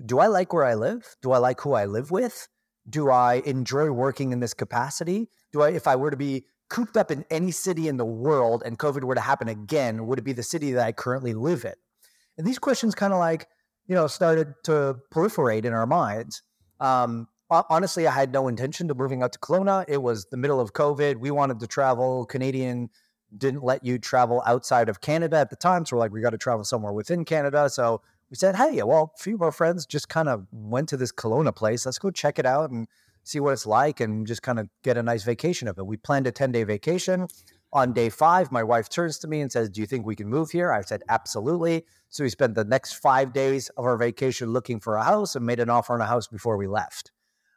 do 0.05 0.19
i 0.19 0.27
like 0.27 0.53
where 0.53 0.65
i 0.65 0.75
live? 0.75 1.15
Do 1.21 1.32
i 1.32 1.38
like 1.38 1.60
who 1.62 1.73
i 1.73 1.86
live 1.86 2.12
with? 2.12 2.47
Do 2.89 3.10
i 3.12 3.41
enjoy 3.45 3.91
working 3.91 4.32
in 4.32 4.39
this 4.39 4.53
capacity? 4.53 5.29
Do 5.51 5.62
i 5.62 5.69
if 5.71 5.88
i 5.88 5.95
were 5.95 6.12
to 6.12 6.17
be 6.17 6.45
cooped 6.69 6.95
up 6.95 7.12
in 7.12 7.25
any 7.32 7.51
city 7.51 7.88
in 7.88 7.97
the 7.97 8.05
world 8.05 8.62
and 8.65 8.77
covid 8.77 9.03
were 9.03 9.15
to 9.15 9.21
happen 9.21 9.47
again 9.47 10.05
would 10.05 10.19
it 10.19 10.23
be 10.23 10.34
the 10.34 10.43
city 10.43 10.71
that 10.71 10.86
i 10.86 10.91
currently 10.93 11.34
live 11.34 11.65
in? 11.65 11.73
And 12.38 12.47
these 12.47 12.60
questions 12.60 12.95
kind 12.95 13.12
of 13.12 13.19
like 13.19 13.49
you 13.89 13.95
know, 13.95 14.08
started 14.08 14.54
to 14.63 14.97
proliferate 15.12 15.65
in 15.65 15.73
our 15.73 15.88
minds. 15.88 16.43
Um, 16.80 17.28
honestly, 17.49 18.06
I 18.06 18.12
had 18.12 18.32
no 18.32 18.47
intention 18.47 18.89
of 18.91 18.97
moving 18.97 19.23
out 19.23 19.34
to 19.34 19.39
Kelowna. 19.39 19.84
It 19.88 20.04
was 20.04 20.28
the 20.28 20.38
middle 20.38 20.62
of 20.62 20.73
COVID. 20.73 21.17
We 21.17 21.32
wanted 21.32 21.60
to 21.60 21.67
travel. 21.67 22.28
Canadian 22.28 22.91
didn't 23.36 23.63
let 23.63 23.84
you 23.84 23.97
travel 23.97 24.43
outside 24.45 24.89
of 24.89 25.02
Canada 25.02 25.38
at 25.38 25.49
the 25.49 25.56
time. 25.56 25.86
So 25.86 25.95
we're 25.95 26.02
like, 26.02 26.12
we 26.12 26.21
got 26.21 26.30
to 26.30 26.38
travel 26.38 26.63
somewhere 26.63 26.93
within 26.93 27.25
Canada. 27.25 27.67
So 27.67 28.02
we 28.30 28.36
said, 28.36 28.56
hey, 28.56 28.82
well, 28.84 29.12
a 29.15 29.17
few 29.21 29.34
of 29.34 29.41
our 29.41 29.52
friends 29.52 29.88
just 29.88 30.08
kind 30.08 30.30
of 30.30 30.45
went 30.52 30.88
to 30.89 30.97
this 30.97 31.12
Kelowna 31.12 31.56
place. 31.56 31.84
Let's 31.88 31.97
go 31.97 32.12
check 32.12 32.38
it 32.38 32.45
out 32.45 32.69
and 32.69 32.88
see 33.23 33.39
what 33.39 33.54
it's 33.54 33.65
like 33.65 33.99
and 33.99 34.28
just 34.28 34.43
kind 34.43 34.60
of 34.60 34.69
get 34.84 34.97
a 34.97 35.04
nice 35.04 35.23
vacation 35.23 35.67
of 35.67 35.80
it. 35.80 35.88
We 35.88 35.97
planned 35.97 36.28
a 36.28 36.32
10 36.32 36.52
day 36.52 36.63
vacation. 36.63 37.28
On 37.71 37.93
day 37.93 38.10
five, 38.10 38.51
my 38.51 38.63
wife 38.63 38.89
turns 38.89 39.19
to 39.19 39.27
me 39.27 39.41
and 39.41 39.51
says, 39.51 39.69
Do 39.69 39.82
you 39.82 39.88
think 39.88 40.05
we 40.05 40.15
can 40.15 40.27
move 40.27 40.49
here? 40.49 40.71
I 40.71 40.82
said, 40.82 41.03
Absolutely. 41.10 41.86
So 42.10 42.23
we 42.23 42.29
spent 42.29 42.55
the 42.55 42.63
next 42.63 42.93
five 42.93 43.32
days 43.34 43.69
of 43.77 43.86
our 43.86 43.97
vacation 43.97 44.51
looking 44.51 44.79
for 44.79 44.95
a 44.95 45.03
house 45.03 45.36
and 45.36 45.45
made 45.45 45.60
an 45.60 45.69
offer 45.69 45.93
on 45.93 46.01
a 46.01 46.05
house 46.05 46.27
before 46.27 46.58
we 46.58 46.67
left. 46.67 47.12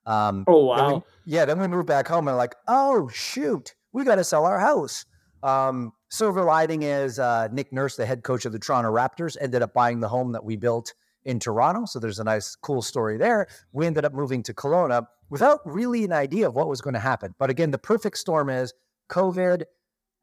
Um, 0.05 0.44
oh, 0.46 0.66
wow. 0.66 0.77
Then 0.77 0.94
we, 0.94 1.03
yeah. 1.25 1.44
Then 1.44 1.61
we 1.61 1.66
moved 1.68 1.87
back 1.87 2.09
home 2.09 2.29
and 2.29 2.37
like, 2.37 2.55
oh, 2.68 3.09
shoot, 3.09 3.75
we 3.92 4.05
got 4.05 4.16
to 4.16 4.25
sell 4.25 4.44
our 4.44 4.59
house. 4.59 5.07
Um, 5.42 5.92
silver 6.11 6.44
lining 6.44 6.83
is 6.83 7.18
uh, 7.18 7.48
Nick 7.51 7.72
Nurse, 7.72 7.96
the 7.96 8.07
head 8.07 8.22
coach 8.22 8.44
of 8.44 8.53
the 8.53 8.59
Toronto 8.59 8.92
Raptors, 8.92 9.37
ended 9.40 9.62
up 9.62 9.72
buying 9.72 10.01
the 10.01 10.09
home 10.09 10.33
that 10.33 10.44
we 10.44 10.57
built 10.57 10.94
in 11.25 11.38
Toronto. 11.38 11.85
So 11.87 11.98
there's 11.98 12.18
a 12.18 12.25
nice, 12.25 12.57
cool 12.57 12.83
story 12.83 13.16
there. 13.16 13.46
We 13.72 13.87
ended 13.87 14.05
up 14.05 14.12
moving 14.12 14.42
to 14.44 14.55
Kelowna 14.55 15.07
without 15.31 15.61
really 15.64 16.05
an 16.05 16.12
idea 16.12 16.46
of 16.48 16.55
what 16.55 16.68
was 16.68 16.81
going 16.81 16.94
to 16.94 17.01
happen. 17.01 17.35
But 17.38 17.51
again, 17.51 17.70
the 17.70 17.79
perfect 17.79 18.18
storm 18.18 18.51
is 18.51 18.75
COVID. 19.09 19.64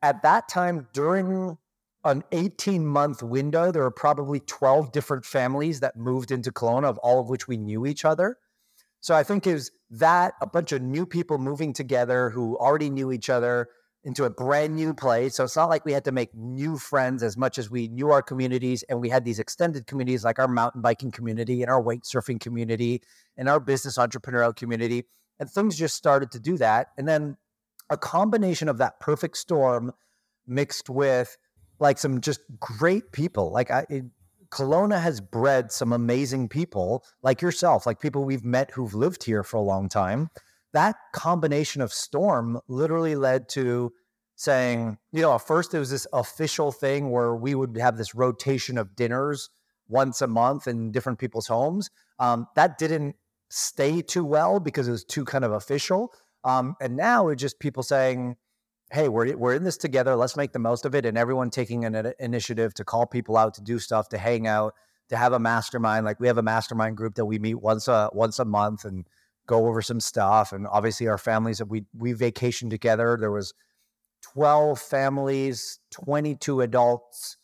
At 0.01 0.21
that 0.23 0.47
time, 0.47 0.87
during 0.93 1.57
an 2.05 2.23
18 2.31 2.85
month 2.85 3.21
window, 3.21 3.71
there 3.71 3.83
were 3.83 3.91
probably 3.91 4.39
12 4.39 4.91
different 4.91 5.25
families 5.25 5.81
that 5.81 5.97
moved 5.97 6.31
into 6.31 6.51
Kelowna, 6.51 6.85
of 6.85 6.97
all 6.99 7.19
of 7.19 7.29
which 7.29 7.47
we 7.47 7.57
knew 7.57 7.85
each 7.85 8.05
other. 8.05 8.37
So 9.01 9.15
I 9.15 9.23
think 9.23 9.47
is 9.47 9.71
that 9.91 10.33
a 10.41 10.47
bunch 10.47 10.71
of 10.71 10.81
new 10.81 11.05
people 11.05 11.37
moving 11.37 11.73
together 11.73 12.29
who 12.29 12.57
already 12.57 12.89
knew 12.89 13.11
each 13.11 13.29
other 13.29 13.69
into 14.03 14.23
a 14.23 14.29
brand 14.29 14.75
new 14.75 14.93
place. 14.93 15.35
So 15.35 15.43
it's 15.43 15.55
not 15.55 15.69
like 15.69 15.85
we 15.85 15.91
had 15.91 16.05
to 16.05 16.11
make 16.11 16.33
new 16.33 16.77
friends 16.77 17.21
as 17.21 17.35
much 17.35 17.57
as 17.57 17.69
we 17.69 17.89
knew 17.89 18.11
our 18.11 18.21
communities 18.21 18.83
and 18.83 19.01
we 19.01 19.09
had 19.09 19.25
these 19.25 19.39
extended 19.39 19.87
communities 19.87 20.23
like 20.23 20.39
our 20.39 20.47
mountain 20.47 20.81
biking 20.81 21.11
community 21.11 21.61
and 21.61 21.69
our 21.69 21.81
wake 21.81 22.03
surfing 22.03 22.39
community 22.39 23.01
and 23.35 23.49
our 23.49 23.59
business 23.59 23.97
entrepreneurial 23.97 24.55
community. 24.55 25.05
And 25.37 25.49
things 25.49 25.77
just 25.77 25.95
started 25.95 26.31
to 26.31 26.39
do 26.39 26.57
that. 26.57 26.87
And 26.97 27.07
then 27.07 27.37
a 27.89 27.97
combination 27.97 28.69
of 28.69 28.77
that 28.77 28.99
perfect 28.99 29.37
storm 29.37 29.91
mixed 30.47 30.89
with 30.89 31.37
like 31.79 31.97
some 31.97 32.21
just 32.21 32.41
great 32.59 33.11
people. 33.11 33.51
Like 33.51 33.71
I, 33.71 33.85
it, 33.89 34.05
Kelowna 34.49 34.99
has 35.01 35.21
bred 35.21 35.71
some 35.71 35.93
amazing 35.93 36.49
people 36.49 37.03
like 37.21 37.41
yourself, 37.41 37.85
like 37.85 37.99
people 37.99 38.23
we've 38.23 38.43
met 38.43 38.71
who've 38.71 38.93
lived 38.93 39.23
here 39.23 39.43
for 39.43 39.57
a 39.57 39.61
long 39.61 39.89
time. 39.89 40.29
That 40.73 40.95
combination 41.13 41.81
of 41.81 41.93
storm 41.93 42.59
literally 42.67 43.15
led 43.15 43.49
to 43.49 43.93
saying, 44.35 44.97
you 45.11 45.21
know, 45.21 45.35
at 45.35 45.41
first 45.41 45.73
it 45.73 45.79
was 45.79 45.89
this 45.89 46.07
official 46.13 46.71
thing 46.71 47.11
where 47.11 47.35
we 47.35 47.53
would 47.55 47.77
have 47.77 47.97
this 47.97 48.15
rotation 48.15 48.77
of 48.77 48.95
dinners 48.95 49.49
once 49.87 50.21
a 50.21 50.27
month 50.27 50.67
in 50.67 50.91
different 50.91 51.19
people's 51.19 51.47
homes. 51.47 51.89
Um, 52.19 52.47
that 52.55 52.77
didn't 52.77 53.15
stay 53.49 54.01
too 54.01 54.23
well 54.23 54.59
because 54.59 54.87
it 54.87 54.91
was 54.91 55.03
too 55.03 55.25
kind 55.25 55.43
of 55.43 55.51
official. 55.51 56.13
Um, 56.43 56.75
and 56.81 56.95
now 56.95 57.27
it's 57.29 57.41
just 57.41 57.59
people 57.59 57.83
saying, 57.83 58.37
hey, 58.91 59.07
we're 59.09 59.35
we're 59.37 59.53
in 59.53 59.63
this 59.63 59.77
together. 59.77 60.15
Let's 60.15 60.37
make 60.37 60.51
the 60.51 60.59
most 60.59 60.85
of 60.85 60.95
it, 60.95 61.05
and 61.05 61.17
everyone 61.17 61.49
taking 61.49 61.85
an 61.85 62.13
initiative 62.19 62.73
to 62.75 62.85
call 62.85 63.05
people 63.05 63.37
out 63.37 63.53
to 63.55 63.61
do 63.61 63.79
stuff, 63.79 64.09
to 64.09 64.17
hang 64.17 64.47
out, 64.47 64.73
to 65.09 65.17
have 65.17 65.33
a 65.33 65.39
mastermind. 65.39 66.05
Like 66.05 66.19
we 66.19 66.27
have 66.27 66.37
a 66.37 66.43
mastermind 66.43 66.97
group 66.97 67.15
that 67.15 67.25
we 67.25 67.39
meet 67.39 67.55
once 67.55 67.87
a 67.87 68.09
once 68.13 68.39
a 68.39 68.45
month 68.45 68.85
and 68.85 69.05
go 69.47 69.67
over 69.67 69.81
some 69.81 69.99
stuff. 69.99 70.51
And 70.53 70.67
obviously, 70.67 71.07
our 71.07 71.17
families 71.17 71.61
we 71.63 71.85
we 71.97 72.13
vacation 72.13 72.69
together. 72.69 73.17
There 73.19 73.31
was 73.31 73.53
twelve 74.21 74.79
families, 74.79 75.79
twenty 75.91 76.35
two 76.35 76.61
adults. 76.61 77.37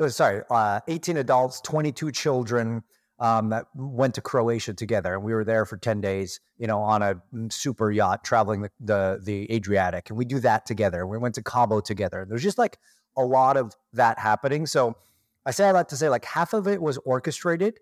Oh, 0.00 0.08
sorry, 0.08 0.42
uh, 0.50 0.80
eighteen 0.88 1.16
adults, 1.16 1.60
twenty 1.60 1.92
two 1.92 2.10
children 2.10 2.82
um, 3.20 3.50
that 3.50 3.66
went 3.74 4.14
to 4.14 4.20
Croatia 4.20 4.74
together, 4.74 5.14
and 5.14 5.22
we 5.22 5.34
were 5.34 5.44
there 5.44 5.64
for 5.64 5.76
ten 5.76 6.00
days. 6.00 6.40
You 6.58 6.66
know, 6.66 6.80
on 6.80 7.02
a 7.02 7.20
super 7.50 7.90
yacht 7.90 8.24
traveling 8.24 8.62
the, 8.62 8.70
the 8.80 9.20
the, 9.22 9.52
Adriatic, 9.52 10.10
and 10.10 10.18
we 10.18 10.24
do 10.24 10.38
that 10.40 10.66
together. 10.66 11.06
We 11.06 11.18
went 11.18 11.34
to 11.36 11.42
Cabo 11.42 11.80
together. 11.80 12.26
There's 12.28 12.42
just 12.42 12.58
like 12.58 12.78
a 13.16 13.24
lot 13.24 13.56
of 13.56 13.74
that 13.92 14.18
happening. 14.18 14.66
So 14.66 14.96
I 15.44 15.50
say 15.50 15.66
I 15.66 15.72
like 15.72 15.88
to 15.88 15.96
say 15.96 16.08
like 16.08 16.24
half 16.24 16.52
of 16.52 16.68
it 16.68 16.80
was 16.80 16.98
orchestrated, 16.98 17.80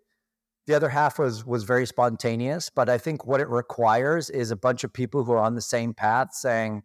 the 0.66 0.75
other 0.75 0.88
half 0.88 1.18
was 1.18 1.44
was 1.44 1.64
very 1.64 1.87
spontaneous. 1.87 2.70
But 2.70 2.88
I 2.88 2.99
think 2.99 3.27
what 3.27 3.40
it 3.40 3.49
requires 3.49 4.31
is 4.31 4.51
a 4.51 4.57
bunch 4.57 4.85
of 4.85 4.92
people 4.92 5.25
who 5.25 5.33
are 5.33 5.38
on 5.42 5.55
the 5.55 5.61
same 5.61 5.94
path, 5.94 6.35
saying, 6.35 6.83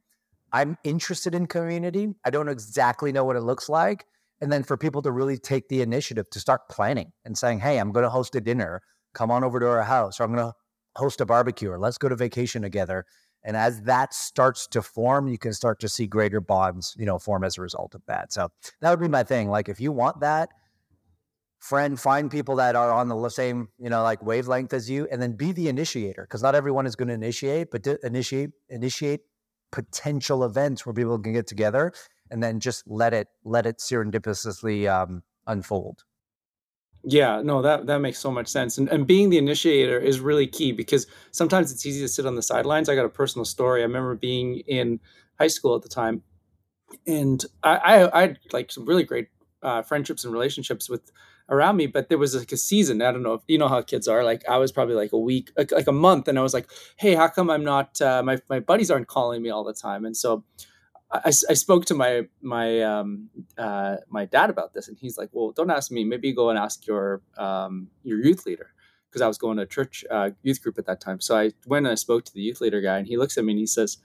"I'm 0.51 0.77
interested 0.83 1.33
in 1.35 1.47
community. 1.47 2.09
I 2.25 2.29
don't 2.29 2.49
exactly 2.49 3.11
know 3.11 3.23
what 3.23 3.35
it 3.35 3.41
looks 3.41 3.69
like." 3.69 4.05
And 4.41 4.51
then 4.51 4.63
for 4.63 4.75
people 4.75 5.01
to 5.03 5.11
really 5.11 5.37
take 5.37 5.69
the 5.69 5.81
initiative 5.81 6.29
to 6.31 6.39
start 6.39 6.67
planning 6.69 7.11
and 7.23 7.37
saying, 7.37 7.59
"Hey, 7.59 7.77
I'm 7.77 7.91
going 7.91 8.03
to 8.03 8.09
host 8.09 8.35
a 8.35 8.41
dinner. 8.41 8.81
Come 9.13 9.31
on 9.31 9.43
over 9.43 9.59
to 9.59 9.67
our 9.67 9.83
house, 9.83 10.19
or 10.19 10.23
I'm 10.23 10.33
going 10.33 10.45
to 10.45 10.53
host 10.97 11.21
a 11.21 11.25
barbecue, 11.25 11.69
or 11.71 11.79
let's 11.79 11.97
go 11.97 12.09
to 12.09 12.15
vacation 12.15 12.61
together." 12.61 13.05
And 13.43 13.57
as 13.57 13.81
that 13.83 14.13
starts 14.13 14.67
to 14.67 14.81
form, 14.81 15.27
you 15.27 15.37
can 15.37 15.53
start 15.53 15.79
to 15.79 15.89
see 15.89 16.05
greater 16.05 16.41
bonds, 16.41 16.95
you 16.97 17.05
know, 17.05 17.17
form 17.17 17.43
as 17.43 17.57
a 17.57 17.61
result 17.61 17.95
of 17.95 18.01
that. 18.07 18.31
So 18.31 18.49
that 18.81 18.89
would 18.89 18.99
be 18.99 19.07
my 19.07 19.23
thing. 19.23 19.49
Like 19.49 19.69
if 19.69 19.79
you 19.79 19.91
want 19.91 20.19
that, 20.19 20.49
friend, 21.59 21.99
find 21.99 22.29
people 22.29 22.55
that 22.57 22.75
are 22.75 22.91
on 22.91 23.07
the 23.07 23.29
same, 23.29 23.69
you 23.79 23.89
know, 23.89 24.03
like 24.03 24.23
wavelength 24.23 24.73
as 24.73 24.89
you, 24.89 25.07
and 25.11 25.21
then 25.21 25.33
be 25.33 25.51
the 25.51 25.69
initiator. 25.69 26.23
Because 26.23 26.43
not 26.43 26.55
everyone 26.55 26.85
is 26.85 26.95
going 26.95 27.07
to 27.07 27.15
initiate, 27.15 27.71
but 27.71 27.87
initiate 28.03 28.51
initiate 28.69 29.21
potential 29.71 30.43
events 30.43 30.85
where 30.85 30.93
people 30.93 31.17
can 31.17 31.33
get 31.33 31.47
together 31.47 31.93
and 32.31 32.41
then 32.41 32.59
just 32.59 32.87
let 32.87 33.13
it 33.13 33.27
let 33.43 33.65
it 33.65 33.77
serendipitously 33.77 34.89
um, 34.89 35.23
unfold. 35.45 36.03
Yeah, 37.03 37.41
no, 37.43 37.61
that 37.61 37.87
that 37.87 37.99
makes 37.99 38.19
so 38.19 38.31
much 38.31 38.47
sense. 38.47 38.77
And 38.77 38.87
and 38.89 39.05
being 39.05 39.29
the 39.29 39.37
initiator 39.37 39.99
is 39.99 40.19
really 40.19 40.47
key 40.47 40.71
because 40.71 41.07
sometimes 41.31 41.71
it's 41.71 41.85
easy 41.85 42.01
to 42.01 42.07
sit 42.07 42.25
on 42.25 42.35
the 42.35 42.41
sidelines. 42.41 42.89
I 42.89 42.95
got 42.95 43.05
a 43.05 43.09
personal 43.09 43.45
story. 43.45 43.81
I 43.81 43.85
remember 43.85 44.15
being 44.15 44.59
in 44.67 44.99
high 45.39 45.47
school 45.47 45.75
at 45.75 45.81
the 45.81 45.89
time, 45.89 46.23
and 47.07 47.43
I 47.63 47.75
I, 47.77 48.17
I 48.17 48.21
had 48.21 48.39
like 48.53 48.71
some 48.71 48.85
really 48.85 49.03
great 49.03 49.29
uh, 49.63 49.81
friendships 49.81 50.23
and 50.23 50.33
relationships 50.33 50.89
with 50.89 51.11
around 51.49 51.75
me, 51.75 51.87
but 51.87 52.09
there 52.09 52.17
was 52.17 52.35
like 52.35 52.51
a 52.51 52.57
season. 52.57 53.01
I 53.01 53.11
don't 53.11 53.23
know 53.23 53.33
if 53.33 53.41
you 53.47 53.57
know 53.57 53.67
how 53.67 53.81
kids 53.81 54.07
are. 54.07 54.23
Like 54.23 54.47
I 54.47 54.57
was 54.57 54.71
probably 54.71 54.95
like 54.95 55.11
a 55.11 55.19
week, 55.19 55.51
like, 55.57 55.71
like 55.71 55.87
a 55.87 55.91
month, 55.91 56.27
and 56.27 56.39
I 56.39 56.43
was 56.43 56.53
like, 56.53 56.69
"Hey, 56.97 57.15
how 57.15 57.27
come 57.27 57.49
I'm 57.49 57.63
not? 57.63 57.99
Uh, 57.99 58.21
my 58.23 58.37
my 58.47 58.59
buddies 58.59 58.91
aren't 58.91 59.07
calling 59.07 59.41
me 59.41 59.49
all 59.49 59.63
the 59.63 59.73
time?" 59.73 60.05
And 60.05 60.15
so 60.15 60.43
I, 61.11 61.27
I 61.27 61.53
spoke 61.53 61.85
to 61.85 61.93
my 61.93 62.27
my 62.41 62.81
um, 62.81 63.29
uh, 63.57 63.97
my 64.09 64.25
dad 64.25 64.49
about 64.49 64.73
this, 64.73 64.87
and 64.87 64.97
he's 64.97 65.17
like, 65.17 65.29
"Well, 65.31 65.51
don't 65.51 65.69
ask 65.69 65.91
me. 65.91 66.03
Maybe 66.03 66.31
go 66.33 66.49
and 66.49 66.57
ask 66.57 66.87
your 66.87 67.21
um, 67.37 67.89
your 68.03 68.19
youth 68.23 68.45
leader." 68.45 68.73
Because 69.09 69.21
I 69.21 69.27
was 69.27 69.37
going 69.37 69.57
to 69.57 69.63
a 69.63 69.67
church 69.67 70.05
uh, 70.09 70.29
youth 70.41 70.63
group 70.63 70.77
at 70.77 70.85
that 70.85 71.01
time. 71.01 71.19
So 71.19 71.37
I 71.37 71.51
went 71.65 71.85
and 71.85 71.91
I 71.91 71.95
spoke 71.95 72.23
to 72.25 72.33
the 72.33 72.39
youth 72.41 72.61
leader 72.61 72.79
guy, 72.79 72.97
and 72.97 73.07
he 73.07 73.17
looks 73.17 73.37
at 73.37 73.43
me 73.43 73.53
and 73.53 73.59
he 73.59 73.65
says, 73.65 73.97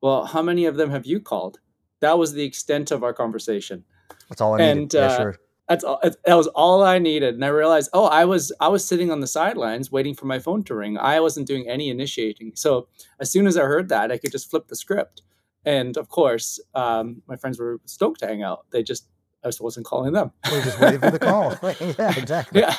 "Well, 0.00 0.24
how 0.24 0.42
many 0.42 0.64
of 0.64 0.76
them 0.76 0.90
have 0.90 1.04
you 1.04 1.20
called?" 1.20 1.60
That 2.00 2.18
was 2.18 2.32
the 2.32 2.44
extent 2.44 2.90
of 2.90 3.02
our 3.02 3.12
conversation. 3.12 3.84
That's 4.28 4.40
all 4.40 4.54
I 4.54 4.58
needed. 4.58 4.78
And, 4.78 4.94
yeah, 4.94 5.00
uh, 5.00 5.16
sure. 5.16 5.36
That's 5.68 5.84
all. 5.84 6.00
That 6.02 6.34
was 6.34 6.46
all 6.48 6.82
I 6.82 6.98
needed, 6.98 7.34
and 7.34 7.44
I 7.44 7.48
realized, 7.48 7.90
oh, 7.92 8.06
I 8.06 8.24
was 8.24 8.52
I 8.60 8.68
was 8.68 8.84
sitting 8.84 9.10
on 9.10 9.20
the 9.20 9.26
sidelines 9.26 9.90
waiting 9.90 10.14
for 10.14 10.26
my 10.26 10.38
phone 10.38 10.62
to 10.64 10.74
ring. 10.74 10.96
I 10.96 11.18
wasn't 11.20 11.48
doing 11.48 11.68
any 11.68 11.90
initiating. 11.90 12.52
So 12.54 12.88
as 13.18 13.30
soon 13.30 13.46
as 13.46 13.56
I 13.56 13.62
heard 13.62 13.88
that, 13.88 14.12
I 14.12 14.18
could 14.18 14.30
just 14.30 14.48
flip 14.48 14.68
the 14.68 14.76
script. 14.76 15.22
And 15.66 15.96
of 15.96 16.08
course, 16.08 16.60
um, 16.74 17.22
my 17.26 17.36
friends 17.36 17.58
were 17.58 17.80
stoked 17.84 18.20
to 18.20 18.26
hang 18.26 18.42
out. 18.42 18.66
They 18.70 18.84
just, 18.84 19.08
I 19.44 19.48
just 19.48 19.60
wasn't 19.60 19.84
calling 19.84 20.12
them. 20.12 20.30
We're 20.50 20.62
just 20.62 20.80
waiting 20.80 21.00
for 21.00 21.10
the 21.10 21.18
call. 21.18 21.58
yeah, 21.98 22.16
exactly. 22.16 22.60
Yeah. 22.60 22.76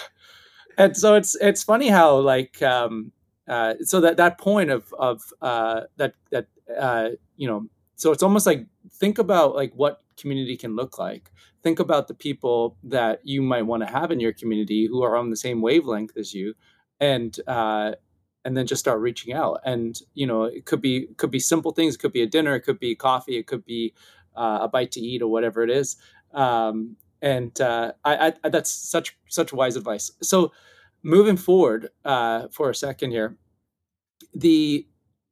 And 0.78 0.96
so 0.96 1.16
it's, 1.16 1.36
it's 1.36 1.64
funny 1.64 1.90
how 1.90 2.18
like, 2.18 2.62
um, 2.62 3.12
uh, 3.48 3.76
so 3.82 4.00
that, 4.02 4.18
that 4.18 4.40
point 4.40 4.70
of, 4.70 4.94
of, 4.98 5.22
uh, 5.42 5.82
that, 5.98 6.14
that, 6.32 6.48
uh, 6.80 7.10
you 7.36 7.48
know, 7.48 7.68
so 7.96 8.12
it's 8.12 8.24
almost 8.24 8.46
like, 8.46 8.66
think 8.92 9.18
about 9.18 9.54
like 9.54 9.74
what 9.74 10.02
community 10.18 10.56
can 10.56 10.76
look 10.76 10.98
like. 10.98 11.32
Think 11.64 11.80
about 11.80 12.08
the 12.08 12.14
people 12.14 12.78
that 12.84 13.20
you 13.24 13.42
might 13.42 13.64
want 13.64 13.84
to 13.84 13.92
have 13.92 14.12
in 14.12 14.20
your 14.20 14.32
community 14.32 14.88
who 14.88 15.04
are 15.04 15.18
on 15.18 15.30
the 15.30 15.36
same 15.36 15.62
wavelength 15.62 16.16
as 16.16 16.34
you 16.34 16.54
and, 17.02 17.38
uh, 17.48 17.94
and 18.48 18.56
then 18.56 18.66
just 18.66 18.80
start 18.80 19.02
reaching 19.02 19.34
out. 19.34 19.60
And 19.66 20.00
you 20.14 20.26
know 20.26 20.44
it 20.44 20.66
could 20.66 20.82
be 20.82 21.08
could 21.18 21.32
be 21.32 21.40
simple 21.40 21.72
things. 21.72 21.96
It 21.96 22.00
could 22.00 22.14
be 22.14 22.24
a 22.24 22.28
dinner. 22.28 22.56
It 22.56 22.62
could 22.62 22.80
be 22.80 22.96
coffee. 22.96 23.38
It 23.38 23.46
could 23.46 23.66
be 23.66 23.94
uh, 24.36 24.60
a 24.62 24.68
bite 24.68 24.92
to 24.94 25.02
eat 25.02 25.22
or 25.22 25.28
whatever 25.28 25.64
it 25.64 25.70
is. 25.70 25.98
Um, 26.34 26.96
and 27.22 27.60
uh, 27.60 27.92
I, 28.06 28.34
I, 28.44 28.50
that's 28.50 28.72
such 28.72 29.18
such 29.28 29.52
wise 29.52 29.76
advice. 29.76 30.12
So 30.22 30.54
moving 31.04 31.36
forward 31.38 31.90
uh, 32.06 32.48
for 32.52 32.70
a 32.70 32.76
second 32.76 33.12
here 33.12 33.38
the 34.34 34.88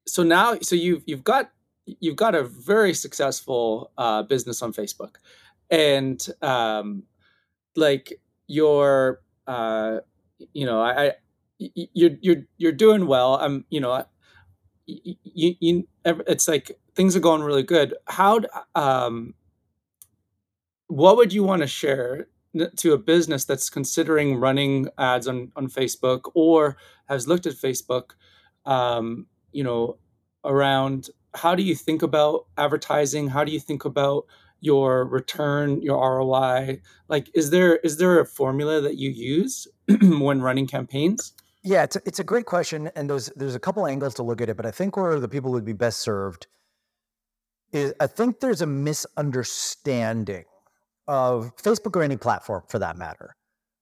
so 0.07 0.23
now 0.23 0.57
so 0.61 0.75
you've 0.75 1.03
you've 1.05 1.23
got 1.23 1.51
you've 1.85 2.15
got 2.15 2.35
a 2.35 2.43
very 2.43 2.93
successful 2.93 3.91
uh, 3.97 4.23
business 4.23 4.61
on 4.61 4.73
facebook. 4.73 5.15
And 5.69 6.25
um, 6.41 7.03
like 7.75 8.19
your 8.47 9.21
uh, 9.47 9.99
you 10.53 10.65
know 10.65 10.81
I, 10.81 11.13
you're 11.57 12.11
you're 12.21 12.43
you're 12.57 12.71
doing 12.71 13.07
well. 13.07 13.35
I'm 13.35 13.65
you 13.69 13.79
know 13.79 14.05
you, 14.87 15.15
you 15.59 15.87
it's 16.05 16.47
like 16.47 16.71
things 16.95 17.15
are 17.15 17.21
going 17.21 17.43
really 17.43 17.63
good. 17.63 17.95
How 18.07 18.41
um 18.75 19.33
what 20.87 21.17
would 21.17 21.33
you 21.33 21.43
want 21.43 21.61
to 21.61 21.67
share 21.67 22.27
to 22.77 22.93
a 22.93 22.97
business 22.97 23.45
that's 23.45 23.69
considering 23.69 24.37
running 24.37 24.87
ads 24.97 25.27
on 25.27 25.51
on 25.55 25.67
Facebook 25.67 26.31
or 26.35 26.77
has 27.09 27.27
looked 27.27 27.45
at 27.45 27.53
Facebook 27.53 28.11
um 28.65 29.27
you 29.51 29.63
know 29.63 29.97
around 30.43 31.09
how 31.35 31.55
do 31.55 31.63
you 31.63 31.75
think 31.75 32.01
about 32.01 32.45
advertising? 32.57 33.27
How 33.27 33.43
do 33.43 33.51
you 33.51 33.59
think 33.59 33.85
about 33.85 34.25
your 34.61 35.05
return, 35.05 35.81
your 35.81 35.97
ROI? 35.97 36.79
Like, 37.09 37.29
is 37.33 37.49
there 37.49 37.77
is 37.77 37.97
there 37.97 38.19
a 38.19 38.25
formula 38.25 38.81
that 38.81 38.97
you 38.97 39.09
use 39.09 39.67
when 40.01 40.41
running 40.41 40.67
campaigns? 40.67 41.33
Yeah, 41.65 41.83
it's 41.83 41.95
a, 41.95 42.01
it's 42.05 42.19
a 42.19 42.23
great 42.23 42.45
question, 42.45 42.91
and 42.95 43.09
there's 43.09 43.31
there's 43.35 43.55
a 43.55 43.59
couple 43.59 43.87
angles 43.87 44.13
to 44.15 44.23
look 44.23 44.39
at 44.39 44.49
it, 44.49 44.55
but 44.55 44.67
I 44.67 44.71
think 44.71 44.95
where 44.95 45.19
the 45.19 45.27
people 45.27 45.51
would 45.51 45.65
be 45.65 45.73
best 45.73 45.99
served 45.99 46.45
is 47.71 47.91
I 47.99 48.05
think 48.05 48.39
there's 48.39 48.61
a 48.61 48.67
misunderstanding 48.67 50.45
of 51.07 51.55
Facebook 51.57 51.95
or 51.95 52.03
any 52.03 52.17
platform 52.17 52.63
for 52.69 52.77
that 52.79 52.97
matter 52.97 53.35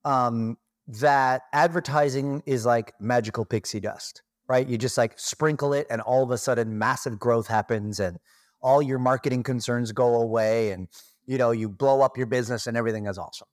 um, 0.05 0.57
that 0.87 1.41
advertising 1.51 2.41
is 2.45 2.65
like 2.65 2.93
magical 3.01 3.43
pixie 3.43 3.81
dust, 3.81 4.21
right? 4.47 4.65
You 4.67 4.77
just 4.77 4.97
like 4.97 5.19
sprinkle 5.19 5.73
it, 5.73 5.85
and 5.89 5.99
all 6.01 6.23
of 6.23 6.31
a 6.31 6.37
sudden, 6.37 6.77
massive 6.77 7.19
growth 7.19 7.47
happens, 7.47 7.99
and 7.99 8.17
all 8.61 8.81
your 8.81 8.99
marketing 8.99 9.43
concerns 9.43 9.91
go 9.91 10.21
away, 10.21 10.71
and 10.71 10.87
you 11.25 11.37
know 11.37 11.51
you 11.51 11.67
blow 11.67 12.01
up 12.01 12.15
your 12.15 12.27
business, 12.27 12.65
and 12.65 12.77
everything 12.77 13.07
is 13.07 13.17
awesome. 13.17 13.47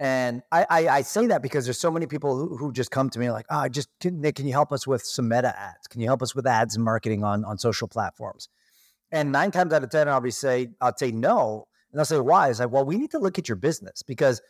And 0.00 0.42
I, 0.52 0.66
I, 0.70 0.88
I 0.88 1.02
say 1.02 1.26
that 1.26 1.42
because 1.42 1.64
there's 1.64 1.80
so 1.80 1.90
many 1.90 2.06
people 2.06 2.36
who, 2.36 2.56
who 2.56 2.72
just 2.72 2.90
come 2.90 3.10
to 3.10 3.18
me 3.18 3.30
like, 3.30 3.46
oh, 3.50 3.68
just 3.68 3.88
can, 4.00 4.20
Nick, 4.20 4.36
can 4.36 4.46
you 4.46 4.52
help 4.52 4.72
us 4.72 4.86
with 4.86 5.02
some 5.02 5.28
meta 5.28 5.52
ads? 5.58 5.88
Can 5.88 6.00
you 6.00 6.06
help 6.06 6.22
us 6.22 6.34
with 6.34 6.46
ads 6.46 6.76
and 6.76 6.84
marketing 6.84 7.24
on 7.24 7.44
on 7.44 7.58
social 7.58 7.88
platforms? 7.88 8.48
And 9.10 9.32
nine 9.32 9.50
times 9.50 9.72
out 9.72 9.82
of 9.82 9.90
ten, 9.90 10.08
I'll 10.08 10.20
be 10.20 10.30
say 10.30 10.68
I'll 10.80 10.96
say 10.96 11.10
no, 11.10 11.66
and 11.90 12.00
I'll 12.00 12.04
say 12.04 12.20
why? 12.20 12.48
Is 12.48 12.60
like, 12.60 12.70
well, 12.70 12.84
we 12.84 12.96
need 12.96 13.10
to 13.10 13.18
look 13.18 13.38
at 13.38 13.48
your 13.48 13.56
business 13.56 14.02
because 14.02 14.40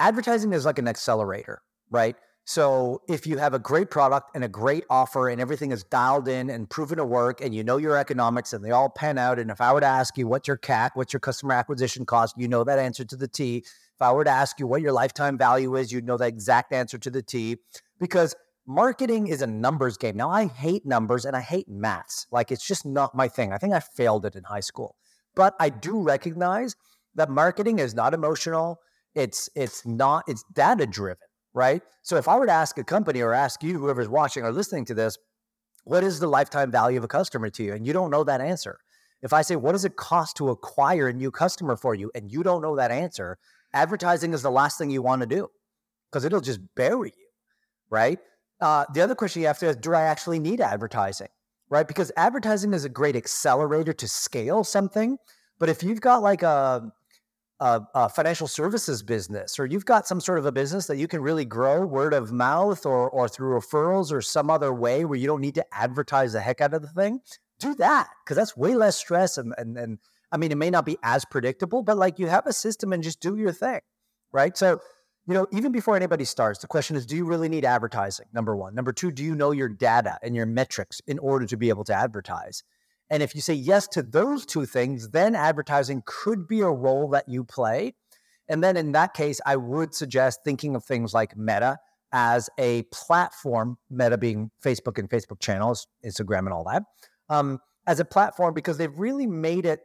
advertising 0.00 0.52
is 0.52 0.64
like 0.64 0.78
an 0.78 0.88
accelerator, 0.88 1.62
right? 1.90 2.16
So 2.48 3.02
if 3.08 3.26
you 3.26 3.36
have 3.36 3.52
a 3.52 3.58
great 3.58 3.90
product 3.90 4.30
and 4.34 4.42
a 4.42 4.48
great 4.48 4.84
offer 4.88 5.28
and 5.28 5.38
everything 5.38 5.70
is 5.70 5.84
dialed 5.84 6.28
in 6.28 6.48
and 6.48 6.68
proven 6.68 6.96
to 6.96 7.04
work 7.04 7.42
and 7.42 7.54
you 7.54 7.62
know 7.62 7.76
your 7.76 7.98
economics 7.98 8.54
and 8.54 8.64
they 8.64 8.70
all 8.70 8.88
pan 8.88 9.18
out. 9.18 9.38
And 9.38 9.50
if 9.50 9.60
I 9.60 9.70
were 9.70 9.80
to 9.80 9.86
ask 9.86 10.16
you 10.16 10.26
what's 10.26 10.48
your 10.48 10.56
CAC, 10.56 10.92
what's 10.94 11.12
your 11.12 11.20
customer 11.20 11.52
acquisition 11.52 12.06
cost, 12.06 12.36
you 12.38 12.48
know 12.48 12.64
that 12.64 12.78
answer 12.78 13.04
to 13.04 13.16
the 13.16 13.28
T. 13.28 13.66
If 13.98 14.02
I 14.02 14.12
were 14.12 14.24
to 14.24 14.30
ask 14.30 14.60
you 14.60 14.66
what 14.66 14.80
your 14.80 14.92
lifetime 14.92 15.36
value 15.36 15.74
is, 15.76 15.90
you'd 15.90 16.06
know 16.06 16.16
the 16.16 16.26
exact 16.26 16.72
answer 16.72 16.98
to 16.98 17.10
the 17.10 17.22
T 17.22 17.56
because 17.98 18.36
marketing 18.66 19.26
is 19.26 19.42
a 19.42 19.46
numbers 19.46 19.96
game. 19.96 20.16
Now 20.16 20.30
I 20.30 20.46
hate 20.46 20.86
numbers 20.86 21.24
and 21.24 21.34
I 21.34 21.40
hate 21.40 21.68
maths. 21.68 22.26
Like 22.30 22.52
it's 22.52 22.66
just 22.66 22.86
not 22.86 23.14
my 23.14 23.28
thing. 23.28 23.52
I 23.52 23.58
think 23.58 23.74
I 23.74 23.80
failed 23.80 24.24
it 24.24 24.36
in 24.36 24.44
high 24.44 24.60
school. 24.60 24.94
But 25.34 25.54
I 25.58 25.70
do 25.70 26.00
recognize 26.00 26.76
that 27.14 27.28
marketing 27.30 27.80
is 27.80 27.94
not 27.94 28.14
emotional 28.14 28.78
it's 29.18 29.48
it's 29.56 29.84
not 29.84 30.24
it's 30.28 30.44
data 30.54 30.86
driven, 30.86 31.26
right? 31.52 31.82
So 32.02 32.16
if 32.16 32.28
I 32.28 32.36
were 32.36 32.46
to 32.46 32.52
ask 32.52 32.78
a 32.78 32.84
company 32.84 33.20
or 33.20 33.34
ask 33.34 33.62
you, 33.62 33.78
whoever's 33.78 34.08
watching 34.08 34.44
or 34.44 34.52
listening 34.52 34.84
to 34.86 34.94
this, 34.94 35.18
what 35.84 36.04
is 36.04 36.20
the 36.20 36.28
lifetime 36.28 36.70
value 36.70 36.98
of 36.98 37.04
a 37.04 37.08
customer 37.08 37.50
to 37.50 37.64
you? 37.64 37.72
And 37.72 37.86
you 37.86 37.92
don't 37.92 38.10
know 38.10 38.24
that 38.24 38.40
answer. 38.40 38.78
If 39.20 39.32
I 39.32 39.42
say, 39.42 39.56
what 39.56 39.72
does 39.72 39.84
it 39.84 39.96
cost 39.96 40.36
to 40.36 40.50
acquire 40.50 41.08
a 41.08 41.12
new 41.12 41.32
customer 41.32 41.76
for 41.76 41.94
you? 41.96 42.12
And 42.14 42.30
you 42.30 42.44
don't 42.44 42.62
know 42.62 42.76
that 42.76 42.92
answer, 42.92 43.38
advertising 43.72 44.32
is 44.32 44.42
the 44.42 44.50
last 44.50 44.78
thing 44.78 44.90
you 44.90 45.02
want 45.02 45.22
to 45.22 45.26
do 45.26 45.48
because 46.10 46.24
it'll 46.24 46.40
just 46.40 46.60
bury 46.74 47.12
you, 47.16 47.26
right? 47.90 48.18
Uh, 48.60 48.84
the 48.94 49.00
other 49.00 49.14
question 49.14 49.42
you 49.42 49.48
have 49.48 49.58
to 49.58 49.68
ask, 49.68 49.80
do 49.80 49.94
I 49.94 50.02
actually 50.02 50.38
need 50.38 50.60
advertising, 50.60 51.28
right? 51.68 51.86
Because 51.86 52.10
advertising 52.16 52.74
is 52.74 52.84
a 52.84 52.88
great 52.88 53.16
accelerator 53.16 53.92
to 53.92 54.08
scale 54.08 54.64
something. 54.64 55.18
But 55.58 55.68
if 55.68 55.82
you've 55.82 56.00
got 56.00 56.22
like 56.22 56.42
a, 56.42 56.90
a, 57.60 57.82
a, 57.94 58.08
financial 58.08 58.46
services 58.46 59.02
business 59.02 59.58
or 59.58 59.66
you've 59.66 59.84
got 59.84 60.06
some 60.06 60.20
sort 60.20 60.38
of 60.38 60.46
a 60.46 60.52
business 60.52 60.86
that 60.86 60.96
you 60.96 61.08
can 61.08 61.20
really 61.20 61.44
grow 61.44 61.84
word 61.84 62.14
of 62.14 62.30
mouth 62.32 62.86
or 62.86 63.10
or 63.10 63.28
through 63.28 63.58
referrals 63.58 64.12
or 64.12 64.22
some 64.22 64.50
other 64.50 64.72
way 64.72 65.04
where 65.04 65.18
you 65.18 65.26
don't 65.26 65.40
need 65.40 65.56
to 65.56 65.66
advertise 65.72 66.32
the 66.32 66.40
heck 66.40 66.60
out 66.60 66.74
of 66.74 66.82
the 66.82 66.88
thing 66.88 67.20
do 67.58 67.74
that 67.74 68.08
because 68.24 68.36
that's 68.36 68.56
way 68.56 68.76
less 68.76 68.96
stress 68.96 69.38
and, 69.38 69.52
and 69.58 69.76
and 69.76 69.98
i 70.32 70.36
mean 70.36 70.52
it 70.52 70.58
may 70.58 70.70
not 70.70 70.86
be 70.86 70.96
as 71.02 71.24
predictable 71.24 71.82
but 71.82 71.96
like 71.96 72.18
you 72.18 72.26
have 72.26 72.46
a 72.46 72.52
system 72.52 72.92
and 72.92 73.02
just 73.02 73.20
do 73.20 73.36
your 73.36 73.52
thing 73.52 73.80
right? 74.32 74.56
So 74.56 74.80
you 75.26 75.34
know 75.34 75.46
even 75.52 75.72
before 75.72 75.96
anybody 75.96 76.24
starts 76.24 76.60
the 76.60 76.66
question 76.66 76.96
is 76.96 77.06
do 77.06 77.16
you 77.16 77.24
really 77.24 77.48
need 77.48 77.64
advertising 77.64 78.26
number 78.32 78.56
one? 78.56 78.74
Number 78.74 78.92
two 78.92 79.10
do 79.10 79.22
you 79.22 79.34
know 79.34 79.50
your 79.50 79.68
data 79.68 80.18
and 80.22 80.34
your 80.34 80.46
metrics 80.46 81.00
in 81.06 81.18
order 81.18 81.46
to 81.46 81.56
be 81.56 81.68
able 81.68 81.84
to 81.84 81.94
advertise? 81.94 82.62
And 83.10 83.22
if 83.22 83.34
you 83.34 83.40
say 83.40 83.54
yes 83.54 83.88
to 83.88 84.02
those 84.02 84.44
two 84.44 84.66
things, 84.66 85.10
then 85.10 85.34
advertising 85.34 86.02
could 86.04 86.46
be 86.46 86.60
a 86.60 86.68
role 86.68 87.08
that 87.10 87.26
you 87.26 87.42
play. 87.42 87.94
And 88.50 88.62
then 88.62 88.76
in 88.76 88.92
that 88.92 89.14
case, 89.14 89.40
I 89.46 89.56
would 89.56 89.94
suggest 89.94 90.40
thinking 90.44 90.76
of 90.76 90.84
things 90.84 91.14
like 91.14 91.34
Meta 91.34 91.78
as 92.12 92.50
a 92.58 92.82
platform, 92.92 93.78
Meta 93.88 94.18
being 94.18 94.50
Facebook 94.62 94.98
and 94.98 95.08
Facebook 95.08 95.40
channels, 95.40 95.86
Instagram, 96.04 96.40
and 96.40 96.52
all 96.52 96.64
that, 96.64 96.82
um, 97.30 97.60
as 97.86 97.98
a 97.98 98.04
platform 98.04 98.52
because 98.52 98.76
they've 98.76 98.98
really 98.98 99.26
made 99.26 99.64
it 99.64 99.80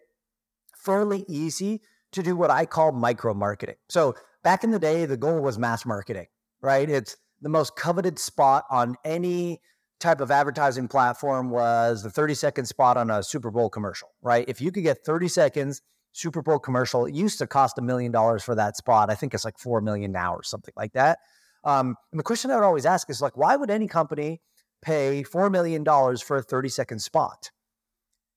fairly 0.84 1.26
easy 1.28 1.82
to 2.12 2.24
do 2.24 2.36
what 2.36 2.52
I 2.52 2.66
call 2.66 2.92
micro 2.92 3.34
marketing. 3.34 3.76
So 3.90 4.16
back 4.44 4.64
in 4.64 4.72
the 4.72 4.80
day, 4.80 5.06
the 5.06 5.18
goal 5.18 5.42
was 5.42 5.58
mass 5.58 5.86
marketing, 5.86 6.28
right? 6.62 6.90
It's 6.90 7.18
the 7.42 7.50
most 7.50 7.76
coveted 7.76 8.20
spot 8.20 8.66
on 8.70 8.96
any 9.04 9.62
type 10.00 10.20
of 10.20 10.32
advertising 10.32 10.88
platform 10.88 11.50
was 11.50 12.04
the 12.04 12.10
30 12.10 12.34
second 12.36 12.66
spot 12.66 12.98
on 12.98 13.10
a 13.10 13.24
Super 13.24 13.52
Bowl 13.52 13.70
commercial, 13.70 14.10
right? 14.22 14.46
If 14.48 14.62
you 14.62 14.72
could 14.72 14.84
get 14.84 15.06
30 15.06 15.28
seconds 15.30 15.82
Super 16.12 16.42
Bowl 16.42 16.60
commercial, 16.60 17.06
it 17.06 17.16
used 17.16 17.40
to 17.40 17.48
cost 17.48 17.78
a 17.78 17.82
million 17.82 18.12
dollars 18.12 18.44
for 18.44 18.54
that 18.56 18.76
spot. 18.76 19.10
I 19.10 19.16
think 19.16 19.34
it's 19.34 19.46
like 19.46 19.58
4 19.58 19.82
million 19.82 20.12
now 20.12 20.36
or 20.36 20.44
something 20.44 20.74
like 20.76 20.94
that. 20.94 21.20
Um, 21.64 21.96
and 22.12 22.20
the 22.20 22.24
question 22.24 22.52
I 22.52 22.56
would 22.56 22.66
always 22.66 22.86
ask 22.86 23.10
is 23.10 23.22
like, 23.22 23.38
why 23.38 23.56
would 23.56 23.70
any 23.70 23.88
company 23.88 24.42
pay 24.82 25.24
$4 25.24 25.50
million 25.50 25.86
for 26.18 26.38
a 26.38 26.44
30 26.44 26.70
second 26.70 27.00
spot? 27.00 27.52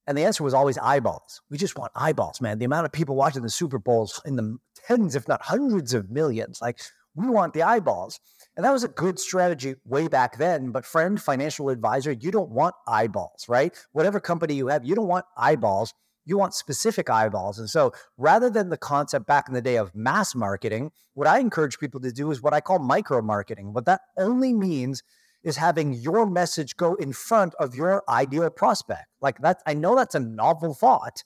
And 0.07 0.17
the 0.17 0.25
answer 0.25 0.45
was 0.45 0.55
always 0.55 0.79
eyeballs. 0.79 1.43
We 1.51 1.59
just 1.59 1.77
want 1.77 1.93
eyeballs, 1.95 2.41
man. 2.41 2.59
The 2.59 2.65
amount 2.65 2.87
of 2.87 2.93
people 2.93 3.17
watching 3.17 3.43
the 3.43 3.51
Super 3.51 3.79
Bowls 3.79 4.21
in 4.25 4.37
the 4.37 4.59
tens, 4.87 5.17
if 5.17 5.27
not 5.27 5.43
hundreds 5.43 5.95
of 5.95 6.11
millions. 6.11 6.61
Like, 6.63 6.79
we 7.17 7.29
want 7.29 7.55
the 7.55 7.63
eyeballs. 7.63 8.21
And 8.57 8.65
that 8.65 8.73
was 8.73 8.85
a 8.85 8.89
good 8.89 9.19
strategy 9.19 9.75
way 9.85 10.07
back 10.07 10.39
then. 10.39 10.71
But, 10.71 10.87
friend, 10.87 11.21
financial 11.21 11.71
advisor, 11.71 12.13
you 12.13 12.31
don't 12.31 12.51
want 12.51 12.75
eyeballs, 12.87 13.47
right? 13.49 13.75
Whatever 13.93 14.21
company 14.21 14.55
you 14.55 14.69
have, 14.69 14.85
you 14.85 14.95
don't 14.95 15.09
want 15.09 15.25
eyeballs. 15.37 15.93
You 16.25 16.39
want 16.39 16.55
specific 16.55 17.09
eyeballs. 17.09 17.59
And 17.59 17.71
so, 17.71 17.93
rather 18.17 18.51
than 18.51 18.69
the 18.69 18.77
concept 18.77 19.27
back 19.27 19.49
in 19.49 19.55
the 19.55 19.63
day 19.63 19.77
of 19.77 19.95
mass 19.95 20.35
marketing, 20.35 20.91
what 21.15 21.27
I 21.27 21.39
encourage 21.39 21.79
people 21.79 22.01
to 22.01 22.13
do 22.13 22.31
is 22.31 22.43
what 22.43 22.53
I 22.53 22.61
call 22.61 22.79
micro 22.79 23.23
marketing. 23.23 23.73
What 23.73 23.87
that 23.87 24.03
only 24.17 24.53
means 24.53 25.03
is 25.47 25.57
having 25.57 25.93
your 25.95 26.27
message 26.27 26.77
go 26.77 26.97
in 26.97 27.13
front 27.13 27.55
of 27.61 27.77
your 27.77 28.03
ideal 28.09 28.51
prospect. 28.51 29.07
Like 29.21 29.39
that, 29.39 29.63
I 29.65 29.75
know 29.75 29.95
that's 29.95 30.17
a 30.17 30.21
novel 30.21 30.75
thought, 30.75 31.23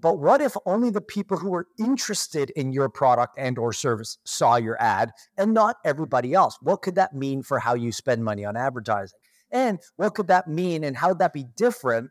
but 0.00 0.18
what 0.18 0.40
if 0.40 0.56
only 0.64 0.88
the 0.88 1.02
people 1.02 1.36
who 1.36 1.50
were 1.50 1.66
interested 1.78 2.48
in 2.56 2.72
your 2.72 2.88
product 2.88 3.34
and 3.36 3.58
or 3.58 3.74
service 3.74 4.16
saw 4.24 4.56
your 4.56 4.80
ad 4.80 5.10
and 5.36 5.52
not 5.52 5.76
everybody 5.84 6.32
else? 6.32 6.56
What 6.62 6.80
could 6.80 6.94
that 6.94 7.14
mean 7.14 7.42
for 7.42 7.58
how 7.58 7.74
you 7.74 7.92
spend 7.92 8.24
money 8.24 8.42
on 8.46 8.56
advertising? 8.56 9.18
And 9.50 9.80
what 9.96 10.14
could 10.14 10.28
that 10.28 10.48
mean 10.48 10.82
and 10.82 10.96
how 10.96 11.10
would 11.10 11.18
that 11.18 11.34
be 11.34 11.44
different 11.54 12.10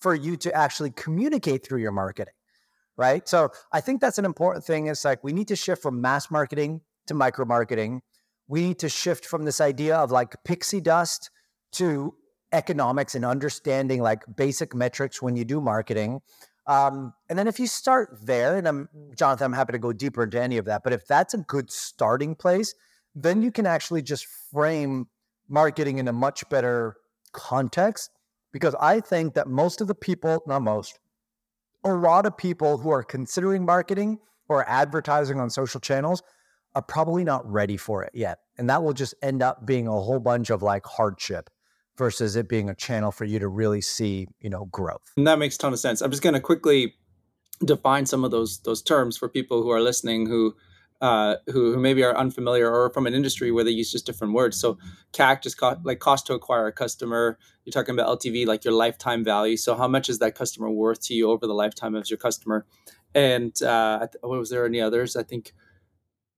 for 0.00 0.14
you 0.14 0.36
to 0.38 0.54
actually 0.54 0.92
communicate 0.92 1.66
through 1.66 1.80
your 1.80 1.92
marketing? 1.92 2.34
Right? 2.96 3.28
So, 3.28 3.48
I 3.72 3.80
think 3.80 4.00
that's 4.00 4.18
an 4.18 4.24
important 4.24 4.64
thing. 4.64 4.86
It's 4.86 5.04
like 5.04 5.24
we 5.24 5.32
need 5.32 5.48
to 5.48 5.56
shift 5.56 5.82
from 5.82 6.00
mass 6.00 6.30
marketing 6.30 6.82
to 7.08 7.14
micro 7.14 7.44
marketing. 7.44 8.02
We 8.48 8.62
need 8.62 8.78
to 8.80 8.88
shift 8.88 9.24
from 9.24 9.44
this 9.44 9.60
idea 9.60 9.96
of 9.96 10.10
like 10.10 10.42
pixie 10.44 10.80
dust 10.80 11.30
to 11.72 12.14
economics 12.52 13.14
and 13.14 13.24
understanding 13.24 14.00
like 14.00 14.22
basic 14.36 14.74
metrics 14.74 15.20
when 15.20 15.36
you 15.36 15.44
do 15.44 15.60
marketing. 15.60 16.20
Um, 16.66 17.12
and 17.28 17.38
then 17.38 17.46
if 17.46 17.60
you 17.60 17.66
start 17.66 18.18
there, 18.22 18.56
and 18.56 18.66
I'm 18.66 18.88
Jonathan, 19.16 19.46
I'm 19.46 19.52
happy 19.52 19.72
to 19.72 19.78
go 19.78 19.92
deeper 19.92 20.22
into 20.22 20.40
any 20.40 20.56
of 20.56 20.64
that, 20.66 20.82
but 20.82 20.92
if 20.92 21.06
that's 21.06 21.34
a 21.34 21.38
good 21.38 21.70
starting 21.70 22.34
place, 22.34 22.74
then 23.14 23.42
you 23.42 23.50
can 23.50 23.66
actually 23.66 24.02
just 24.02 24.26
frame 24.26 25.08
marketing 25.48 25.98
in 25.98 26.08
a 26.08 26.12
much 26.12 26.48
better 26.48 26.96
context. 27.32 28.10
Because 28.52 28.74
I 28.80 29.00
think 29.00 29.34
that 29.34 29.48
most 29.48 29.80
of 29.80 29.88
the 29.88 29.94
people, 29.96 30.42
not 30.46 30.62
most, 30.62 30.98
a 31.84 31.92
lot 31.92 32.24
of 32.24 32.36
people 32.36 32.78
who 32.78 32.90
are 32.90 33.02
considering 33.02 33.64
marketing 33.64 34.20
or 34.48 34.68
advertising 34.68 35.40
on 35.40 35.50
social 35.50 35.80
channels 35.80 36.22
are 36.74 36.82
probably 36.82 37.24
not 37.24 37.50
ready 37.50 37.76
for 37.76 38.02
it 38.02 38.10
yet. 38.14 38.38
And 38.58 38.68
that 38.70 38.82
will 38.82 38.92
just 38.92 39.14
end 39.22 39.42
up 39.42 39.66
being 39.66 39.86
a 39.86 39.92
whole 39.92 40.20
bunch 40.20 40.50
of 40.50 40.62
like 40.62 40.84
hardship 40.86 41.50
versus 41.96 42.36
it 42.36 42.48
being 42.48 42.68
a 42.68 42.74
channel 42.74 43.12
for 43.12 43.24
you 43.24 43.38
to 43.38 43.48
really 43.48 43.80
see, 43.80 44.26
you 44.40 44.50
know, 44.50 44.66
growth. 44.66 45.12
And 45.16 45.26
that 45.26 45.38
makes 45.38 45.56
a 45.56 45.58
ton 45.58 45.72
of 45.72 45.78
sense. 45.78 46.00
I'm 46.00 46.10
just 46.10 46.22
going 46.22 46.34
to 46.34 46.40
quickly 46.40 46.94
define 47.64 48.04
some 48.04 48.24
of 48.24 48.30
those 48.30 48.60
those 48.60 48.82
terms 48.82 49.16
for 49.16 49.28
people 49.28 49.62
who 49.62 49.70
are 49.70 49.80
listening 49.80 50.26
who 50.26 50.54
uh, 51.00 51.36
who, 51.48 51.74
who 51.74 51.78
maybe 51.78 52.02
are 52.02 52.16
unfamiliar 52.16 52.72
or 52.72 52.88
from 52.90 53.06
an 53.06 53.12
industry 53.12 53.50
where 53.50 53.64
they 53.64 53.70
use 53.70 53.92
just 53.92 54.06
different 54.06 54.32
words. 54.32 54.58
So 54.58 54.78
CAC 55.12 55.42
just 55.42 55.58
co- 55.58 55.76
like 55.82 55.98
cost 55.98 56.26
to 56.28 56.34
acquire 56.34 56.66
a 56.66 56.72
customer. 56.72 57.38
You're 57.64 57.72
talking 57.72 57.94
about 57.94 58.20
LTV, 58.20 58.46
like 58.46 58.64
your 58.64 58.72
lifetime 58.72 59.22
value. 59.22 59.58
So 59.58 59.74
how 59.74 59.86
much 59.86 60.08
is 60.08 60.18
that 60.20 60.34
customer 60.34 60.70
worth 60.70 61.02
to 61.02 61.14
you 61.14 61.30
over 61.30 61.46
the 61.46 61.52
lifetime 61.52 61.94
of 61.94 62.08
your 62.08 62.16
customer? 62.16 62.64
And 63.14 63.60
uh, 63.62 64.06
was 64.22 64.48
there 64.48 64.64
any 64.64 64.80
others? 64.80 65.14
I 65.14 65.24
think 65.24 65.52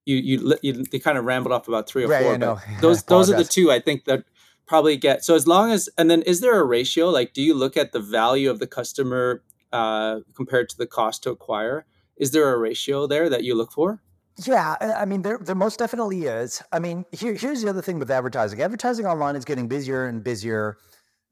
you 0.07 0.17
you, 0.17 0.59
you 0.63 0.73
they 0.85 0.99
kind 0.99 1.19
of 1.19 1.25
rambled 1.25 1.53
off 1.53 1.69
about 1.69 1.89
three 1.89 2.05
or 2.05 2.09
right, 2.09 2.25
four. 2.25 2.39
But 2.39 2.63
those 2.81 3.03
those 3.05 3.31
are 3.31 3.37
the 3.37 3.45
two 3.45 3.71
I 3.71 3.81
think 3.81 4.05
that 4.05 4.25
probably 4.67 4.97
get 4.97 5.25
so 5.25 5.35
as 5.35 5.47
long 5.47 5.71
as 5.71 5.89
and 5.99 6.11
then 6.11 6.23
is 6.23 6.41
there 6.41 6.59
a 6.59 6.65
ratio? 6.65 7.11
Like 7.11 7.35
do 7.35 7.43
you 7.43 7.55
look 7.55 7.77
at 7.77 7.93
the 7.93 8.01
value 8.01 8.49
of 8.51 8.59
the 8.59 8.67
customer 8.67 9.43
uh, 9.73 10.21
compared 10.35 10.69
to 10.71 10.79
the 10.79 10.87
cost 10.87 11.23
to 11.25 11.31
acquire? 11.31 11.85
Is 12.17 12.31
there 12.31 12.53
a 12.55 12.59
ratio 12.59 13.07
there 13.07 13.29
that 13.29 13.45
you 13.45 13.55
look 13.55 13.73
for? 13.73 14.03
Yeah 14.45 14.77
i 14.81 15.07
mean 15.07 15.23
there, 15.23 15.39
there 15.39 15.55
most 15.55 15.79
definitely 15.79 16.25
is. 16.25 16.63
I 16.71 16.79
mean 16.79 17.05
here, 17.13 17.35
here's 17.35 17.63
the 17.63 17.69
other 17.69 17.83
thing 17.83 17.99
with 17.99 18.11
advertising. 18.11 18.61
Advertising 18.63 19.07
online 19.07 19.35
is 19.35 19.45
getting 19.45 19.67
busier 19.67 20.07
and 20.07 20.23
busier. 20.23 20.77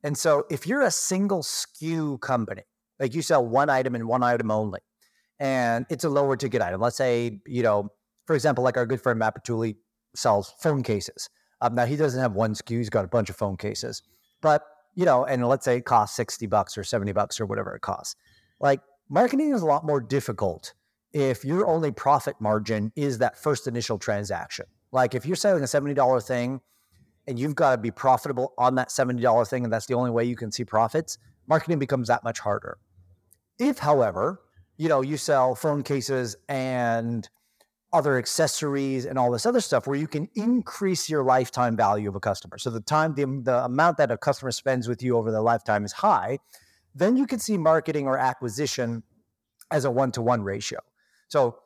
And 0.03 0.19
so 0.19 0.45
if 0.51 0.67
you're 0.67 0.83
a 0.83 0.91
single 0.91 1.43
SKU 1.43 2.21
company 2.21 2.65
Like 2.99 3.15
you 3.15 3.23
sell 3.23 3.45
one 3.47 3.71
item 3.71 3.95
and 3.95 4.07
one 4.07 4.23
item 4.23 4.51
only, 4.51 4.81
and 5.39 5.87
it's 5.91 6.05
a 6.05 6.09
lower 6.09 6.37
ticket 6.37 6.63
item. 6.63 6.81
Let's 6.81 6.97
say, 6.97 7.41
you 7.47 7.63
know, 7.63 7.91
for 8.27 8.35
example, 8.35 8.65
like 8.65 8.77
our 8.77 8.87
good 8.87 9.01
friend 9.01 9.19
Matt 9.19 9.35
Bertulli 9.35 9.77
sells 10.15 10.55
phone 10.61 10.83
cases. 10.83 11.29
Um, 11.61 11.75
now 11.75 11.87
he 11.87 11.97
doesn't 11.97 12.21
have 12.21 12.33
one 12.33 12.55
SKU; 12.55 12.79
he's 12.79 12.91
got 12.91 13.05
a 13.05 13.09
bunch 13.09 13.31
of 13.31 13.37
phone 13.37 13.57
cases. 13.57 14.03
But 14.41 14.63
you 14.95 15.05
know, 15.05 15.25
and 15.25 15.47
let's 15.47 15.65
say 15.65 15.77
it 15.77 15.85
costs 15.85 16.17
sixty 16.17 16.47
bucks 16.47 16.77
or 16.79 16.85
seventy 16.85 17.13
bucks 17.13 17.41
or 17.41 17.47
whatever 17.47 17.75
it 17.75 17.81
costs. 17.81 18.17
Like 18.61 18.81
marketing 19.09 19.53
is 19.53 19.63
a 19.63 19.67
lot 19.67 19.85
more 19.85 20.01
difficult 20.01 20.75
if 21.13 21.45
your 21.45 21.67
only 21.67 21.93
profit 21.93 22.37
margin 22.41 22.93
is 22.97 23.19
that 23.19 23.39
first 23.39 23.67
initial 23.67 23.99
transaction. 23.99 24.67
Like 24.93 25.15
if 25.15 25.27
you're 25.27 25.37
selling 25.37 25.63
a 25.63 25.67
seventy 25.67 25.95
dollar 25.95 26.21
thing, 26.21 26.61
and 27.27 27.39
you've 27.39 27.55
got 27.55 27.73
to 27.73 27.79
be 27.79 27.91
profitable 27.91 28.53
on 28.59 28.75
that 28.77 28.91
seventy 28.91 29.23
dollar 29.23 29.45
thing, 29.45 29.65
and 29.65 29.73
that's 29.73 29.87
the 29.87 29.95
only 29.95 30.11
way 30.11 30.25
you 30.25 30.37
can 30.37 30.53
see 30.53 30.65
profits. 30.65 31.19
Marketing 31.47 31.79
becomes 31.79 32.09
that 32.09 32.25
much 32.25 32.41
harder. 32.41 32.79
If, 33.59 33.79
however, 33.79 34.41
you 34.77 34.89
know 34.89 35.03
you 35.03 35.17
sell 35.17 35.55
phone 35.55 35.83
cases 35.83 36.37
and 36.49 37.29
other 37.95 38.19
accessories 38.19 39.07
and 39.07 39.19
all 39.19 39.31
this 39.31 39.47
other 39.47 39.61
stuff 39.61 39.87
where 39.87 39.97
you 39.97 40.09
can 40.09 40.29
increase 40.35 41.09
your 41.09 41.23
lifetime 41.23 41.77
value 41.77 42.09
of 42.09 42.17
a 42.17 42.21
customer. 42.21 42.59
So 42.59 42.69
the 42.69 42.81
time, 42.81 43.15
the, 43.15 43.25
the 43.43 43.65
amount 43.65 43.99
that 43.99 44.11
a 44.11 44.19
customer 44.19 44.51
spends 44.51 44.89
with 44.89 45.01
you 45.01 45.17
over 45.17 45.31
their 45.31 45.41
lifetime 45.41 45.85
is 45.85 45.93
high, 45.93 46.41
then 46.95 47.17
you 47.17 47.27
can 47.27 47.39
see 47.39 47.57
marketing 47.57 48.07
or 48.07 48.19
acquisition 48.19 49.05
as 49.71 49.85
a 49.85 49.91
one 49.91 50.11
to 50.13 50.23
one 50.23 50.43
ratio. 50.43 50.81
So 51.29 51.59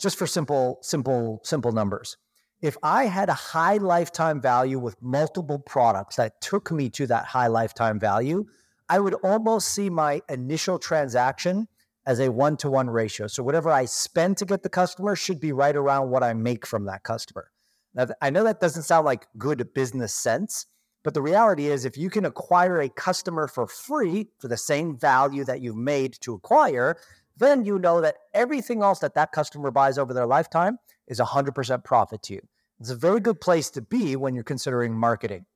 just 0.00 0.18
for 0.18 0.26
simple, 0.26 0.78
simple, 0.82 1.40
simple 1.44 1.70
numbers. 1.70 2.16
If 2.60 2.76
I 2.82 3.04
had 3.04 3.28
a 3.28 3.34
high 3.34 3.76
lifetime 3.76 4.40
value 4.40 4.80
with 4.80 5.00
multiple 5.00 5.60
products 5.60 6.16
that 6.16 6.40
took 6.40 6.72
me 6.72 6.90
to 6.90 7.06
that 7.06 7.26
high 7.26 7.46
lifetime 7.46 8.00
value, 8.00 8.46
I 8.88 8.98
would 8.98 9.14
almost 9.14 9.68
see 9.68 9.88
my 9.88 10.22
initial 10.28 10.78
transaction 10.78 11.68
as 12.06 12.20
a 12.20 12.30
one 12.30 12.56
to 12.58 12.70
one 12.70 12.88
ratio. 12.88 13.26
So 13.26 13.42
whatever 13.42 13.70
I 13.70 13.84
spend 13.84 14.36
to 14.38 14.44
get 14.44 14.62
the 14.62 14.68
customer 14.68 15.16
should 15.16 15.40
be 15.40 15.52
right 15.52 15.74
around 15.74 16.10
what 16.10 16.22
I 16.22 16.32
make 16.34 16.64
from 16.64 16.84
that 16.86 17.02
customer. 17.02 17.50
Now, 17.94 18.06
I 18.22 18.30
know 18.30 18.44
that 18.44 18.60
doesn't 18.60 18.84
sound 18.84 19.04
like 19.04 19.26
good 19.36 19.74
business 19.74 20.14
sense, 20.14 20.66
but 21.02 21.14
the 21.14 21.22
reality 21.22 21.66
is 21.66 21.84
if 21.84 21.96
you 21.96 22.10
can 22.10 22.24
acquire 22.24 22.80
a 22.80 22.88
customer 22.88 23.48
for 23.48 23.66
free 23.66 24.28
for 24.38 24.48
the 24.48 24.56
same 24.56 24.96
value 24.96 25.44
that 25.44 25.60
you've 25.60 25.76
made 25.76 26.16
to 26.20 26.34
acquire, 26.34 26.96
then 27.36 27.64
you 27.64 27.78
know 27.78 28.00
that 28.00 28.16
everything 28.34 28.82
else 28.82 29.00
that 29.00 29.14
that 29.14 29.32
customer 29.32 29.70
buys 29.70 29.98
over 29.98 30.14
their 30.14 30.26
lifetime 30.26 30.78
is 31.06 31.20
100% 31.20 31.84
profit 31.84 32.22
to 32.22 32.34
you. 32.34 32.40
It's 32.80 32.90
a 32.90 32.96
very 32.96 33.20
good 33.20 33.40
place 33.40 33.70
to 33.70 33.82
be 33.82 34.16
when 34.16 34.34
you're 34.34 34.44
considering 34.44 34.94
marketing. 34.94 35.46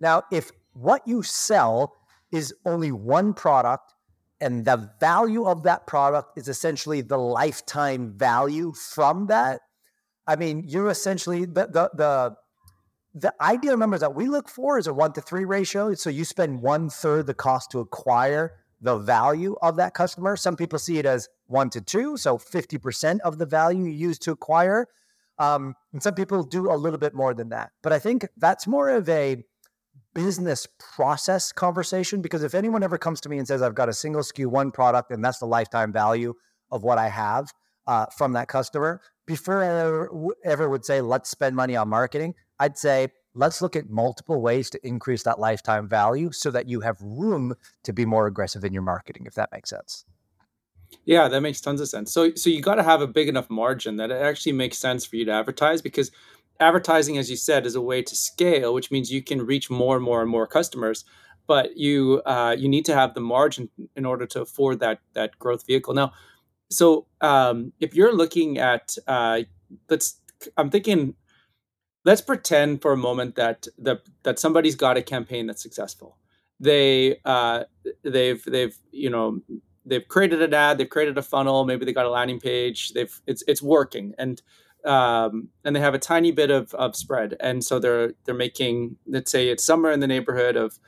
Now, 0.00 0.22
if 0.30 0.50
what 0.72 1.06
you 1.06 1.22
sell 1.22 1.96
is 2.32 2.54
only 2.64 2.92
one 2.92 3.34
product 3.34 3.92
and 4.40 4.64
the 4.64 4.90
value 5.00 5.44
of 5.44 5.64
that 5.64 5.86
product 5.86 6.38
is 6.38 6.48
essentially 6.48 7.00
the 7.00 7.18
lifetime 7.18 8.12
value 8.16 8.72
from 8.72 9.26
that. 9.26 9.60
I 10.26 10.36
mean 10.36 10.64
you're 10.66 10.90
essentially 10.90 11.44
the 11.44 11.66
the 11.66 11.90
the, 11.94 12.36
the 13.14 13.34
ideal 13.40 13.76
numbers 13.76 14.00
that 14.00 14.14
we 14.14 14.28
look 14.28 14.48
for 14.48 14.78
is 14.78 14.86
a 14.86 14.94
one 14.94 15.12
to 15.14 15.20
three 15.20 15.44
ratio. 15.44 15.94
So 15.94 16.10
you 16.10 16.24
spend 16.24 16.62
one 16.62 16.88
third 16.90 17.26
the 17.26 17.34
cost 17.34 17.70
to 17.72 17.80
acquire 17.80 18.52
the 18.80 18.96
value 18.96 19.56
of 19.60 19.76
that 19.76 19.94
customer. 19.94 20.36
Some 20.36 20.56
people 20.56 20.78
see 20.78 20.98
it 20.98 21.06
as 21.06 21.28
one 21.46 21.70
to 21.70 21.80
two 21.80 22.16
so 22.16 22.38
50% 22.38 23.20
of 23.20 23.38
the 23.38 23.46
value 23.46 23.84
you 23.84 23.90
use 23.90 24.18
to 24.20 24.32
acquire. 24.32 24.86
Um, 25.38 25.74
and 25.92 26.02
some 26.02 26.14
people 26.14 26.42
do 26.42 26.70
a 26.70 26.76
little 26.76 26.98
bit 26.98 27.14
more 27.14 27.34
than 27.34 27.48
that. 27.50 27.70
But 27.82 27.92
i 27.92 27.98
think 27.98 28.26
that's 28.36 28.66
more 28.66 28.90
of 28.90 29.08
a 29.08 29.44
business 30.14 30.66
process 30.78 31.52
conversation 31.52 32.20
because 32.20 32.42
if 32.42 32.54
anyone 32.54 32.82
ever 32.82 32.98
comes 32.98 33.20
to 33.22 33.28
me 33.28 33.38
and 33.38 33.46
says 33.46 33.62
I've 33.62 33.74
got 33.74 33.88
a 33.88 33.92
single 33.92 34.22
SKU, 34.22 34.46
one 34.46 34.70
product, 34.70 35.10
and 35.10 35.24
that's 35.24 35.38
the 35.38 35.46
lifetime 35.46 35.92
value 35.92 36.34
of 36.70 36.82
what 36.82 36.98
I 36.98 37.08
have 37.08 37.52
uh, 37.86 38.06
from 38.16 38.32
that 38.32 38.48
customer, 38.48 39.00
before 39.26 39.62
I 39.62 39.68
ever, 39.68 40.10
ever 40.44 40.68
would 40.68 40.84
say 40.84 41.00
let's 41.00 41.30
spend 41.30 41.54
money 41.54 41.76
on 41.76 41.88
marketing, 41.88 42.34
I'd 42.58 42.76
say 42.76 43.08
let's 43.34 43.62
look 43.62 43.76
at 43.76 43.88
multiple 43.88 44.40
ways 44.42 44.70
to 44.70 44.86
increase 44.86 45.22
that 45.22 45.38
lifetime 45.38 45.88
value 45.88 46.32
so 46.32 46.50
that 46.50 46.68
you 46.68 46.80
have 46.80 47.00
room 47.00 47.54
to 47.84 47.92
be 47.92 48.04
more 48.04 48.26
aggressive 48.26 48.64
in 48.64 48.72
your 48.72 48.82
marketing, 48.82 49.24
if 49.26 49.34
that 49.34 49.50
makes 49.52 49.70
sense. 49.70 50.04
Yeah, 51.04 51.28
that 51.28 51.40
makes 51.40 51.60
tons 51.60 51.80
of 51.80 51.88
sense. 51.88 52.12
So, 52.12 52.34
so 52.34 52.50
you 52.50 52.60
got 52.60 52.74
to 52.74 52.82
have 52.82 53.00
a 53.00 53.06
big 53.06 53.28
enough 53.28 53.48
margin 53.48 53.96
that 53.96 54.10
it 54.10 54.20
actually 54.20 54.52
makes 54.52 54.78
sense 54.78 55.06
for 55.06 55.16
you 55.16 55.24
to 55.26 55.32
advertise 55.32 55.80
because 55.80 56.10
advertising, 56.60 57.18
as 57.18 57.30
you 57.30 57.36
said, 57.36 57.66
is 57.66 57.74
a 57.74 57.80
way 57.80 58.02
to 58.02 58.14
scale, 58.14 58.72
which 58.74 58.90
means 58.90 59.10
you 59.10 59.22
can 59.22 59.44
reach 59.44 59.70
more 59.70 59.96
and 59.96 60.04
more 60.04 60.20
and 60.20 60.30
more 60.30 60.46
customers. 60.46 61.04
But 61.46 61.76
you 61.76 62.22
uh, 62.26 62.54
you 62.56 62.68
need 62.68 62.84
to 62.84 62.94
have 62.94 63.14
the 63.14 63.20
margin 63.20 63.68
in 63.96 64.04
order 64.04 64.26
to 64.26 64.42
afford 64.42 64.78
that 64.80 65.00
that 65.14 65.38
growth 65.38 65.66
vehicle. 65.66 65.94
Now, 65.94 66.12
so 66.70 67.06
um, 67.20 67.72
if 67.80 67.94
you're 67.94 68.14
looking 68.14 68.58
at 68.58 68.96
uh, 69.08 69.42
let's, 69.88 70.20
I'm 70.56 70.70
thinking, 70.70 71.14
let's 72.04 72.20
pretend 72.20 72.82
for 72.82 72.92
a 72.92 72.96
moment 72.96 73.34
that 73.36 73.66
that 73.78 74.02
that 74.22 74.38
somebody's 74.38 74.76
got 74.76 74.96
a 74.96 75.02
campaign 75.02 75.46
that's 75.46 75.62
successful. 75.62 76.16
They 76.60 77.20
uh, 77.24 77.64
they've 78.04 78.42
they've 78.44 78.76
you 78.92 79.10
know 79.10 79.40
they've 79.84 80.06
created 80.06 80.42
an 80.42 80.54
ad, 80.54 80.78
they've 80.78 80.88
created 80.88 81.18
a 81.18 81.22
funnel, 81.22 81.64
maybe 81.64 81.84
they 81.84 81.92
got 81.92 82.06
a 82.06 82.10
landing 82.10 82.38
page, 82.38 82.92
they've 82.92 83.20
it's 83.26 83.42
it's 83.48 83.62
working 83.62 84.14
and 84.18 84.40
um, 84.84 85.48
and 85.64 85.74
they 85.74 85.80
have 85.80 85.94
a 85.94 85.98
tiny 85.98 86.32
bit 86.32 86.50
of, 86.50 86.74
of 86.74 86.96
spread, 86.96 87.36
and 87.40 87.64
so 87.64 87.78
they're 87.78 88.14
they're 88.24 88.34
making 88.34 88.96
let's 89.06 89.30
say 89.30 89.48
it's 89.48 89.64
somewhere 89.64 89.92
in 89.92 90.00
the 90.00 90.06
neighborhood 90.06 90.56
of 90.56 90.78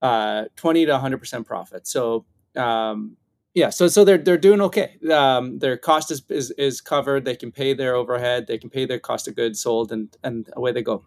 uh, 0.00 0.44
twenty 0.56 0.86
to 0.86 0.98
hundred 0.98 1.18
percent 1.18 1.46
profit. 1.46 1.86
So 1.86 2.26
um, 2.56 3.16
yeah, 3.54 3.70
so 3.70 3.88
so 3.88 4.04
they're 4.04 4.18
they're 4.18 4.38
doing 4.38 4.60
okay. 4.62 4.98
Um, 5.12 5.58
their 5.58 5.76
cost 5.76 6.10
is, 6.10 6.22
is 6.28 6.50
is 6.52 6.80
covered. 6.80 7.24
They 7.24 7.36
can 7.36 7.52
pay 7.52 7.74
their 7.74 7.94
overhead. 7.94 8.46
They 8.46 8.58
can 8.58 8.70
pay 8.70 8.86
their 8.86 8.98
cost 8.98 9.28
of 9.28 9.36
goods 9.36 9.60
sold, 9.60 9.92
and 9.92 10.16
and 10.22 10.48
away 10.54 10.72
they 10.72 10.82
go. 10.82 11.04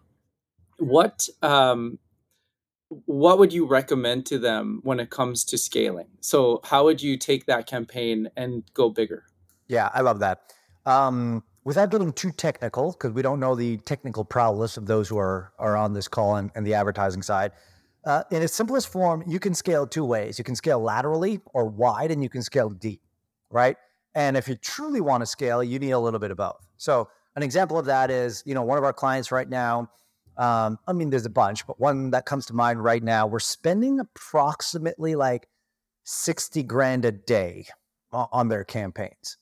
What 0.78 1.28
um, 1.42 1.98
what 2.88 3.38
would 3.38 3.52
you 3.52 3.66
recommend 3.66 4.26
to 4.26 4.38
them 4.38 4.80
when 4.84 5.00
it 5.00 5.10
comes 5.10 5.44
to 5.44 5.58
scaling? 5.58 6.08
So 6.20 6.60
how 6.64 6.84
would 6.84 7.02
you 7.02 7.16
take 7.16 7.46
that 7.46 7.66
campaign 7.66 8.30
and 8.36 8.62
go 8.74 8.90
bigger? 8.90 9.24
Yeah, 9.66 9.90
I 9.92 10.02
love 10.02 10.20
that. 10.20 10.52
Um, 10.86 11.42
without 11.64 11.90
getting 11.90 12.12
too 12.12 12.30
technical, 12.30 12.92
because 12.92 13.12
we 13.12 13.22
don't 13.22 13.40
know 13.40 13.54
the 13.54 13.76
technical 13.78 14.24
prowess 14.24 14.76
of 14.76 14.86
those 14.86 15.08
who 15.08 15.18
are 15.18 15.52
are 15.58 15.76
on 15.76 15.92
this 15.92 16.08
call 16.08 16.36
and, 16.36 16.50
and 16.54 16.66
the 16.66 16.74
advertising 16.74 17.22
side. 17.22 17.52
Uh, 18.04 18.22
in 18.30 18.40
its 18.40 18.54
simplest 18.54 18.88
form, 18.88 19.24
you 19.26 19.40
can 19.40 19.52
scale 19.52 19.84
two 19.84 20.04
ways. 20.04 20.38
You 20.38 20.44
can 20.44 20.54
scale 20.54 20.80
laterally 20.80 21.40
or 21.52 21.66
wide, 21.66 22.12
and 22.12 22.22
you 22.22 22.28
can 22.28 22.40
scale 22.40 22.70
deep, 22.70 23.02
right? 23.50 23.76
And 24.14 24.36
if 24.36 24.48
you 24.48 24.54
truly 24.54 25.00
want 25.00 25.22
to 25.22 25.26
scale, 25.26 25.62
you 25.62 25.78
need 25.80 25.90
a 25.90 25.98
little 25.98 26.20
bit 26.20 26.30
of 26.30 26.36
both. 26.36 26.64
So 26.76 27.08
an 27.34 27.42
example 27.42 27.78
of 27.78 27.86
that 27.86 28.10
is, 28.10 28.42
you 28.46 28.54
know, 28.54 28.62
one 28.62 28.78
of 28.78 28.84
our 28.84 28.92
clients 28.92 29.30
right 29.30 29.48
now. 29.48 29.90
Um, 30.38 30.78
I 30.86 30.92
mean, 30.92 31.10
there's 31.10 31.26
a 31.26 31.30
bunch, 31.30 31.66
but 31.66 31.80
one 31.80 32.10
that 32.12 32.26
comes 32.26 32.46
to 32.46 32.54
mind 32.54 32.82
right 32.82 33.02
now, 33.02 33.26
we're 33.26 33.40
spending 33.40 34.00
approximately 34.00 35.14
like 35.16 35.48
60 36.04 36.62
grand 36.62 37.04
a 37.04 37.12
day 37.12 37.66
on 38.12 38.48
their 38.48 38.64
campaigns. 38.64 39.38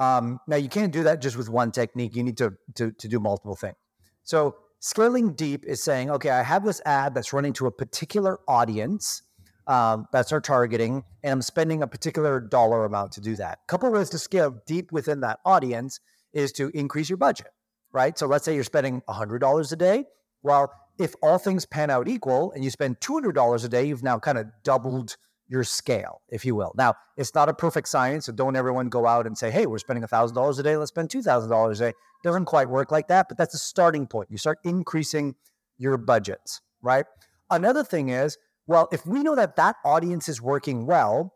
Um, 0.00 0.40
now 0.48 0.56
you 0.56 0.70
can't 0.70 0.92
do 0.92 1.04
that 1.04 1.20
just 1.20 1.36
with 1.36 1.50
one 1.50 1.70
technique. 1.70 2.16
You 2.16 2.24
need 2.24 2.38
to, 2.38 2.54
to, 2.76 2.90
to 2.90 3.06
do 3.06 3.20
multiple 3.20 3.54
things. 3.54 3.76
So 4.22 4.56
scaling 4.80 5.34
deep 5.34 5.64
is 5.66 5.82
saying, 5.82 6.10
okay, 6.10 6.30
I 6.30 6.42
have 6.42 6.64
this 6.64 6.80
ad 6.86 7.14
that's 7.14 7.32
running 7.32 7.52
to 7.54 7.66
a 7.66 7.70
particular 7.70 8.40
audience. 8.48 9.22
Um, 9.66 10.06
that's 10.10 10.32
our 10.32 10.40
targeting, 10.40 11.04
and 11.22 11.32
I'm 11.32 11.42
spending 11.42 11.82
a 11.82 11.86
particular 11.86 12.40
dollar 12.40 12.84
amount 12.86 13.12
to 13.12 13.20
do 13.20 13.36
that. 13.36 13.58
A 13.62 13.66
couple 13.68 13.92
ways 13.92 14.10
to 14.10 14.18
scale 14.18 14.56
deep 14.66 14.90
within 14.90 15.20
that 15.20 15.38
audience 15.44 16.00
is 16.32 16.50
to 16.52 16.70
increase 16.70 17.08
your 17.08 17.18
budget, 17.18 17.48
right? 17.92 18.18
So 18.18 18.26
let's 18.26 18.44
say 18.44 18.54
you're 18.54 18.64
spending 18.64 19.02
$100 19.08 19.72
a 19.72 19.76
day. 19.76 20.06
Well, 20.42 20.72
if 20.98 21.14
all 21.22 21.38
things 21.38 21.66
pan 21.66 21.90
out 21.90 22.08
equal 22.08 22.52
and 22.52 22.64
you 22.64 22.70
spend 22.70 23.00
$200 23.00 23.64
a 23.64 23.68
day, 23.68 23.84
you've 23.84 24.02
now 24.02 24.18
kind 24.18 24.38
of 24.38 24.46
doubled 24.64 25.16
your 25.50 25.64
scale, 25.64 26.22
if 26.28 26.44
you 26.44 26.54
will. 26.54 26.72
Now, 26.76 26.94
it's 27.16 27.34
not 27.34 27.48
a 27.48 27.54
perfect 27.54 27.88
science, 27.88 28.26
so 28.26 28.32
don't 28.32 28.54
everyone 28.54 28.88
go 28.88 29.04
out 29.04 29.26
and 29.26 29.36
say, 29.36 29.50
hey, 29.50 29.66
we're 29.66 29.78
spending 29.78 30.04
$1,000 30.04 30.58
a 30.58 30.62
day, 30.62 30.76
let's 30.76 30.90
spend 30.90 31.08
$2,000 31.10 31.70
a 31.70 31.74
day. 31.74 31.92
Doesn't 32.22 32.44
quite 32.44 32.68
work 32.68 32.92
like 32.92 33.08
that, 33.08 33.28
but 33.28 33.36
that's 33.36 33.54
a 33.54 33.58
starting 33.58 34.06
point. 34.06 34.30
You 34.30 34.38
start 34.38 34.60
increasing 34.62 35.34
your 35.76 35.96
budgets, 35.96 36.60
right? 36.82 37.04
Another 37.50 37.82
thing 37.82 38.10
is, 38.10 38.38
well, 38.68 38.88
if 38.92 39.04
we 39.04 39.24
know 39.24 39.34
that 39.34 39.56
that 39.56 39.76
audience 39.84 40.28
is 40.28 40.40
working 40.40 40.86
well, 40.86 41.34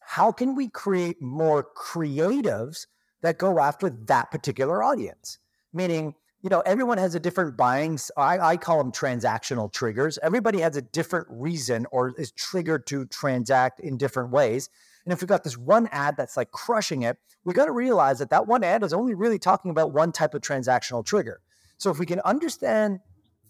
how 0.00 0.32
can 0.32 0.56
we 0.56 0.68
create 0.68 1.20
more 1.20 1.66
creatives 1.76 2.86
that 3.20 3.38
go 3.38 3.60
after 3.60 3.90
that 4.06 4.30
particular 4.30 4.82
audience? 4.82 5.38
Meaning, 5.74 6.14
you 6.42 6.50
know, 6.50 6.60
everyone 6.66 6.98
has 6.98 7.14
a 7.14 7.20
different 7.20 7.56
buying. 7.56 7.98
I, 8.16 8.38
I 8.38 8.56
call 8.56 8.78
them 8.78 8.90
transactional 8.90 9.72
triggers. 9.72 10.18
Everybody 10.22 10.60
has 10.60 10.76
a 10.76 10.82
different 10.82 11.28
reason 11.30 11.86
or 11.92 12.14
is 12.18 12.32
triggered 12.32 12.86
to 12.88 13.06
transact 13.06 13.78
in 13.78 13.96
different 13.96 14.30
ways. 14.30 14.68
And 15.04 15.12
if 15.12 15.20
we've 15.20 15.28
got 15.28 15.44
this 15.44 15.56
one 15.56 15.88
ad 15.92 16.16
that's 16.16 16.36
like 16.36 16.50
crushing 16.50 17.02
it, 17.02 17.16
we've 17.44 17.54
got 17.56 17.66
to 17.66 17.72
realize 17.72 18.18
that 18.18 18.30
that 18.30 18.48
one 18.48 18.64
ad 18.64 18.82
is 18.82 18.92
only 18.92 19.14
really 19.14 19.38
talking 19.38 19.70
about 19.70 19.92
one 19.92 20.10
type 20.10 20.34
of 20.34 20.42
transactional 20.42 21.04
trigger. 21.04 21.40
So 21.78 21.90
if 21.90 21.98
we 21.98 22.06
can 22.06 22.20
understand 22.20 22.98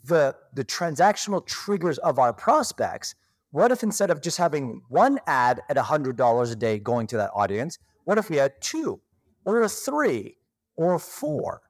the 0.05 0.35
the 0.55 0.65
transactional 0.65 1.47
triggers 1.47 1.99
of 1.99 2.19
our 2.19 2.33
prospects, 2.33 3.15
what 3.53 3.71
if 3.71 3.83
instead 3.83 4.11
of 4.11 4.21
just 4.21 4.37
having 4.37 4.83
one 4.89 5.19
ad 5.27 5.63
at 5.69 5.77
$100 5.77 6.53
a 6.53 6.57
day 6.57 6.79
going 6.79 7.07
to 7.09 7.17
that 7.19 7.31
audience, 7.35 7.79
what 8.05 8.19
if 8.19 8.29
we 8.29 8.37
had 8.37 8.53
two 8.61 9.01
or 9.45 9.67
three 9.69 10.37
or 10.77 10.99
four? 10.99 11.63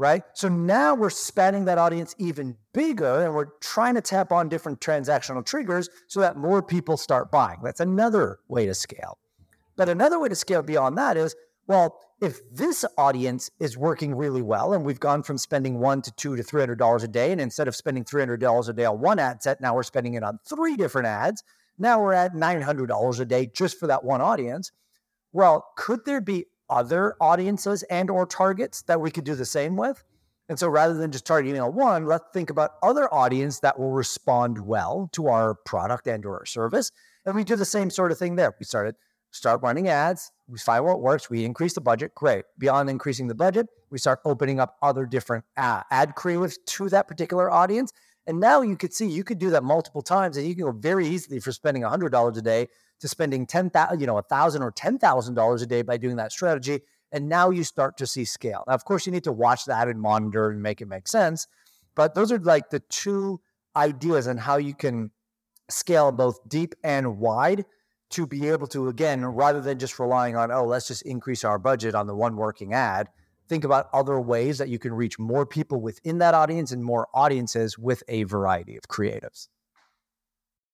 Right. 0.00 0.22
So 0.34 0.48
now 0.48 0.94
we're 0.94 1.10
spanning 1.10 1.64
that 1.64 1.76
audience 1.76 2.14
even 2.18 2.56
bigger 2.72 3.24
and 3.24 3.34
we're 3.34 3.48
trying 3.60 3.96
to 3.96 4.00
tap 4.00 4.30
on 4.30 4.48
different 4.48 4.80
transactional 4.80 5.44
triggers 5.44 5.88
so 6.06 6.20
that 6.20 6.36
more 6.36 6.62
people 6.62 6.96
start 6.96 7.32
buying. 7.32 7.58
That's 7.64 7.80
another 7.80 8.38
way 8.46 8.66
to 8.66 8.74
scale. 8.74 9.18
But 9.76 9.88
another 9.88 10.20
way 10.20 10.28
to 10.28 10.36
scale 10.36 10.62
beyond 10.62 10.96
that 10.98 11.16
is 11.16 11.34
well, 11.68 11.98
if 12.20 12.40
this 12.50 12.84
audience 12.96 13.50
is 13.60 13.76
working 13.76 14.14
really 14.14 14.42
well 14.42 14.72
and 14.72 14.84
we've 14.84 14.98
gone 14.98 15.22
from 15.22 15.36
spending 15.38 15.78
one 15.78 16.02
to 16.02 16.10
two 16.12 16.34
to 16.34 16.42
three 16.42 16.60
hundred 16.60 16.78
dollars 16.78 17.04
a 17.04 17.08
day, 17.08 17.30
and 17.30 17.40
instead 17.40 17.68
of 17.68 17.76
spending 17.76 18.04
three 18.04 18.22
hundred 18.22 18.40
dollars 18.40 18.68
a 18.68 18.72
day 18.72 18.86
on 18.86 19.00
one 19.00 19.18
ad 19.18 19.42
set, 19.42 19.60
now 19.60 19.74
we're 19.74 19.82
spending 19.82 20.14
it 20.14 20.22
on 20.22 20.38
three 20.48 20.76
different 20.76 21.06
ads. 21.06 21.44
Now 21.78 22.00
we're 22.02 22.14
at 22.14 22.34
nine 22.34 22.62
hundred 22.62 22.86
dollars 22.86 23.20
a 23.20 23.24
day 23.24 23.50
just 23.54 23.78
for 23.78 23.86
that 23.86 24.02
one 24.02 24.20
audience. 24.20 24.72
Well, 25.32 25.66
could 25.76 26.06
there 26.06 26.22
be 26.22 26.46
other 26.70 27.16
audiences 27.20 27.82
and 27.84 28.10
or 28.10 28.26
targets 28.26 28.82
that 28.82 29.00
we 29.00 29.10
could 29.10 29.24
do 29.24 29.34
the 29.34 29.44
same 29.44 29.76
with? 29.76 30.04
And 30.48 30.58
so 30.58 30.68
rather 30.68 30.94
than 30.94 31.12
just 31.12 31.26
targeting 31.26 31.60
on 31.60 31.74
one, 31.74 32.06
let's 32.06 32.24
think 32.32 32.48
about 32.48 32.72
other 32.82 33.12
audience 33.12 33.60
that 33.60 33.78
will 33.78 33.90
respond 33.90 34.58
well 34.66 35.10
to 35.12 35.28
our 35.28 35.54
product 35.54 36.06
and 36.06 36.24
or 36.24 36.38
our 36.38 36.46
service. 36.46 36.90
And 37.26 37.34
we 37.34 37.44
do 37.44 37.56
the 37.56 37.66
same 37.66 37.90
sort 37.90 38.12
of 38.12 38.18
thing 38.18 38.36
there. 38.36 38.54
We 38.58 38.64
started 38.64 38.94
start 39.30 39.60
running 39.62 39.88
ads. 39.88 40.32
We 40.48 40.58
find 40.58 40.84
what 40.84 41.00
works. 41.00 41.28
We 41.28 41.44
increase 41.44 41.74
the 41.74 41.80
budget. 41.80 42.14
Great. 42.14 42.44
Beyond 42.58 42.88
increasing 42.88 43.28
the 43.28 43.34
budget, 43.34 43.66
we 43.90 43.98
start 43.98 44.20
opening 44.24 44.60
up 44.60 44.76
other 44.82 45.06
different 45.06 45.44
uh, 45.56 45.82
ad 45.90 46.14
creatives 46.16 46.56
to 46.66 46.88
that 46.88 47.08
particular 47.08 47.50
audience. 47.50 47.92
And 48.26 48.40
now 48.40 48.62
you 48.62 48.76
could 48.76 48.92
see 48.92 49.06
you 49.06 49.24
could 49.24 49.38
do 49.38 49.50
that 49.50 49.64
multiple 49.64 50.02
times, 50.02 50.36
and 50.36 50.46
you 50.46 50.54
can 50.54 50.64
go 50.64 50.72
very 50.72 51.06
easily 51.06 51.40
for 51.40 51.52
spending 51.52 51.82
hundred 51.82 52.10
dollars 52.10 52.36
a 52.36 52.42
day 52.42 52.68
to 53.00 53.08
spending 53.08 53.46
ten 53.46 53.70
thousand, 53.70 54.00
you 54.00 54.06
know, 54.06 54.18
a 54.18 54.22
thousand 54.22 54.62
or 54.62 54.70
ten 54.70 54.98
thousand 54.98 55.34
dollars 55.34 55.62
a 55.62 55.66
day 55.66 55.82
by 55.82 55.96
doing 55.96 56.16
that 56.16 56.32
strategy. 56.32 56.80
And 57.10 57.28
now 57.28 57.50
you 57.50 57.64
start 57.64 57.96
to 57.98 58.06
see 58.06 58.24
scale. 58.24 58.64
Now, 58.66 58.74
of 58.74 58.84
course, 58.84 59.06
you 59.06 59.12
need 59.12 59.24
to 59.24 59.32
watch 59.32 59.64
that 59.64 59.88
and 59.88 60.00
monitor 60.00 60.50
and 60.50 60.62
make 60.62 60.80
it 60.80 60.86
make 60.86 61.08
sense. 61.08 61.46
But 61.94 62.14
those 62.14 62.30
are 62.30 62.38
like 62.38 62.70
the 62.70 62.80
two 62.80 63.40
ideas 63.74 64.28
on 64.28 64.36
how 64.36 64.56
you 64.56 64.74
can 64.74 65.10
scale 65.70 66.12
both 66.12 66.46
deep 66.48 66.74
and 66.82 67.18
wide 67.18 67.64
to 68.10 68.26
be 68.26 68.48
able 68.48 68.66
to 68.66 68.88
again 68.88 69.24
rather 69.24 69.60
than 69.60 69.78
just 69.78 69.98
relying 69.98 70.34
on 70.34 70.50
oh 70.50 70.64
let's 70.64 70.88
just 70.88 71.02
increase 71.02 71.44
our 71.44 71.58
budget 71.58 71.94
on 71.94 72.06
the 72.06 72.14
one 72.14 72.36
working 72.36 72.72
ad 72.72 73.08
think 73.48 73.64
about 73.64 73.88
other 73.92 74.20
ways 74.20 74.58
that 74.58 74.68
you 74.68 74.78
can 74.78 74.92
reach 74.92 75.18
more 75.18 75.44
people 75.44 75.80
within 75.80 76.18
that 76.18 76.34
audience 76.34 76.72
and 76.72 76.82
more 76.82 77.08
audiences 77.12 77.78
with 77.78 78.02
a 78.08 78.22
variety 78.24 78.76
of 78.76 78.82
creatives 78.84 79.48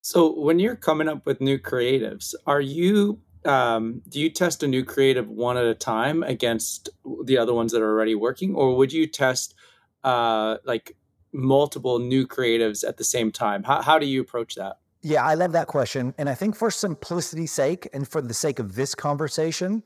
so 0.04 0.38
when 0.38 0.58
you're 0.58 0.76
coming 0.76 1.08
up 1.08 1.24
with 1.24 1.40
new 1.40 1.58
creatives 1.58 2.34
are 2.46 2.60
you 2.60 3.18
um, 3.44 4.02
do 4.08 4.20
you 4.20 4.30
test 4.30 4.62
a 4.62 4.66
new 4.66 4.84
creative 4.84 5.28
one 5.28 5.56
at 5.56 5.66
a 5.66 5.74
time 5.74 6.22
against 6.22 6.88
the 7.24 7.36
other 7.38 7.52
ones 7.52 7.72
that 7.72 7.82
are 7.82 7.90
already 7.90 8.14
working? 8.14 8.54
Or 8.54 8.76
would 8.76 8.92
you 8.92 9.06
test 9.06 9.54
uh, 10.02 10.56
like 10.64 10.96
multiple 11.32 11.98
new 11.98 12.26
creatives 12.26 12.86
at 12.86 12.96
the 12.96 13.04
same 13.04 13.30
time? 13.30 13.62
How, 13.62 13.82
how 13.82 13.98
do 13.98 14.06
you 14.06 14.20
approach 14.20 14.54
that? 14.54 14.78
Yeah, 15.02 15.22
I 15.22 15.34
love 15.34 15.52
that 15.52 15.66
question. 15.66 16.14
And 16.16 16.28
I 16.28 16.34
think 16.34 16.56
for 16.56 16.70
simplicity's 16.70 17.52
sake 17.52 17.88
and 17.92 18.08
for 18.08 18.22
the 18.22 18.32
sake 18.32 18.58
of 18.58 18.74
this 18.74 18.94
conversation, 18.94 19.82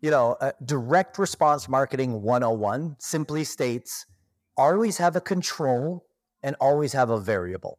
you 0.00 0.10
know, 0.10 0.36
uh, 0.40 0.52
direct 0.64 1.18
response 1.18 1.68
marketing 1.68 2.22
101 2.22 2.96
simply 3.00 3.42
states 3.42 4.06
always 4.56 4.98
have 4.98 5.16
a 5.16 5.20
control 5.20 6.06
and 6.44 6.54
always 6.60 6.92
have 6.92 7.10
a 7.10 7.18
variable, 7.18 7.78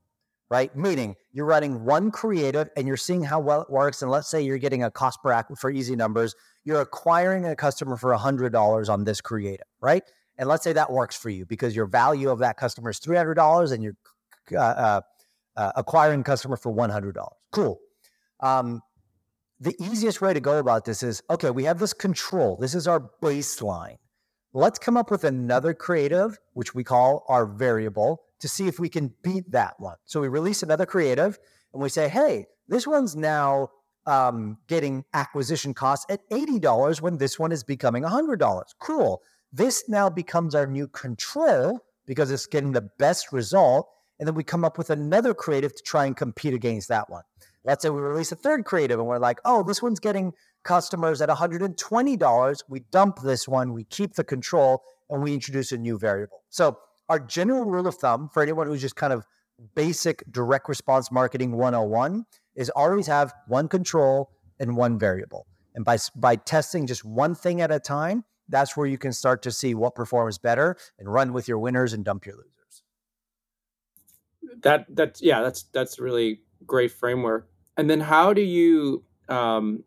right? 0.54 0.76
Meaning 0.76 1.16
you're 1.32 1.48
running 1.48 1.84
one 1.84 2.12
creative 2.12 2.70
and 2.78 2.88
you're 2.88 2.96
seeing 2.96 3.24
how 3.24 3.40
well 3.40 3.64
it 3.64 3.72
works. 3.72 4.04
And 4.04 4.12
let's 4.12 4.28
say 4.28 4.40
you're 4.44 4.60
getting 4.60 4.84
a 4.84 4.92
cost 4.92 5.24
per 5.24 5.32
act 5.32 5.58
for 5.58 5.72
easy 5.72 5.96
numbers, 5.96 6.36
you're 6.64 6.82
acquiring 6.82 7.48
a 7.48 7.56
customer 7.56 7.98
for 7.98 8.16
$100 8.16 8.88
on 8.88 9.04
this 9.04 9.20
creative, 9.20 9.66
right? 9.82 10.04
And 10.38 10.48
let's 10.48 10.64
say 10.64 10.72
that 10.74 10.92
works 10.92 11.18
for 11.18 11.32
you 11.32 11.48
because 11.48 11.76
your 11.76 11.88
value 11.88 12.30
of 12.30 12.38
that 12.38 12.58
customer 12.58 12.92
is 12.92 13.00
$300 13.00 13.72
and 13.72 13.82
your 13.82 13.94
uh, 14.52 14.58
uh, 14.58 15.02
uh, 15.58 15.72
acquiring 15.76 16.22
customer 16.22 16.56
for 16.56 16.72
$100. 16.72 17.16
Cool. 17.52 17.80
Um, 18.40 18.84
the 19.60 19.76
easiest 19.82 20.22
way 20.22 20.36
to 20.36 20.40
go 20.40 20.60
about 20.60 20.86
this 20.86 21.02
is 21.02 21.24
okay, 21.32 21.50
we 21.50 21.64
have 21.64 21.80
this 21.80 21.94
control. 21.94 22.58
This 22.62 22.76
is 22.76 22.88
our 22.88 23.10
baseline. 23.24 23.98
Let's 24.54 24.78
come 24.78 24.98
up 24.98 25.10
with 25.10 25.24
another 25.24 25.74
creative, 25.74 26.38
which 26.54 26.76
we 26.76 26.84
call 26.84 27.26
our 27.28 27.48
variable, 27.48 28.22
to 28.44 28.50
see 28.50 28.68
if 28.68 28.78
we 28.78 28.90
can 28.90 29.10
beat 29.24 29.50
that 29.52 29.74
one. 29.80 29.96
So 30.04 30.20
we 30.20 30.28
release 30.28 30.64
another 30.64 30.86
creative 30.86 31.40
and 31.72 31.82
we 31.82 31.88
say, 31.88 32.10
hey, 32.10 32.46
this 32.68 32.86
one's 32.86 33.16
now 33.16 33.70
um, 34.06 34.58
getting 34.68 35.06
acquisition 35.14 35.74
costs 35.74 36.06
at 36.10 36.30
$80 36.30 37.00
when 37.00 37.18
this 37.20 37.40
one 37.40 37.54
is 37.54 37.64
becoming 37.64 38.04
$100. 38.04 38.64
Cool. 38.82 39.22
This 39.54 39.88
now 39.88 40.10
becomes 40.10 40.56
our 40.56 40.68
new 40.68 40.90
control 40.90 41.80
because 42.06 42.32
it's 42.32 42.46
getting 42.46 42.74
the 42.74 42.90
best 43.00 43.32
result 43.32 43.88
and 44.20 44.28
then 44.28 44.36
we 44.36 44.44
come 44.44 44.66
up 44.66 44.78
with 44.78 44.90
another 44.90 45.34
creative 45.34 45.74
to 45.74 45.82
try 45.82 46.06
and 46.06 46.18
compete 46.18 46.54
against 46.54 46.90
that 46.90 47.10
one. 47.10 47.24
Let's 47.64 47.82
say 47.82 47.92
we 47.92 48.02
release 48.02 48.34
a 48.34 48.36
third 48.36 48.66
creative 48.66 49.00
and 49.00 49.08
we're 49.08 49.20
like, 49.20 49.40
oh, 49.46 49.64
this 49.64 49.82
one's 49.82 50.02
getting 50.02 50.34
customers 50.66 51.22
at 51.22 51.30
$120. 51.30 52.64
We 52.68 52.80
dump 52.92 53.22
this 53.22 53.48
one, 53.48 53.72
we 53.72 53.86
keep 53.86 54.16
the 54.16 54.26
control, 54.26 54.84
and 55.10 55.24
we 55.24 55.34
introduce 55.34 55.72
a 55.72 55.78
new 55.78 55.98
variable. 55.98 56.44
So, 56.50 56.78
our 57.10 57.20
general 57.20 57.66
rule 57.66 57.88
of 57.88 57.96
thumb 57.96 58.30
for 58.34 58.42
anyone 58.44 58.68
who's 58.68 58.82
just 58.82 58.96
kind 58.96 59.14
of 59.14 59.26
basic 59.76 60.24
direct 60.32 60.68
response 60.68 61.12
marketing 61.12 61.52
101 61.52 62.26
is 62.56 62.70
always 62.72 63.08
have 63.08 63.34
one 63.48 63.68
control 63.68 64.32
and 64.60 64.76
one 64.76 64.98
variable. 64.98 65.48
And 65.76 65.84
by, 65.84 65.98
by 66.16 66.36
testing 66.36 66.88
just 66.88 67.04
one 67.04 67.36
thing 67.36 67.62
at 67.62 67.72
a 67.72 67.80
time, 67.80 68.24
that's 68.50 68.78
where 68.78 68.88
you 68.88 68.98
can 68.98 69.14
start 69.14 69.42
to 69.44 69.52
see 69.52 69.74
what 69.74 69.96
performs 69.96 70.38
better 70.38 70.78
and 71.00 71.12
run 71.12 71.34
with 71.34 71.48
your 71.48 71.58
winners 71.58 71.94
and 71.94 72.04
dump 72.04 72.26
your 72.26 72.36
losers 72.36 72.54
that 74.62 74.86
that's 74.90 75.22
yeah 75.22 75.42
that's 75.42 75.64
that's 75.74 76.00
really 76.00 76.42
great 76.66 76.92
framework 76.92 77.48
and 77.78 77.90
then 77.90 78.00
how 78.00 78.34
do 78.34 78.42
you 78.42 79.04
um 79.30 79.84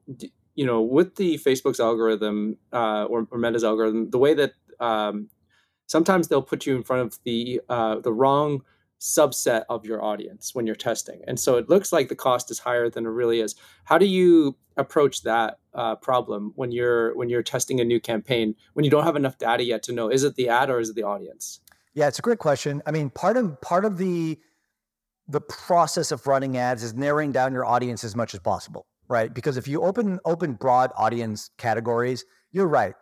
you 0.55 0.65
know 0.65 0.83
with 0.83 1.17
the 1.17 1.39
facebook's 1.39 1.81
algorithm 1.81 2.57
uh, 2.73 3.05
or, 3.05 3.27
or 3.31 3.39
meta's 3.39 3.65
algorithm 3.65 4.11
the 4.11 4.19
way 4.19 4.35
that 4.35 4.53
um, 4.79 5.29
sometimes 5.87 6.29
they'll 6.29 6.43
put 6.43 6.67
you 6.67 6.77
in 6.77 6.83
front 6.83 7.03
of 7.03 7.19
the 7.25 7.61
uh, 7.69 7.99
the 8.01 8.13
wrong 8.13 8.63
subset 8.99 9.65
of 9.69 9.85
your 9.85 10.03
audience 10.03 10.55
when 10.55 10.67
you're 10.67 10.75
testing 10.75 11.21
and 11.27 11.39
so 11.39 11.57
it 11.57 11.69
looks 11.69 11.93
like 11.93 12.09
the 12.09 12.15
cost 12.15 12.51
is 12.51 12.59
higher 12.59 12.89
than 12.89 13.05
it 13.05 13.11
really 13.11 13.41
is 13.41 13.55
how 13.85 13.99
do 13.99 14.07
you 14.07 14.57
approach 14.79 15.23
that 15.23 15.59
uh, 15.75 15.95
problem 15.97 16.53
when 16.57 16.73
you're 16.73 17.15
when 17.15 17.29
you're 17.29 17.43
testing 17.43 17.79
a 17.79 17.85
new 17.85 18.01
campaign 18.01 18.55
when 18.73 18.85
you 18.85 18.91
don't 18.91 19.05
have 19.05 19.17
enough 19.17 19.37
data 19.37 19.63
yet 19.63 19.83
to 19.83 19.93
know 19.93 20.09
is 20.09 20.25
it 20.25 20.35
the 20.37 20.49
ad 20.49 20.71
or 20.71 20.81
is 20.81 20.89
it 20.89 20.97
the 20.97 21.03
audience 21.03 21.61
yeah 21.93 22.09
it's 22.09 22.19
a 22.19 22.23
great 22.23 22.39
question 22.39 22.83
i 22.87 22.91
mean 22.91 23.11
part 23.11 23.37
of 23.37 23.61
part 23.61 23.85
of 23.85 23.99
the 23.99 24.39
the 25.29 25.41
process 25.41 26.13
of 26.13 26.27
running 26.27 26.57
ads 26.57 26.83
is 26.83 26.95
narrowing 26.95 27.33
down 27.33 27.53
your 27.53 27.65
audience 27.65 28.05
as 28.05 28.15
much 28.15 28.35
as 28.35 28.41
possible, 28.41 28.87
right? 29.09 29.33
Because 29.33 29.57
if 29.57 29.67
you 29.67 29.83
open 29.83 30.21
open 30.25 30.55
broad 30.55 30.93
audience 30.97 31.51
categories, 31.59 32.25
you're 32.53 32.69
right. 32.69 32.95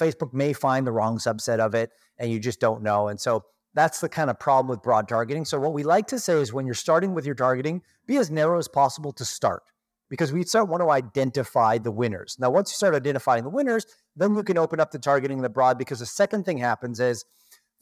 Facebook 0.00 0.32
may 0.32 0.52
find 0.52 0.86
the 0.86 0.92
wrong 0.92 1.18
subset 1.18 1.58
of 1.58 1.74
it 1.74 1.90
and 2.18 2.30
you 2.30 2.38
just 2.38 2.60
don't 2.60 2.82
know. 2.82 3.08
And 3.08 3.20
so 3.20 3.44
that's 3.74 4.00
the 4.00 4.08
kind 4.08 4.30
of 4.30 4.38
problem 4.38 4.68
with 4.68 4.82
broad 4.82 5.08
targeting. 5.08 5.44
So 5.44 5.58
what 5.58 5.72
we 5.72 5.82
like 5.82 6.06
to 6.08 6.18
say 6.18 6.40
is 6.40 6.52
when 6.52 6.66
you're 6.66 6.74
starting 6.74 7.14
with 7.14 7.26
your 7.26 7.34
targeting, 7.34 7.82
be 8.06 8.16
as 8.16 8.30
narrow 8.30 8.58
as 8.58 8.68
possible 8.68 9.12
to 9.12 9.24
start 9.24 9.64
because 10.08 10.32
we 10.32 10.44
start 10.44 10.68
want 10.68 10.82
to 10.82 10.90
identify 10.90 11.78
the 11.78 11.90
winners. 11.90 12.36
Now, 12.38 12.50
once 12.50 12.70
you 12.70 12.76
start 12.76 12.94
identifying 12.94 13.42
the 13.42 13.50
winners, 13.50 13.86
then 14.14 14.34
you 14.34 14.42
can 14.42 14.58
open 14.58 14.78
up 14.78 14.92
the 14.92 14.98
targeting 14.98 15.42
the 15.42 15.48
broad 15.48 15.76
because 15.76 15.98
the 15.98 16.06
second 16.06 16.44
thing 16.44 16.58
happens 16.58 17.00
is 17.00 17.24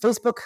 Facebook 0.02 0.38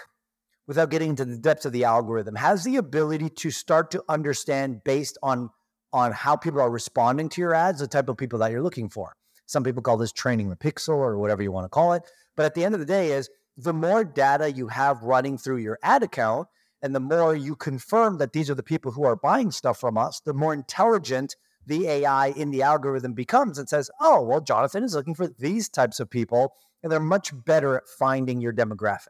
without 0.67 0.91
getting 0.91 1.11
into 1.11 1.25
the 1.25 1.39
depths 1.39 1.65
of 1.65 1.73
the 1.73 1.85
algorithm, 1.85 2.35
has 2.35 2.65
the 2.65 2.77
ability 2.77 3.31
to 3.31 3.51
start 3.51 3.91
to 3.93 4.03
understand 4.09 4.83
based 4.85 5.17
on 5.23 5.51
on 5.93 6.13
how 6.13 6.37
people 6.37 6.61
are 6.61 6.71
responding 6.71 7.29
to 7.29 7.41
your 7.41 7.55
ads, 7.55 7.79
the 7.79 7.87
type 7.87 8.09
of 8.09 8.17
people 8.17 8.41
that 8.41 8.51
you're 8.51 8.63
looking 8.63 8.89
for. 8.89 9.15
Some 9.47 9.65
people 9.65 9.83
call 9.83 9.97
this 9.97 10.13
training 10.13 10.51
the 10.51 10.57
pixel 10.57 10.97
or 10.97 11.19
whatever 11.19 11.43
you 11.43 11.53
want 11.53 11.65
to 11.65 11.71
call 11.71 11.93
it. 11.95 12.03
But 12.37 12.47
at 12.47 12.55
the 12.55 12.65
end 12.65 12.75
of 12.75 12.81
the 12.81 12.87
day, 12.87 13.13
is 13.13 13.31
the 13.57 13.73
more 13.73 14.05
data 14.05 14.53
you 14.53 14.69
have 14.69 15.03
running 15.03 15.39
through 15.39 15.59
your 15.59 15.79
ad 15.83 16.03
account, 16.03 16.49
and 16.83 16.95
the 16.95 17.01
more 17.01 17.35
you 17.35 17.57
confirm 17.57 18.19
that 18.19 18.33
these 18.33 18.51
are 18.51 18.55
the 18.55 18.63
people 18.63 18.93
who 18.93 19.05
are 19.05 19.17
buying 19.17 19.51
stuff 19.51 19.81
from 19.81 19.97
us, 19.97 20.21
the 20.21 20.35
more 20.35 20.53
intelligent 20.53 21.37
the 21.67 21.89
AI 21.89 22.29
in 22.29 22.51
the 22.51 22.63
algorithm 22.63 23.13
becomes 23.13 23.59
and 23.59 23.69
says, 23.69 23.91
oh, 24.01 24.23
well, 24.23 24.41
Jonathan 24.41 24.85
is 24.85 24.95
looking 24.95 25.15
for 25.15 25.27
these 25.27 25.69
types 25.69 25.99
of 25.99 26.11
people, 26.11 26.53
and 26.83 26.93
they're 26.93 27.01
much 27.01 27.33
better 27.45 27.77
at 27.77 27.89
finding 27.89 28.41
your 28.41 28.53
demographic. 28.53 29.09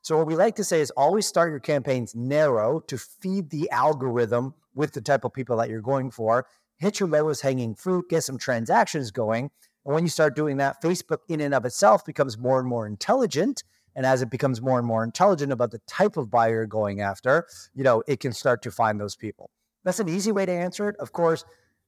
So, 0.00 0.16
what 0.16 0.26
we 0.26 0.36
like 0.36 0.56
to 0.56 0.64
say 0.64 0.80
is 0.80 0.90
always 0.92 1.26
start 1.26 1.50
your 1.50 1.60
campaigns 1.60 2.14
narrow 2.14 2.80
to 2.80 2.96
feed 2.96 3.50
the 3.50 3.68
algorithm 3.70 4.54
with 4.74 4.92
the 4.92 5.00
type 5.00 5.24
of 5.24 5.34
people 5.34 5.56
that 5.56 5.68
you're 5.68 5.82
going 5.82 6.10
for. 6.10 6.46
Hit 6.76 7.00
your 7.00 7.08
lowest 7.08 7.42
hanging 7.42 7.74
fruit, 7.74 8.08
get 8.08 8.22
some 8.22 8.38
transactions 8.38 9.10
going. 9.10 9.50
And 9.88 9.94
when 9.94 10.04
you 10.04 10.10
start 10.10 10.36
doing 10.36 10.58
that, 10.58 10.82
Facebook 10.82 11.20
in 11.28 11.40
and 11.40 11.54
of 11.54 11.64
itself 11.64 12.04
becomes 12.04 12.36
more 12.36 12.60
and 12.60 12.68
more 12.68 12.86
intelligent. 12.86 13.64
And 13.96 14.04
as 14.04 14.20
it 14.20 14.28
becomes 14.28 14.60
more 14.60 14.78
and 14.78 14.86
more 14.86 15.02
intelligent 15.02 15.50
about 15.50 15.70
the 15.70 15.80
type 15.88 16.18
of 16.18 16.30
buyer 16.30 16.56
you're 16.56 16.66
going 16.66 17.00
after, 17.00 17.46
you 17.74 17.84
know, 17.84 18.02
it 18.06 18.20
can 18.20 18.34
start 18.34 18.60
to 18.64 18.70
find 18.70 19.00
those 19.00 19.16
people. 19.16 19.48
That's 19.84 19.98
an 19.98 20.10
easy 20.10 20.30
way 20.30 20.44
to 20.44 20.52
answer 20.52 20.90
it. 20.90 20.96
Of 20.96 21.12
course, 21.12 21.46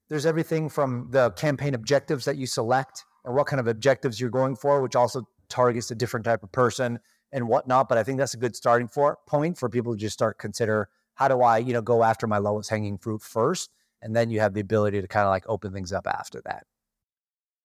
there's 0.09 0.25
everything 0.25 0.71
from 0.71 1.09
the 1.11 1.33
campaign 1.33 1.75
objectives 1.75 2.25
that 2.25 2.39
you 2.39 2.47
select 2.47 3.05
or 3.23 3.35
what 3.35 3.49
kind 3.49 3.61
of 3.61 3.67
objectives 3.67 4.19
you're 4.19 4.31
going 4.31 4.57
for, 4.57 4.81
which 4.81 4.97
also 4.97 5.29
targets 5.51 5.91
a 5.91 5.95
different 5.95 6.25
type 6.25 6.43
of 6.43 6.51
person 6.53 7.01
and 7.33 7.49
whatnot. 7.49 7.91
But 7.91 7.99
I 7.99 8.03
think 8.03 8.17
that's 8.17 8.33
a 8.33 8.39
good 8.39 8.57
starting 8.57 8.89
for 8.89 9.19
point 9.27 9.59
for 9.59 9.69
people 9.69 9.93
to 9.93 10.01
just 10.01 10.15
start 10.15 10.39
consider 10.39 10.89
how 11.17 11.29
do 11.29 11.43
I, 11.43 11.59
you 11.59 11.75
know, 11.75 11.83
go 11.83 12.03
after 12.03 12.27
my 12.27 12.39
lowest 12.39 12.71
hanging 12.71 12.97
fruit 12.97 13.21
first, 13.21 13.69
and 14.01 14.17
then 14.17 14.31
you 14.31 14.41
have 14.41 14.55
the 14.55 14.61
ability 14.61 15.03
to 15.03 15.07
kind 15.07 15.27
of 15.27 15.31
like 15.31 15.45
open 15.47 15.75
things 15.75 15.93
up 15.93 16.07
after 16.07 16.41
that. 16.47 16.65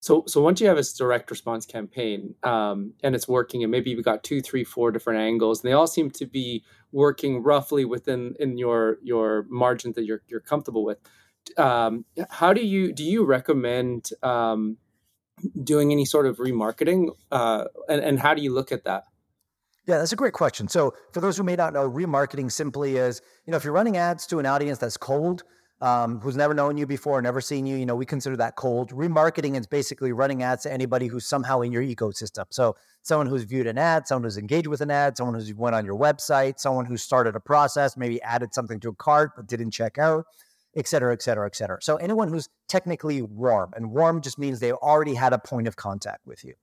So, 0.00 0.24
so 0.26 0.40
once 0.40 0.60
you 0.60 0.68
have 0.68 0.78
a 0.78 0.82
direct 0.96 1.30
response 1.30 1.66
campaign 1.66 2.34
um, 2.42 2.92
and 3.02 3.14
it's 3.14 3.26
working, 3.26 3.62
and 3.62 3.70
maybe 3.70 3.90
you've 3.90 4.04
got 4.04 4.22
two, 4.22 4.40
three, 4.40 4.62
four 4.62 4.90
different 4.92 5.20
angles, 5.20 5.62
and 5.62 5.68
they 5.68 5.72
all 5.72 5.86
seem 5.86 6.10
to 6.12 6.26
be 6.26 6.62
working 6.92 7.42
roughly 7.42 7.84
within 7.84 8.34
in 8.38 8.56
your 8.56 8.98
your 9.02 9.46
margins 9.48 9.96
that 9.96 10.04
you're 10.04 10.22
you're 10.28 10.40
comfortable 10.40 10.84
with. 10.84 10.98
Um, 11.56 12.04
how 12.30 12.52
do 12.52 12.64
you 12.64 12.92
do 12.92 13.04
you 13.04 13.24
recommend 13.24 14.10
um, 14.22 14.76
doing 15.62 15.92
any 15.92 16.04
sort 16.04 16.26
of 16.26 16.36
remarketing, 16.38 17.08
uh, 17.32 17.64
and 17.88 18.00
and 18.02 18.20
how 18.20 18.34
do 18.34 18.42
you 18.42 18.52
look 18.52 18.70
at 18.72 18.84
that? 18.84 19.04
Yeah, 19.86 19.98
that's 19.98 20.12
a 20.12 20.16
great 20.16 20.32
question. 20.32 20.66
So, 20.66 20.94
for 21.12 21.20
those 21.20 21.36
who 21.36 21.44
may 21.44 21.54
not 21.54 21.72
know, 21.72 21.88
remarketing 21.88 22.50
simply 22.50 22.96
is, 22.96 23.22
you 23.46 23.52
know, 23.52 23.56
if 23.56 23.64
you're 23.64 23.72
running 23.72 23.96
ads 23.96 24.26
to 24.26 24.40
an 24.40 24.46
audience 24.46 24.78
that's 24.78 24.96
cold, 24.96 25.44
um, 25.80 26.20
who's 26.20 26.36
never 26.36 26.54
known 26.54 26.78
you 26.78 26.86
before, 26.86 27.20
never 27.20 27.40
seen 27.40 27.66
you, 27.66 27.76
you 27.76 27.84
know, 27.84 27.94
we 27.94 28.06
consider 28.06 28.36
that 28.38 28.56
cold. 28.56 28.92
Remarketing 28.92 29.58
is 29.58 29.66
basically 29.66 30.12
running 30.12 30.42
ads 30.42 30.62
to 30.62 30.72
anybody 30.72 31.06
who's 31.06 31.26
somehow 31.26 31.60
in 31.60 31.70
your 31.70 31.82
ecosystem. 31.82 32.44
So, 32.50 32.76
someone 33.02 33.26
who's 33.26 33.44
viewed 33.44 33.66
an 33.66 33.76
ad, 33.76 34.08
someone 34.08 34.24
who's 34.24 34.38
engaged 34.38 34.68
with 34.68 34.80
an 34.80 34.90
ad, 34.90 35.16
someone 35.16 35.34
who's 35.34 35.52
went 35.54 35.74
on 35.74 35.84
your 35.84 35.98
website, 35.98 36.58
someone 36.58 36.86
who 36.86 36.96
started 36.96 37.36
a 37.36 37.40
process, 37.40 37.96
maybe 37.96 38.20
added 38.22 38.54
something 38.54 38.80
to 38.80 38.88
a 38.88 38.94
cart 38.94 39.32
but 39.36 39.46
didn't 39.46 39.70
check 39.70 39.98
out, 39.98 40.24
et 40.74 40.88
cetera, 40.88 41.12
et 41.12 41.22
cetera, 41.22 41.46
et 41.46 41.54
cetera. 41.54 41.78
So, 41.82 41.96
anyone 41.96 42.28
who's 42.28 42.48
technically 42.68 43.20
warm, 43.20 43.72
and 43.76 43.90
warm 43.90 44.22
just 44.22 44.38
means 44.38 44.60
they 44.60 44.72
already 44.72 45.14
had 45.14 45.34
a 45.34 45.38
point 45.38 45.68
of 45.68 45.76
contact 45.76 46.26
with 46.26 46.42
you. 46.42 46.54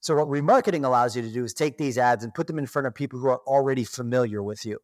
So, 0.00 0.16
what 0.16 0.26
remarketing 0.26 0.84
allows 0.84 1.14
you 1.14 1.22
to 1.22 1.30
do 1.30 1.44
is 1.44 1.54
take 1.54 1.78
these 1.78 1.98
ads 1.98 2.24
and 2.24 2.34
put 2.34 2.48
them 2.48 2.58
in 2.58 2.66
front 2.66 2.86
of 2.88 2.94
people 2.94 3.20
who 3.20 3.28
are 3.28 3.40
already 3.46 3.84
familiar 3.84 4.42
with 4.42 4.66
you. 4.66 4.80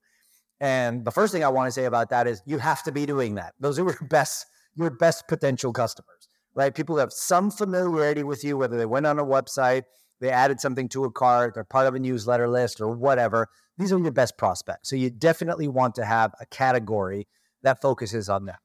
And 0.63 1.05
the 1.05 1.11
first 1.11 1.33
thing 1.33 1.43
I 1.43 1.49
want 1.49 1.67
to 1.67 1.73
say 1.73 1.87
about 1.87 2.09
that 2.11 2.29
is 2.29 2.41
you 2.47 2.59
have 2.59 2.85
to 2.85 2.93
be 2.93 3.05
doing 3.05 3.35
that. 3.35 3.53
Those 3.59 3.81
are 3.81 3.83
your 3.83 3.99
best, 4.09 4.47
your 4.77 4.91
best 4.91 5.27
potential 5.27 5.73
customers, 5.73 6.29
right? 6.55 6.73
People 6.73 6.95
who 6.95 7.01
have 7.01 7.13
some 7.13 7.51
familiarity 7.51 8.23
with 8.23 8.45
you, 8.45 8.57
whether 8.57 8.79
they 8.79 8.87
went 8.87 9.05
on 9.05 9.19
a 9.19 9.25
website, 9.25 9.83
they 10.21 10.31
added 10.31 10.61
something 10.61 10.89
to 10.91 11.03
a 11.03 11.11
cart, 11.11 11.55
they're 11.55 11.65
part 11.65 11.89
of 11.89 11.97
a 11.97 11.99
newsletter 11.99 12.49
list 12.49 12.81
or 12.81 12.89
whatever. 12.95 13.49
These 13.77 13.93
are 13.93 13.99
your 13.99 14.13
best 14.13 14.39
prospects. 14.39 14.89
So 14.89 14.95
you 14.95 15.11
definitely 15.11 15.67
want 15.67 15.97
to 15.97 16.05
have 16.05 16.33
a 16.41 16.47
category 16.47 17.27
that 17.65 17.83
focuses 17.83 18.29
on 18.29 18.47
them. 18.47 18.57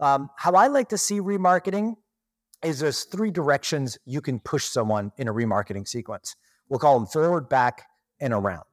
Um, 0.00 0.30
how 0.38 0.52
I 0.52 0.68
like 0.68 0.88
to 0.88 0.98
see 0.98 1.20
remarketing 1.20 1.96
is 2.62 2.78
there's 2.78 3.04
three 3.04 3.30
directions 3.30 3.98
you 4.06 4.22
can 4.22 4.40
push 4.40 4.64
someone 4.64 5.12
in 5.18 5.28
a 5.28 5.34
remarketing 5.34 5.86
sequence. 5.86 6.36
We'll 6.70 6.80
call 6.80 6.98
them 6.98 7.06
forward, 7.06 7.50
back, 7.50 7.84
and 8.18 8.32
around. 8.32 8.64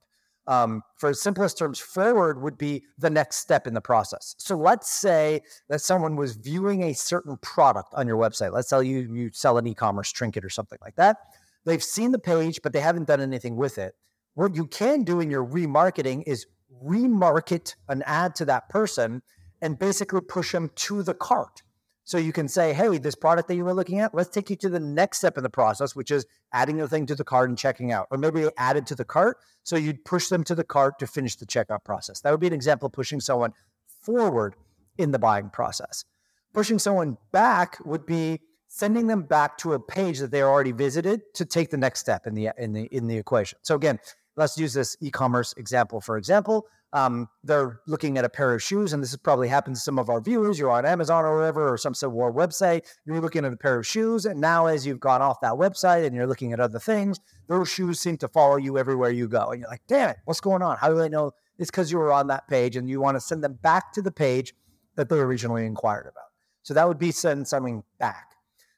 Um, 0.47 0.81
for 0.97 1.13
simplest 1.13 1.57
terms, 1.57 1.79
forward 1.79 2.41
would 2.41 2.57
be 2.57 2.83
the 2.97 3.09
next 3.09 3.37
step 3.37 3.67
in 3.67 3.73
the 3.73 3.81
process. 3.81 4.35
So 4.39 4.57
let's 4.57 4.89
say 4.89 5.41
that 5.69 5.81
someone 5.81 6.15
was 6.15 6.35
viewing 6.35 6.83
a 6.83 6.93
certain 6.93 7.37
product 7.37 7.93
on 7.93 8.07
your 8.07 8.17
website. 8.17 8.51
Let's 8.51 8.69
say 8.69 8.83
you 8.83 9.13
you 9.13 9.29
sell 9.33 9.57
an 9.57 9.67
e-commerce 9.67 10.11
trinket 10.11 10.43
or 10.43 10.49
something 10.49 10.79
like 10.81 10.95
that. 10.95 11.17
They've 11.65 11.83
seen 11.83 12.11
the 12.11 12.19
page, 12.19 12.59
but 12.63 12.73
they 12.73 12.79
haven't 12.79 13.07
done 13.07 13.21
anything 13.21 13.55
with 13.55 13.77
it. 13.77 13.93
What 14.33 14.55
you 14.55 14.65
can 14.65 15.03
do 15.03 15.19
in 15.19 15.29
your 15.29 15.45
remarketing 15.45 16.23
is 16.25 16.47
remarket 16.83 17.75
an 17.87 18.01
ad 18.05 18.33
to 18.35 18.45
that 18.45 18.69
person 18.69 19.21
and 19.61 19.77
basically 19.77 20.21
push 20.21 20.53
them 20.53 20.71
to 20.75 21.03
the 21.03 21.13
cart. 21.13 21.61
So 22.03 22.17
you 22.17 22.33
can 22.33 22.47
say, 22.47 22.73
hey, 22.73 22.97
this 22.97 23.15
product 23.15 23.47
that 23.47 23.55
you 23.55 23.63
were 23.63 23.73
looking 23.73 23.99
at, 23.99 24.13
let's 24.13 24.29
take 24.29 24.49
you 24.49 24.55
to 24.57 24.69
the 24.69 24.79
next 24.79 25.19
step 25.19 25.37
in 25.37 25.43
the 25.43 25.49
process, 25.49 25.95
which 25.95 26.11
is 26.11 26.25
adding 26.51 26.77
the 26.77 26.87
thing 26.87 27.05
to 27.05 27.15
the 27.15 27.23
cart 27.23 27.49
and 27.49 27.57
checking 27.57 27.91
out. 27.91 28.07
Or 28.11 28.17
maybe 28.17 28.47
add 28.57 28.75
it 28.77 28.87
to 28.87 28.95
the 28.95 29.05
cart. 29.05 29.37
So 29.63 29.75
you'd 29.75 30.03
push 30.03 30.27
them 30.27 30.43
to 30.45 30.55
the 30.55 30.63
cart 30.63 30.99
to 30.99 31.07
finish 31.07 31.35
the 31.35 31.45
checkout 31.45 31.83
process. 31.83 32.21
That 32.21 32.31
would 32.31 32.39
be 32.39 32.47
an 32.47 32.53
example 32.53 32.87
of 32.87 32.93
pushing 32.93 33.19
someone 33.19 33.53
forward 34.01 34.55
in 34.97 35.11
the 35.11 35.19
buying 35.19 35.49
process. 35.49 36.05
Pushing 36.53 36.79
someone 36.79 37.17
back 37.31 37.77
would 37.85 38.05
be 38.05 38.39
sending 38.67 39.07
them 39.07 39.23
back 39.23 39.57
to 39.59 39.73
a 39.73 39.79
page 39.79 40.19
that 40.19 40.31
they 40.31 40.41
already 40.41 40.71
visited 40.71 41.21
to 41.35 41.45
take 41.45 41.69
the 41.69 41.77
next 41.77 41.99
step 41.99 42.25
in 42.25 42.33
the 42.33 42.49
in 42.57 42.73
the 42.73 42.83
in 42.85 43.07
the 43.07 43.17
equation. 43.17 43.59
So 43.61 43.75
again, 43.75 43.99
let's 44.35 44.57
use 44.57 44.73
this 44.73 44.97
e-commerce 45.01 45.53
example 45.57 46.01
for 46.01 46.17
example 46.17 46.65
um, 46.93 47.29
they're 47.43 47.79
looking 47.87 48.17
at 48.17 48.25
a 48.25 48.29
pair 48.29 48.53
of 48.53 48.61
shoes, 48.61 48.91
and 48.93 49.01
this 49.01 49.11
has 49.11 49.17
probably 49.17 49.47
happened 49.47 49.75
to 49.75 49.81
some 49.81 49.97
of 49.97 50.09
our 50.09 50.19
viewers. 50.19 50.59
You're 50.59 50.71
on 50.71 50.85
Amazon 50.85 51.23
or 51.23 51.37
whatever, 51.37 51.71
or 51.71 51.77
some 51.77 51.93
sort 51.93 52.13
of 52.13 52.35
website. 52.35 52.85
You're 53.05 53.21
looking 53.21 53.45
at 53.45 53.53
a 53.53 53.57
pair 53.57 53.79
of 53.79 53.87
shoes, 53.87 54.25
and 54.25 54.41
now 54.41 54.65
as 54.65 54.85
you've 54.85 54.99
gone 54.99 55.21
off 55.21 55.39
that 55.41 55.53
website 55.53 56.05
and 56.05 56.15
you're 56.15 56.27
looking 56.27 56.53
at 56.53 56.59
other 56.59 56.79
things, 56.79 57.19
those 57.47 57.69
shoes 57.69 57.99
seem 57.99 58.17
to 58.17 58.27
follow 58.27 58.57
you 58.57 58.77
everywhere 58.77 59.11
you 59.11 59.27
go. 59.27 59.51
And 59.51 59.61
you're 59.61 59.69
like, 59.69 59.83
damn 59.87 60.09
it, 60.09 60.17
what's 60.25 60.41
going 60.41 60.61
on? 60.61 60.77
How 60.77 60.89
do 60.89 61.01
I 61.01 61.07
know? 61.07 61.31
It's 61.57 61.71
because 61.71 61.91
you 61.91 61.97
were 61.97 62.11
on 62.11 62.27
that 62.27 62.47
page, 62.47 62.75
and 62.75 62.89
you 62.89 62.99
want 62.99 63.15
to 63.15 63.21
send 63.21 63.43
them 63.43 63.53
back 63.61 63.93
to 63.93 64.01
the 64.01 64.11
page 64.11 64.53
that 64.95 65.07
they 65.09 65.17
originally 65.17 65.65
inquired 65.65 66.07
about. 66.07 66.25
So 66.63 66.73
that 66.73 66.87
would 66.87 66.99
be 66.99 67.11
send 67.11 67.47
something 67.47 67.83
back. 67.99 68.31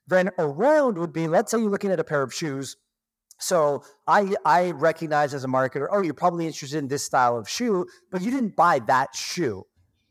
Then 0.08 0.30
around 0.38 0.98
would 0.98 1.14
be, 1.14 1.28
let's 1.28 1.52
say 1.52 1.60
you're 1.60 1.70
looking 1.70 1.92
at 1.92 2.00
a 2.00 2.04
pair 2.04 2.22
of 2.22 2.34
shoes 2.34 2.78
so 3.40 3.84
I 4.08 4.36
I 4.46 4.72
recognize 4.72 5.34
as 5.34 5.44
a 5.44 5.48
marketer, 5.48 5.88
oh, 5.92 6.02
you're 6.02 6.14
probably 6.14 6.48
interested 6.48 6.78
in 6.78 6.88
this 6.88 7.04
style 7.04 7.38
of 7.38 7.50
shoe, 7.50 7.86
but 8.12 8.22
you 8.22 8.32
didn't 8.32 8.56
buy 8.56 8.80
that 8.88 9.16
shoe. 9.16 9.66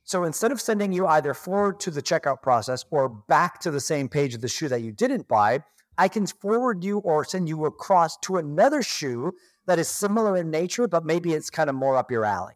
So 0.04 0.24
instead 0.24 0.52
of 0.52 0.60
sending 0.60 0.92
you 0.92 1.06
either 1.06 1.32
forward 1.32 1.80
to 1.80 1.90
the 1.90 2.02
checkout 2.02 2.42
process 2.42 2.84
or 2.90 3.08
back 3.08 3.60
to 3.60 3.70
the 3.70 3.80
same 3.80 4.08
page 4.08 4.34
of 4.34 4.40
the 4.40 4.48
shoe 4.48 4.68
that 4.68 4.82
you 4.82 4.92
didn't 4.92 5.28
buy, 5.28 5.60
I 5.96 6.08
can 6.08 6.26
forward 6.26 6.84
you 6.84 6.98
or 6.98 7.24
send 7.24 7.48
you 7.48 7.64
across 7.64 8.16
to 8.18 8.36
another 8.36 8.82
shoe 8.82 9.32
that 9.66 9.78
is 9.78 9.88
similar 9.88 10.36
in 10.36 10.50
nature, 10.50 10.88
but 10.88 11.04
maybe 11.04 11.32
it's 11.32 11.50
kind 11.50 11.70
of 11.70 11.76
more 11.76 11.96
up 11.96 12.10
your 12.10 12.24
alley, 12.24 12.54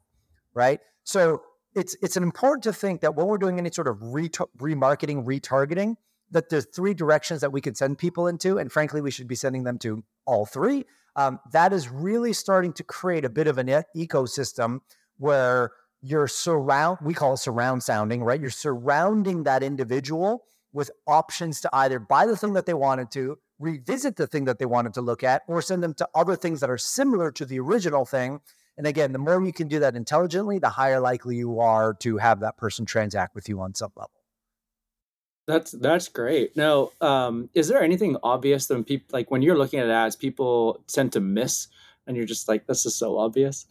right? 0.54 0.80
So 1.04 1.42
it's 1.74 1.96
it's 2.02 2.16
important 2.16 2.64
to 2.64 2.72
think 2.72 3.02
that 3.02 3.14
when 3.14 3.26
we're 3.26 3.38
doing 3.38 3.58
any 3.58 3.70
sort 3.70 3.86
of 3.86 3.98
re- 4.02 4.28
remarketing, 4.58 5.24
retargeting, 5.24 5.96
that 6.30 6.48
there's 6.48 6.66
three 6.66 6.94
directions 6.94 7.40
that 7.40 7.52
we 7.52 7.60
could 7.60 7.76
send 7.76 7.98
people 7.98 8.26
into, 8.26 8.58
and 8.58 8.70
frankly, 8.70 9.00
we 9.00 9.10
should 9.10 9.28
be 9.28 9.34
sending 9.34 9.64
them 9.64 9.78
to 9.78 10.04
all 10.24 10.46
three. 10.46 10.84
Um, 11.14 11.40
that 11.52 11.72
is 11.72 11.88
really 11.88 12.32
starting 12.32 12.72
to 12.74 12.84
create 12.84 13.24
a 13.24 13.30
bit 13.30 13.46
of 13.46 13.58
an 13.58 13.68
e- 13.70 14.06
ecosystem 14.06 14.80
where 15.18 15.72
you're 16.02 16.28
surround 16.28 16.98
we 17.02 17.14
call 17.14 17.34
it 17.34 17.38
surround 17.38 17.82
sounding, 17.82 18.22
right? 18.22 18.40
You're 18.40 18.50
surrounding 18.50 19.44
that 19.44 19.62
individual 19.62 20.44
with 20.72 20.90
options 21.06 21.60
to 21.62 21.70
either 21.72 21.98
buy 21.98 22.26
the 22.26 22.36
thing 22.36 22.52
that 22.52 22.66
they 22.66 22.74
wanted 22.74 23.10
to, 23.12 23.38
revisit 23.58 24.16
the 24.16 24.26
thing 24.26 24.44
that 24.44 24.58
they 24.58 24.66
wanted 24.66 24.92
to 24.94 25.00
look 25.00 25.24
at, 25.24 25.42
or 25.48 25.62
send 25.62 25.82
them 25.82 25.94
to 25.94 26.08
other 26.14 26.36
things 26.36 26.60
that 26.60 26.68
are 26.68 26.78
similar 26.78 27.32
to 27.32 27.46
the 27.46 27.58
original 27.58 28.04
thing. 28.04 28.40
And 28.76 28.86
again, 28.86 29.12
the 29.12 29.18
more 29.18 29.42
you 29.42 29.54
can 29.54 29.68
do 29.68 29.78
that 29.78 29.96
intelligently, 29.96 30.58
the 30.58 30.68
higher 30.68 31.00
likely 31.00 31.36
you 31.36 31.60
are 31.60 31.94
to 32.00 32.18
have 32.18 32.40
that 32.40 32.58
person 32.58 32.84
transact 32.84 33.34
with 33.34 33.48
you 33.48 33.58
on 33.60 33.74
some 33.74 33.92
level. 33.96 34.10
That's 35.46 35.70
that's 35.72 36.08
great. 36.08 36.56
Now, 36.56 36.90
um, 37.00 37.50
is 37.54 37.68
there 37.68 37.80
anything 37.80 38.16
obvious 38.22 38.66
that 38.66 38.84
people 38.86 39.06
like 39.12 39.30
when 39.30 39.42
you're 39.42 39.56
looking 39.56 39.78
at 39.78 39.88
ads, 39.88 40.16
people 40.16 40.82
tend 40.88 41.12
to 41.12 41.20
miss, 41.20 41.68
and 42.06 42.16
you're 42.16 42.26
just 42.26 42.48
like, 42.48 42.66
"This 42.66 42.84
is 42.84 42.96
so 42.96 43.16
obvious." 43.16 43.66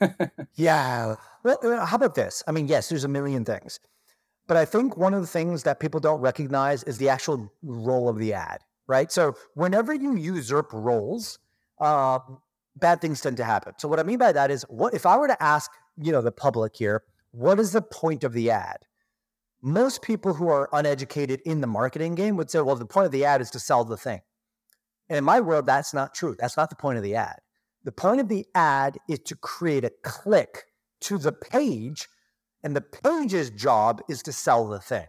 yeah. 0.54 1.14
Well, 1.44 1.86
how 1.86 1.96
about 1.96 2.16
this? 2.16 2.42
I 2.46 2.52
mean, 2.52 2.66
yes, 2.66 2.88
there's 2.88 3.04
a 3.04 3.08
million 3.08 3.44
things, 3.44 3.78
but 4.48 4.56
I 4.56 4.64
think 4.64 4.96
one 4.96 5.14
of 5.14 5.20
the 5.20 5.28
things 5.28 5.62
that 5.62 5.78
people 5.78 6.00
don't 6.00 6.20
recognize 6.20 6.82
is 6.84 6.98
the 6.98 7.08
actual 7.08 7.52
role 7.62 8.08
of 8.08 8.18
the 8.18 8.32
ad, 8.32 8.58
right? 8.88 9.10
So 9.10 9.34
whenever 9.54 9.94
you 9.94 10.16
usurp 10.16 10.72
roles, 10.72 11.38
uh, 11.80 12.18
bad 12.76 13.00
things 13.00 13.20
tend 13.20 13.36
to 13.36 13.44
happen. 13.44 13.74
So 13.78 13.86
what 13.86 14.00
I 14.00 14.02
mean 14.02 14.18
by 14.18 14.32
that 14.32 14.50
is, 14.50 14.62
what 14.62 14.92
if 14.92 15.06
I 15.06 15.16
were 15.16 15.28
to 15.28 15.40
ask, 15.40 15.70
you 15.96 16.10
know, 16.10 16.20
the 16.20 16.32
public 16.32 16.76
here, 16.76 17.04
what 17.30 17.60
is 17.60 17.72
the 17.72 17.82
point 17.82 18.24
of 18.24 18.32
the 18.32 18.50
ad? 18.50 18.78
Most 19.62 20.02
people 20.02 20.34
who 20.34 20.48
are 20.48 20.68
uneducated 20.72 21.40
in 21.44 21.60
the 21.60 21.66
marketing 21.66 22.16
game 22.16 22.36
would 22.36 22.50
say, 22.50 22.60
well, 22.60 22.76
the 22.76 22.84
point 22.84 23.06
of 23.06 23.12
the 23.12 23.24
ad 23.24 23.40
is 23.40 23.50
to 23.50 23.60
sell 23.60 23.84
the 23.84 23.96
thing. 23.96 24.20
And 25.08 25.16
in 25.18 25.24
my 25.24 25.40
world, 25.40 25.66
that's 25.66 25.94
not 25.94 26.14
true. 26.14 26.34
That's 26.38 26.56
not 26.56 26.68
the 26.68 26.76
point 26.76 26.98
of 26.98 27.04
the 27.04 27.14
ad. 27.14 27.38
The 27.84 27.92
point 27.92 28.20
of 28.20 28.28
the 28.28 28.46
ad 28.54 28.98
is 29.08 29.20
to 29.20 29.36
create 29.36 29.84
a 29.84 29.92
click 30.02 30.64
to 31.02 31.18
the 31.18 31.32
page, 31.32 32.08
and 32.62 32.74
the 32.74 32.80
page's 32.80 33.50
job 33.50 34.00
is 34.08 34.22
to 34.22 34.32
sell 34.32 34.68
the 34.68 34.78
thing, 34.78 35.06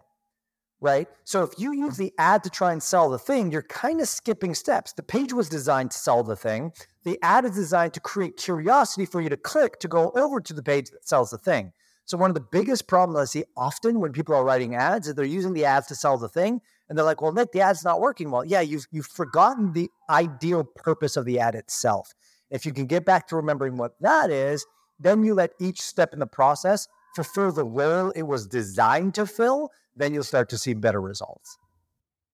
right? 0.82 1.08
So 1.24 1.44
if 1.44 1.52
you 1.60 1.72
use 1.74 1.98
the 1.98 2.14
ad 2.18 2.44
to 2.44 2.50
try 2.50 2.74
and 2.74 2.82
sell 2.82 3.10
the 3.10 3.20
thing, 3.20 3.52
you're 3.52 3.62
kind 3.62 4.02
of 4.02 4.08
skipping 4.08 4.56
steps. 4.56 4.94
The 4.94 5.04
page 5.04 5.34
was 5.34 5.50
designed 5.50 5.92
to 5.92 5.98
sell 5.98 6.24
the 6.24 6.36
thing, 6.36 6.74
the 7.04 7.20
ad 7.22 7.46
is 7.46 7.52
designed 7.52 7.94
to 7.94 8.00
create 8.00 8.38
curiosity 8.38 9.06
for 9.06 9.22
you 9.22 9.30
to 9.30 9.38
click 9.38 9.80
to 9.80 9.88
go 9.88 10.12
over 10.16 10.42
to 10.42 10.54
the 10.54 10.64
page 10.64 10.90
that 10.90 11.08
sells 11.08 11.30
the 11.30 11.38
thing. 11.38 11.74
So 12.06 12.18
one 12.18 12.30
of 12.30 12.36
the 12.36 12.46
biggest 12.52 12.88
problems 12.88 13.20
I 13.20 13.26
see 13.26 13.46
often 13.56 14.00
when 14.00 14.12
people 14.12 14.36
are 14.36 14.44
writing 14.44 14.76
ads 14.76 15.08
is 15.08 15.16
they're 15.16 15.26
using 15.26 15.54
the 15.54 15.66
ads 15.66 15.88
to 15.88 15.96
sell 15.96 16.18
the 16.18 16.28
thing, 16.28 16.62
and 16.90 16.98
they're 16.98 17.06
like, 17.06 17.22
"Well, 17.22 17.32
Nick, 17.32 17.52
the 17.52 17.62
ad's 17.62 17.84
not 17.84 18.02
working 18.02 18.30
well." 18.30 18.46
Yeah, 18.46 18.62
you've 18.62 18.88
you've 18.92 19.08
forgotten 19.08 19.74
the 19.74 19.90
ideal 20.10 20.64
purpose 20.64 21.16
of 21.16 21.26
the 21.26 21.40
ad 21.40 21.56
itself. 21.56 22.14
If 22.50 22.66
you 22.66 22.74
can 22.74 22.86
get 22.86 23.06
back 23.06 23.28
to 23.28 23.36
remembering 23.36 23.78
what 23.78 23.94
that 24.02 24.30
is, 24.30 24.66
then 25.00 25.24
you 25.24 25.34
let 25.34 25.52
each 25.60 25.82
step 25.82 26.14
in 26.14 26.20
the 26.20 26.28
process 26.28 26.88
fulfill 27.16 27.52
the 27.52 27.66
role 27.66 28.12
it 28.12 28.24
was 28.24 28.48
designed 28.48 29.16
to 29.16 29.26
fill, 29.26 29.70
then 29.96 30.14
you'll 30.14 30.24
start 30.24 30.50
to 30.50 30.58
see 30.58 30.74
better 30.74 31.02
results. 31.02 31.58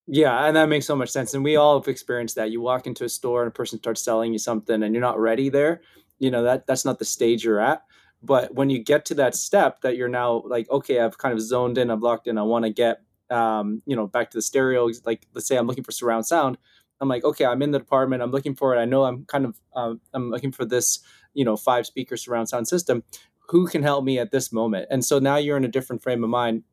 Yeah, 0.07 0.45
and 0.45 0.55
that 0.55 0.69
makes 0.69 0.87
so 0.87 0.95
much 0.95 1.09
sense. 1.09 1.33
And 1.33 1.43
we 1.43 1.55
all 1.55 1.79
have 1.79 1.87
experienced 1.87 2.35
that. 2.35 2.51
You 2.51 2.61
walk 2.61 2.87
into 2.87 3.03
a 3.03 3.09
store 3.09 3.43
and 3.43 3.49
a 3.49 3.53
person 3.53 3.77
starts 3.77 4.01
selling 4.01 4.33
you 4.33 4.39
something 4.39 4.81
and 4.81 4.93
you're 4.93 5.01
not 5.01 5.19
ready 5.19 5.49
there. 5.49 5.81
You 6.17 6.31
know, 6.31 6.43
that 6.43 6.65
that's 6.65 6.83
not 6.83 6.99
the 6.99 7.05
stage 7.05 7.43
you're 7.43 7.59
at. 7.59 7.83
But 8.21 8.53
when 8.53 8.69
you 8.69 8.83
get 8.83 9.05
to 9.05 9.13
that 9.15 9.35
step 9.35 9.81
that 9.81 9.95
you're 9.95 10.09
now 10.09 10.43
like, 10.45 10.69
okay, 10.69 10.99
I've 10.99 11.17
kind 11.17 11.33
of 11.33 11.41
zoned 11.41 11.77
in, 11.77 11.89
I've 11.89 12.01
locked 12.01 12.27
in, 12.27 12.37
I 12.37 12.43
want 12.43 12.65
to 12.65 12.71
get 12.71 13.01
um, 13.29 13.81
you 13.85 13.95
know, 13.95 14.07
back 14.07 14.31
to 14.31 14.37
the 14.37 14.41
stereo, 14.41 14.89
like 15.05 15.27
let's 15.33 15.47
say 15.47 15.55
I'm 15.55 15.67
looking 15.67 15.83
for 15.83 15.91
surround 15.91 16.25
sound. 16.25 16.57
I'm 16.99 17.07
like, 17.07 17.23
okay, 17.23 17.45
I'm 17.45 17.61
in 17.61 17.71
the 17.71 17.79
department, 17.79 18.21
I'm 18.21 18.31
looking 18.31 18.55
for 18.55 18.75
it. 18.75 18.79
I 18.79 18.85
know 18.85 19.05
I'm 19.05 19.23
kind 19.25 19.45
of 19.45 19.61
um, 19.75 20.01
I'm 20.13 20.31
looking 20.31 20.51
for 20.51 20.65
this, 20.65 20.99
you 21.33 21.45
know, 21.45 21.55
five 21.55 21.85
speaker 21.85 22.17
surround 22.17 22.49
sound 22.49 22.67
system. 22.67 23.03
Who 23.49 23.67
can 23.67 23.83
help 23.83 24.03
me 24.03 24.19
at 24.19 24.31
this 24.31 24.51
moment? 24.51 24.87
And 24.91 25.05
so 25.05 25.19
now 25.19 25.37
you're 25.37 25.57
in 25.57 25.63
a 25.63 25.69
different 25.69 26.03
frame 26.03 26.23
of 26.23 26.29
mind 26.29 26.63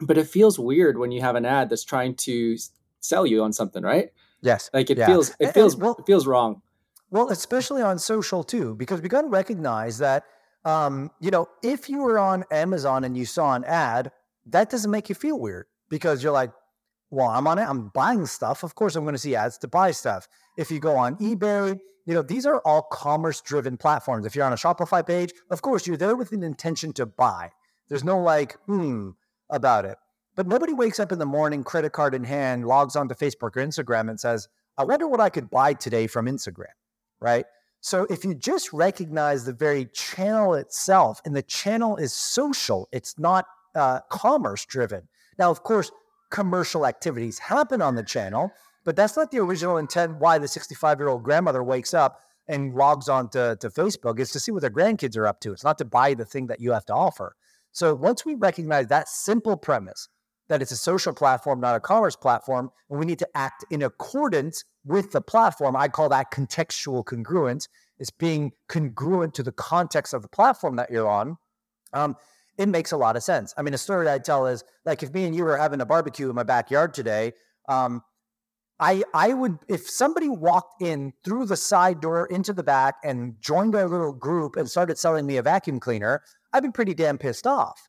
but 0.00 0.18
it 0.18 0.28
feels 0.28 0.58
weird 0.58 0.98
when 0.98 1.10
you 1.10 1.20
have 1.20 1.36
an 1.36 1.46
ad 1.46 1.70
that's 1.70 1.84
trying 1.84 2.14
to 2.14 2.56
sell 3.00 3.26
you 3.26 3.42
on 3.42 3.52
something, 3.52 3.82
right? 3.82 4.10
Yes. 4.42 4.70
Like 4.72 4.90
it 4.90 4.98
yeah. 4.98 5.06
feels 5.06 5.34
it 5.40 5.52
feels 5.52 5.74
and, 5.74 5.82
well, 5.82 5.96
it 5.98 6.06
feels 6.06 6.26
wrong. 6.26 6.62
Well, 7.10 7.30
especially 7.30 7.82
on 7.82 7.98
social 7.98 8.42
too, 8.42 8.74
because 8.74 9.00
we 9.00 9.08
got 9.08 9.22
to 9.22 9.28
recognize 9.28 9.98
that 9.98 10.24
um, 10.66 11.12
you 11.20 11.30
know, 11.30 11.46
if 11.62 11.88
you 11.88 12.02
were 12.02 12.18
on 12.18 12.44
Amazon 12.50 13.04
and 13.04 13.16
you 13.16 13.24
saw 13.24 13.54
an 13.54 13.64
ad, 13.64 14.10
that 14.46 14.68
doesn't 14.68 14.90
make 14.90 15.08
you 15.08 15.14
feel 15.14 15.38
weird 15.38 15.66
because 15.88 16.22
you're 16.22 16.32
like, 16.32 16.50
well, 17.10 17.28
I'm 17.28 17.46
on 17.46 17.60
it, 17.60 17.62
I'm 17.62 17.88
buying 17.94 18.26
stuff. 18.26 18.64
Of 18.64 18.74
course, 18.74 18.96
I'm 18.96 19.04
going 19.04 19.14
to 19.14 19.18
see 19.18 19.36
ads 19.36 19.58
to 19.58 19.68
buy 19.68 19.92
stuff. 19.92 20.26
If 20.58 20.72
you 20.72 20.80
go 20.80 20.96
on 20.96 21.16
eBay, 21.18 21.78
you 22.04 22.14
know, 22.14 22.22
these 22.22 22.46
are 22.46 22.60
all 22.64 22.82
commerce 22.82 23.40
driven 23.40 23.76
platforms. 23.76 24.26
If 24.26 24.34
you're 24.34 24.44
on 24.44 24.52
a 24.52 24.56
Shopify 24.56 25.06
page, 25.06 25.32
of 25.50 25.62
course, 25.62 25.86
you're 25.86 25.96
there 25.96 26.16
with 26.16 26.32
an 26.32 26.42
intention 26.42 26.92
to 26.94 27.06
buy. 27.06 27.50
There's 27.88 28.04
no 28.04 28.18
like, 28.18 28.54
hmm, 28.66 29.10
about 29.48 29.84
it. 29.84 29.96
But 30.34 30.48
nobody 30.48 30.72
wakes 30.72 30.98
up 30.98 31.12
in 31.12 31.20
the 31.20 31.26
morning, 31.26 31.62
credit 31.62 31.92
card 31.92 32.12
in 32.12 32.24
hand, 32.24 32.66
logs 32.66 32.96
onto 32.96 33.14
Facebook 33.14 33.56
or 33.56 33.64
Instagram 33.64 34.10
and 34.10 34.18
says, 34.18 34.48
I 34.76 34.82
wonder 34.82 35.06
what 35.06 35.20
I 35.20 35.30
could 35.30 35.48
buy 35.48 35.74
today 35.74 36.08
from 36.08 36.26
Instagram, 36.26 36.74
right? 37.20 37.46
So 37.80 38.06
if 38.10 38.24
you 38.24 38.34
just 38.34 38.72
recognize 38.72 39.44
the 39.44 39.52
very 39.52 39.86
channel 39.86 40.54
itself, 40.54 41.20
and 41.24 41.36
the 41.36 41.42
channel 41.42 41.96
is 41.96 42.12
social, 42.12 42.88
it's 42.92 43.18
not 43.18 43.46
uh, 43.74 44.00
commerce 44.10 44.64
driven. 44.64 45.08
Now, 45.38 45.50
of 45.50 45.62
course, 45.62 45.90
commercial 46.30 46.86
activities 46.86 47.38
happen 47.38 47.80
on 47.80 47.94
the 47.94 48.02
channel, 48.02 48.50
but 48.84 48.96
that's 48.96 49.16
not 49.16 49.30
the 49.30 49.38
original 49.38 49.76
intent 49.76 50.18
why 50.18 50.38
the 50.38 50.48
65 50.48 50.98
year 50.98 51.08
old 51.08 51.22
grandmother 51.22 51.62
wakes 51.62 51.94
up 51.94 52.20
and 52.48 52.74
logs 52.74 53.08
on 53.08 53.28
to, 53.30 53.56
to 53.60 53.68
Facebook. 53.68 54.18
is 54.18 54.30
to 54.30 54.40
see 54.40 54.52
what 54.52 54.62
their 54.62 54.70
grandkids 54.70 55.16
are 55.16 55.26
up 55.26 55.40
to. 55.40 55.52
It's 55.52 55.64
not 55.64 55.78
to 55.78 55.84
buy 55.84 56.14
the 56.14 56.24
thing 56.24 56.46
that 56.46 56.60
you 56.60 56.72
have 56.72 56.86
to 56.86 56.94
offer. 56.94 57.36
So 57.72 57.94
once 57.94 58.24
we 58.24 58.34
recognize 58.34 58.86
that 58.86 59.08
simple 59.08 59.56
premise, 59.56 60.08
that 60.48 60.62
it's 60.62 60.70
a 60.70 60.76
social 60.76 61.12
platform, 61.12 61.60
not 61.60 61.74
a 61.74 61.80
commerce 61.80 62.16
platform, 62.16 62.70
and 62.88 62.98
we 62.98 63.04
need 63.04 63.18
to 63.18 63.28
act 63.34 63.64
in 63.70 63.82
accordance 63.82 64.64
with 64.86 65.12
the 65.12 65.20
platform. 65.20 65.76
I 65.76 65.88
call 65.88 66.08
that 66.10 66.30
contextual 66.30 67.04
congruence. 67.04 67.68
It's 67.98 68.10
being 68.10 68.52
congruent 68.68 69.34
to 69.34 69.42
the 69.42 69.52
context 69.52 70.14
of 70.14 70.22
the 70.22 70.28
platform 70.28 70.76
that 70.76 70.90
you're 70.90 71.08
on. 71.08 71.36
Um, 71.92 72.16
it 72.56 72.68
makes 72.68 72.92
a 72.92 72.96
lot 72.96 73.16
of 73.16 73.22
sense. 73.22 73.52
I 73.58 73.62
mean, 73.62 73.74
a 73.74 73.78
story 73.78 74.08
I 74.08 74.18
tell 74.18 74.46
is 74.46 74.64
like 74.84 75.02
if 75.02 75.12
me 75.12 75.24
and 75.24 75.34
you 75.34 75.44
were 75.44 75.58
having 75.58 75.80
a 75.80 75.86
barbecue 75.86 76.30
in 76.30 76.34
my 76.34 76.42
backyard 76.42 76.94
today, 76.94 77.32
um, 77.68 78.02
I 78.78 79.02
I 79.12 79.32
would 79.32 79.58
if 79.68 79.88
somebody 79.88 80.28
walked 80.28 80.82
in 80.82 81.12
through 81.24 81.46
the 81.46 81.56
side 81.56 82.00
door 82.00 82.26
into 82.26 82.52
the 82.52 82.62
back 82.62 82.96
and 83.02 83.34
joined 83.40 83.74
our 83.74 83.88
little 83.88 84.12
group 84.12 84.56
and 84.56 84.70
started 84.70 84.98
selling 84.98 85.26
me 85.26 85.38
a 85.38 85.42
vacuum 85.42 85.80
cleaner, 85.80 86.22
I'd 86.52 86.62
be 86.62 86.70
pretty 86.70 86.94
damn 86.94 87.18
pissed 87.18 87.46
off 87.46 87.88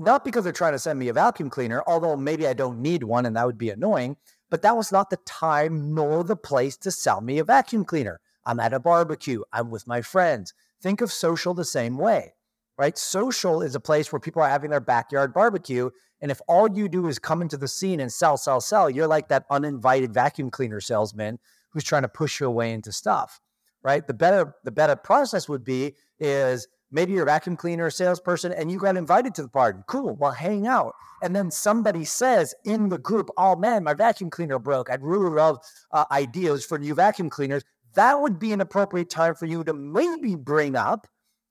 not 0.00 0.24
because 0.24 0.44
they're 0.44 0.52
trying 0.52 0.72
to 0.72 0.78
send 0.78 0.98
me 0.98 1.08
a 1.08 1.12
vacuum 1.12 1.50
cleaner, 1.50 1.82
although 1.86 2.16
maybe 2.16 2.46
I 2.46 2.54
don't 2.54 2.80
need 2.80 3.04
one 3.04 3.26
and 3.26 3.36
that 3.36 3.46
would 3.46 3.58
be 3.58 3.68
annoying, 3.68 4.16
but 4.50 4.62
that 4.62 4.76
was 4.76 4.92
not 4.92 5.10
the 5.10 5.18
time 5.18 5.94
nor 5.94 6.24
the 6.24 6.36
place 6.36 6.76
to 6.78 6.90
sell 6.90 7.20
me 7.20 7.38
a 7.38 7.44
vacuum 7.44 7.84
cleaner. 7.84 8.20
I'm 8.44 8.60
at 8.60 8.74
a 8.74 8.80
barbecue, 8.80 9.42
I'm 9.52 9.70
with 9.70 9.86
my 9.86 10.02
friends. 10.02 10.52
Think 10.82 11.00
of 11.00 11.12
social 11.12 11.54
the 11.54 11.64
same 11.64 11.96
way, 11.96 12.34
right? 12.76 12.98
Social 12.98 13.62
is 13.62 13.74
a 13.74 13.80
place 13.80 14.12
where 14.12 14.20
people 14.20 14.42
are 14.42 14.48
having 14.48 14.70
their 14.70 14.80
backyard 14.80 15.32
barbecue. 15.32 15.90
And 16.20 16.30
if 16.30 16.40
all 16.48 16.70
you 16.70 16.88
do 16.88 17.06
is 17.06 17.18
come 17.18 17.42
into 17.42 17.56
the 17.56 17.68
scene 17.68 18.00
and 18.00 18.12
sell, 18.12 18.36
sell, 18.36 18.60
sell, 18.60 18.90
you're 18.90 19.06
like 19.06 19.28
that 19.28 19.46
uninvited 19.50 20.12
vacuum 20.12 20.50
cleaner 20.50 20.80
salesman 20.80 21.38
who's 21.70 21.84
trying 21.84 22.02
to 22.02 22.08
push 22.08 22.40
you 22.40 22.46
away 22.46 22.72
into 22.72 22.92
stuff, 22.92 23.40
right? 23.82 24.06
The 24.06 24.14
better, 24.14 24.54
the 24.64 24.72
better 24.72 24.96
process 24.96 25.48
would 25.48 25.64
be 25.64 25.94
is 26.18 26.66
maybe 26.90 27.12
you're 27.12 27.22
a 27.22 27.26
vacuum 27.26 27.56
cleaner 27.56 27.90
salesperson 27.90 28.52
and 28.52 28.70
you 28.70 28.78
got 28.78 28.96
invited 28.96 29.34
to 29.34 29.42
the 29.42 29.48
party. 29.48 29.80
Cool. 29.86 30.16
Well, 30.16 30.32
hang 30.32 30.66
out. 30.66 30.94
And 31.22 31.34
then 31.34 31.50
somebody 31.50 32.04
says 32.04 32.54
in 32.64 32.88
the 32.88 32.98
group, 32.98 33.30
oh 33.36 33.56
man, 33.56 33.84
my 33.84 33.94
vacuum 33.94 34.30
cleaner 34.30 34.58
broke. 34.58 34.90
I'd 34.90 35.02
really 35.02 35.30
love 35.30 35.58
uh, 35.92 36.04
ideas 36.10 36.64
for 36.64 36.78
new 36.78 36.94
vacuum 36.94 37.30
cleaners. 37.30 37.62
That 37.94 38.20
would 38.20 38.38
be 38.38 38.52
an 38.52 38.60
appropriate 38.60 39.10
time 39.10 39.34
for 39.34 39.46
you 39.46 39.64
to 39.64 39.74
maybe 39.74 40.36
bring 40.36 40.76
up 40.76 41.06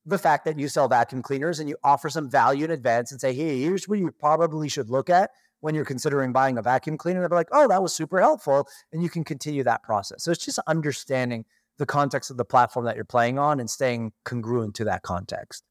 the 0.06 0.18
fact 0.18 0.46
that 0.46 0.58
you 0.58 0.68
sell 0.68 0.88
vacuum 0.88 1.22
cleaners 1.22 1.60
and 1.60 1.70
you 1.70 1.76
offer 1.84 2.10
some 2.10 2.30
value 2.30 2.66
in 2.66 2.72
advance 2.72 3.12
and 3.12 3.22
say, 3.22 3.34
hey, 3.34 3.62
here's 3.62 3.88
what 3.88 4.00
you 4.00 4.12
probably 4.12 4.70
should 4.70 4.90
look 4.90 5.10
at 5.10 5.32
when 5.60 5.76
you're 5.76 5.86
considering 5.86 6.32
buying 6.32 6.58
a 6.58 6.62
vacuum 6.62 6.98
cleaner. 6.98 7.20
They'll 7.20 7.30
be 7.30 7.36
like, 7.36 7.50
oh, 7.52 7.68
that 7.68 7.82
was 7.82 7.94
super 7.94 8.20
helpful. 8.20 8.68
And 8.92 9.04
you 9.04 9.10
can 9.10 9.24
continue 9.24 9.64
that 9.66 9.84
process. 9.84 10.24
So 10.24 10.32
it's 10.32 10.44
just 10.44 10.60
understanding 10.68 11.46
the 11.80 11.86
context 11.86 12.30
of 12.30 12.38
the 12.38 12.46
platform 12.46 12.86
that 12.86 12.96
you're 12.96 13.06
playing 13.06 13.40
on 13.40 13.60
and 13.60 13.70
staying 13.70 14.12
congruent 14.26 14.76
to 14.76 14.84
that 14.84 15.02
context. 15.02 15.64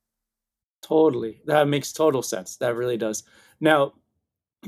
Totally. 0.82 1.40
That 1.44 1.68
makes 1.68 1.92
total 1.92 2.22
sense. 2.22 2.56
That 2.56 2.74
really 2.74 2.96
does. 2.96 3.22
Now, 3.60 3.92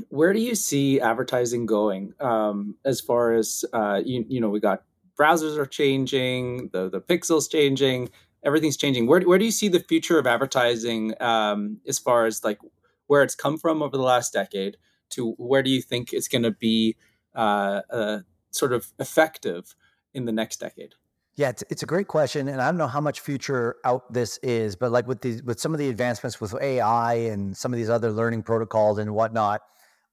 where 0.09 0.31
do 0.31 0.39
you 0.39 0.55
see 0.55 1.01
advertising 1.01 1.65
going 1.65 2.13
um, 2.19 2.75
as 2.85 3.01
far 3.01 3.33
as, 3.33 3.65
uh, 3.73 4.01
you, 4.05 4.23
you 4.29 4.39
know, 4.39 4.49
we 4.49 4.59
got 4.59 4.83
browsers 5.19 5.57
are 5.57 5.65
changing, 5.65 6.69
the, 6.71 6.89
the 6.89 7.01
pixels 7.01 7.51
changing, 7.51 8.09
everything's 8.43 8.77
changing. 8.77 9.07
Where, 9.07 9.21
where 9.21 9.39
do 9.39 9.45
you 9.45 9.51
see 9.51 9.67
the 9.67 9.79
future 9.79 10.19
of 10.19 10.27
advertising 10.27 11.13
um, 11.21 11.79
as 11.87 11.99
far 11.99 12.25
as 12.25 12.43
like 12.43 12.59
where 13.07 13.23
it's 13.23 13.35
come 13.35 13.57
from 13.57 13.81
over 13.81 13.97
the 13.97 14.03
last 14.03 14.31
decade 14.31 14.77
to 15.11 15.31
where 15.37 15.63
do 15.63 15.69
you 15.69 15.81
think 15.81 16.13
it's 16.13 16.27
going 16.27 16.43
to 16.43 16.51
be 16.51 16.95
uh, 17.35 17.81
uh, 17.89 18.19
sort 18.51 18.73
of 18.73 18.93
effective 18.99 19.75
in 20.13 20.25
the 20.25 20.31
next 20.31 20.59
decade? 20.59 20.93
Yeah, 21.37 21.49
it's, 21.49 21.63
it's 21.69 21.81
a 21.81 21.85
great 21.85 22.07
question, 22.07 22.49
and 22.49 22.61
I 22.61 22.65
don't 22.65 22.77
know 22.77 22.87
how 22.87 22.99
much 22.99 23.21
future 23.21 23.77
out 23.85 24.11
this 24.11 24.37
is, 24.43 24.75
but 24.75 24.91
like 24.91 25.07
with 25.07 25.21
these, 25.21 25.41
with 25.43 25.59
some 25.59 25.73
of 25.73 25.79
the 25.79 25.87
advancements 25.87 26.41
with 26.41 26.53
AI 26.61 27.13
and 27.13 27.55
some 27.55 27.73
of 27.73 27.77
these 27.77 27.89
other 27.89 28.11
learning 28.11 28.43
protocols 28.43 28.97
and 28.97 29.13
whatnot, 29.15 29.61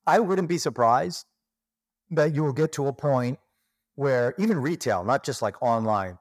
I 0.07 0.21
wouldn't 0.21 0.49
be 0.49 0.59
surprised 0.59 1.27
that 2.11 2.35
you 2.35 2.45
will 2.45 2.53
get 2.53 2.73
to 2.73 2.87
a 2.87 2.93
point 2.93 3.39
where 3.97 4.35
even 4.39 4.61
retail, 4.61 5.03
not 5.03 5.25
just 5.25 5.43
like 5.43 5.61
online, 5.61 6.19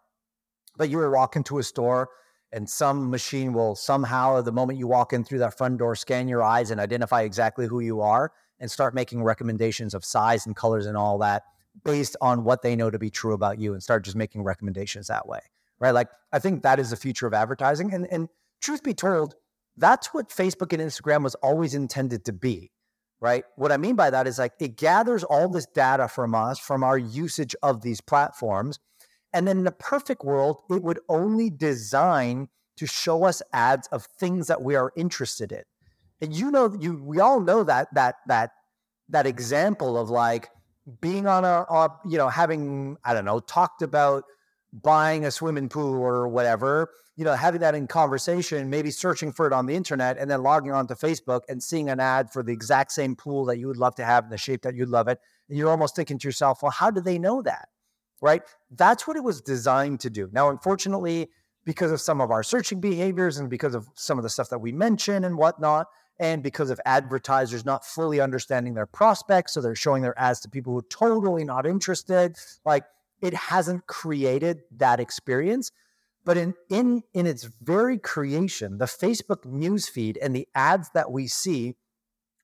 but 0.77 0.89
you 0.89 0.97
will 0.97 1.11
walk 1.11 1.35
into 1.35 1.59
a 1.59 1.63
store 1.63 2.09
and 2.51 2.67
some 2.67 3.09
machine 3.09 3.53
will 3.53 3.75
somehow, 3.75 4.41
the 4.41 4.51
moment 4.51 4.79
you 4.79 4.87
walk 4.87 5.13
in 5.13 5.23
through 5.23 5.39
that 5.39 5.57
front 5.57 5.77
door, 5.77 5.95
scan 5.95 6.27
your 6.27 6.41
eyes 6.41 6.71
and 6.71 6.79
identify 6.79 7.21
exactly 7.21 7.67
who 7.67 7.81
you 7.81 8.01
are 8.01 8.31
and 8.59 8.71
start 8.71 8.95
making 8.95 9.23
recommendations 9.23 9.93
of 9.93 10.03
size 10.03 10.45
and 10.45 10.55
colors 10.55 10.85
and 10.85 10.97
all 10.97 11.19
that 11.19 11.43
based 11.83 12.15
on 12.21 12.43
what 12.43 12.61
they 12.61 12.75
know 12.75 12.89
to 12.89 12.99
be 12.99 13.09
true 13.09 13.33
about 13.33 13.59
you 13.59 13.73
and 13.73 13.83
start 13.83 14.03
just 14.03 14.15
making 14.15 14.43
recommendations 14.43 15.07
that 15.07 15.27
way. 15.27 15.39
Right. 15.79 15.91
Like 15.91 16.09
I 16.31 16.39
think 16.39 16.63
that 16.63 16.79
is 16.79 16.89
the 16.89 16.95
future 16.95 17.27
of 17.27 17.33
advertising. 17.33 17.93
And 17.93 18.07
and 18.11 18.29
truth 18.61 18.83
be 18.83 18.93
told, 18.93 19.35
that's 19.75 20.13
what 20.13 20.29
Facebook 20.29 20.73
and 20.73 20.81
Instagram 20.81 21.23
was 21.23 21.35
always 21.35 21.75
intended 21.75 22.25
to 22.25 22.33
be. 22.33 22.71
Right. 23.19 23.43
What 23.55 23.71
I 23.71 23.77
mean 23.77 23.95
by 23.95 24.09
that 24.09 24.27
is 24.27 24.37
like 24.37 24.53
it 24.59 24.77
gathers 24.77 25.23
all 25.23 25.49
this 25.49 25.65
data 25.65 26.07
from 26.07 26.35
us, 26.35 26.59
from 26.59 26.83
our 26.83 26.97
usage 26.97 27.55
of 27.63 27.81
these 27.81 28.01
platforms. 28.01 28.79
And 29.33 29.47
then 29.47 29.59
in 29.59 29.67
a 29.67 29.71
perfect 29.71 30.23
world, 30.23 30.57
it 30.69 30.83
would 30.83 30.99
only 31.09 31.49
design 31.49 32.47
to 32.77 32.85
show 32.85 33.23
us 33.23 33.41
ads 33.53 33.87
of 33.87 34.05
things 34.05 34.47
that 34.47 34.61
we 34.61 34.75
are 34.75 34.93
interested 34.95 35.51
in. 35.51 35.63
And 36.21 36.33
you 36.33 36.49
know, 36.49 36.75
you 36.79 37.03
we 37.03 37.19
all 37.19 37.39
know 37.39 37.63
that 37.63 37.93
that 37.93 38.15
that 38.27 38.51
that 39.09 39.27
example 39.27 39.97
of 39.97 40.09
like 40.09 40.49
being 41.01 41.27
on 41.27 41.43
a, 41.43 41.65
a, 41.69 41.89
you 42.05 42.17
know 42.17 42.29
having 42.29 42.97
i 43.03 43.13
don't 43.13 43.25
know 43.25 43.39
talked 43.39 43.81
about 43.81 44.23
buying 44.73 45.25
a 45.25 45.31
swimming 45.31 45.69
pool 45.69 45.93
or 45.93 46.27
whatever 46.27 46.89
you 47.15 47.25
know 47.25 47.33
having 47.33 47.61
that 47.61 47.75
in 47.75 47.87
conversation 47.87 48.69
maybe 48.69 48.91
searching 48.91 49.31
for 49.31 49.47
it 49.47 49.53
on 49.53 49.65
the 49.65 49.75
internet 49.75 50.17
and 50.17 50.29
then 50.29 50.41
logging 50.41 50.71
on 50.71 50.87
to 50.87 50.95
facebook 50.95 51.41
and 51.49 51.61
seeing 51.61 51.89
an 51.89 51.99
ad 51.99 52.31
for 52.31 52.43
the 52.43 52.53
exact 52.53 52.91
same 52.91 53.15
pool 53.15 53.45
that 53.45 53.57
you 53.57 53.67
would 53.67 53.77
love 53.77 53.95
to 53.95 54.05
have 54.05 54.25
in 54.25 54.29
the 54.29 54.37
shape 54.37 54.61
that 54.61 54.75
you'd 54.75 54.89
love 54.89 55.07
it. 55.07 55.19
And 55.49 55.57
you're 55.57 55.69
almost 55.69 55.95
thinking 55.95 56.19
to 56.19 56.27
yourself 56.27 56.61
well 56.61 56.71
how 56.71 56.91
do 56.91 57.01
they 57.01 57.19
know 57.19 57.41
that? 57.41 57.69
Right? 58.21 58.41
That's 58.71 59.07
what 59.07 59.15
it 59.17 59.23
was 59.23 59.41
designed 59.41 59.99
to 60.01 60.09
do. 60.09 60.29
Now 60.31 60.49
unfortunately 60.49 61.29
because 61.65 61.91
of 61.91 61.99
some 61.99 62.21
of 62.21 62.31
our 62.31 62.43
searching 62.43 62.79
behaviors 62.79 63.37
and 63.37 63.49
because 63.49 63.75
of 63.75 63.89
some 63.93 64.17
of 64.17 64.23
the 64.23 64.29
stuff 64.29 64.49
that 64.49 64.59
we 64.59 64.71
mention 64.71 65.25
and 65.25 65.37
whatnot 65.37 65.87
and 66.19 66.41
because 66.41 66.69
of 66.69 66.79
advertisers 66.85 67.65
not 67.65 67.85
fully 67.85 68.19
understanding 68.19 68.73
their 68.73 68.85
prospects 68.85 69.53
so 69.53 69.61
they're 69.61 69.75
showing 69.75 70.01
their 70.01 70.17
ads 70.19 70.39
to 70.39 70.49
people 70.49 70.73
who 70.73 70.79
are 70.79 70.85
totally 70.89 71.43
not 71.43 71.65
interested 71.65 72.35
like 72.65 72.83
it 73.21 73.33
hasn't 73.33 73.87
created 73.87 74.61
that 74.77 74.99
experience. 74.99 75.71
But 76.23 76.37
in 76.37 76.55
in 76.69 77.03
in 77.13 77.25
its 77.25 77.49
very 77.61 77.97
creation, 77.97 78.77
the 78.77 78.85
Facebook 78.85 79.43
newsfeed 79.45 80.17
and 80.21 80.35
the 80.35 80.47
ads 80.53 80.89
that 80.93 81.11
we 81.11 81.27
see 81.27 81.75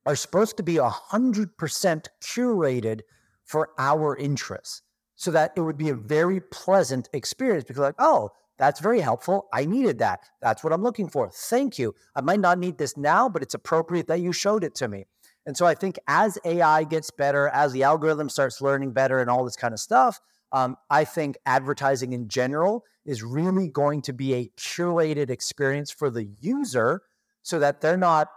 are 0.06 0.16
supposed 0.16 0.58
to 0.58 0.64
be 0.64 0.76
100% 0.76 2.08
curated 2.22 3.02
for 3.46 3.70
our 3.78 4.18
interests 4.18 4.82
so 5.16 5.32
that 5.32 5.54
it 5.56 5.62
would 5.62 5.78
be 5.78 5.90
a 5.90 5.96
very 5.96 6.42
pleasant 6.42 7.08
experience 7.14 7.64
because 7.64 7.82
like 7.82 7.96
oh 8.00 8.30
that's 8.58 8.80
very 8.80 9.00
helpful. 9.00 9.48
I 9.52 9.66
needed 9.66 10.00
that. 10.00 10.22
That's 10.42 10.64
what 10.64 10.74
i'm 10.74 10.84
looking 10.84 11.10
for. 11.10 11.30
Thank 11.30 11.80
you. 11.80 11.96
I 12.16 12.22
might 12.22 12.40
not 12.40 12.60
need 12.60 12.78
this 12.78 12.98
now 12.98 13.30
but 13.30 13.42
it's 13.42 13.54
appropriate 13.54 14.08
that 14.08 14.20
you 14.20 14.32
showed 14.32 14.64
it 14.64 14.76
to 14.76 14.88
me. 14.88 15.06
And 15.46 15.58
so 15.58 15.66
i 15.66 15.74
think 15.74 15.98
as 16.08 16.38
ai 16.46 16.84
gets 16.84 17.12
better 17.12 17.50
as 17.50 17.74
the 17.74 17.84
algorithm 17.84 18.30
starts 18.30 18.62
learning 18.62 18.92
better 18.92 19.20
and 19.20 19.30
all 19.30 19.44
this 19.44 19.58
kind 19.58 19.74
of 19.74 19.80
stuff 19.80 20.22
um, 20.54 20.78
i 20.90 21.04
think 21.04 21.38
advertising 21.46 22.14
in 22.14 22.30
general 22.30 22.86
is 23.06 23.24
really 23.24 23.68
going 23.68 24.02
to 24.04 24.14
be 24.14 24.34
a 24.34 24.50
curated 24.58 25.30
experience 25.30 25.92
for 25.92 26.10
the 26.10 26.30
user 26.40 27.02
so 27.42 27.60
that 27.60 27.82
they're 27.82 27.98
not 27.98 28.30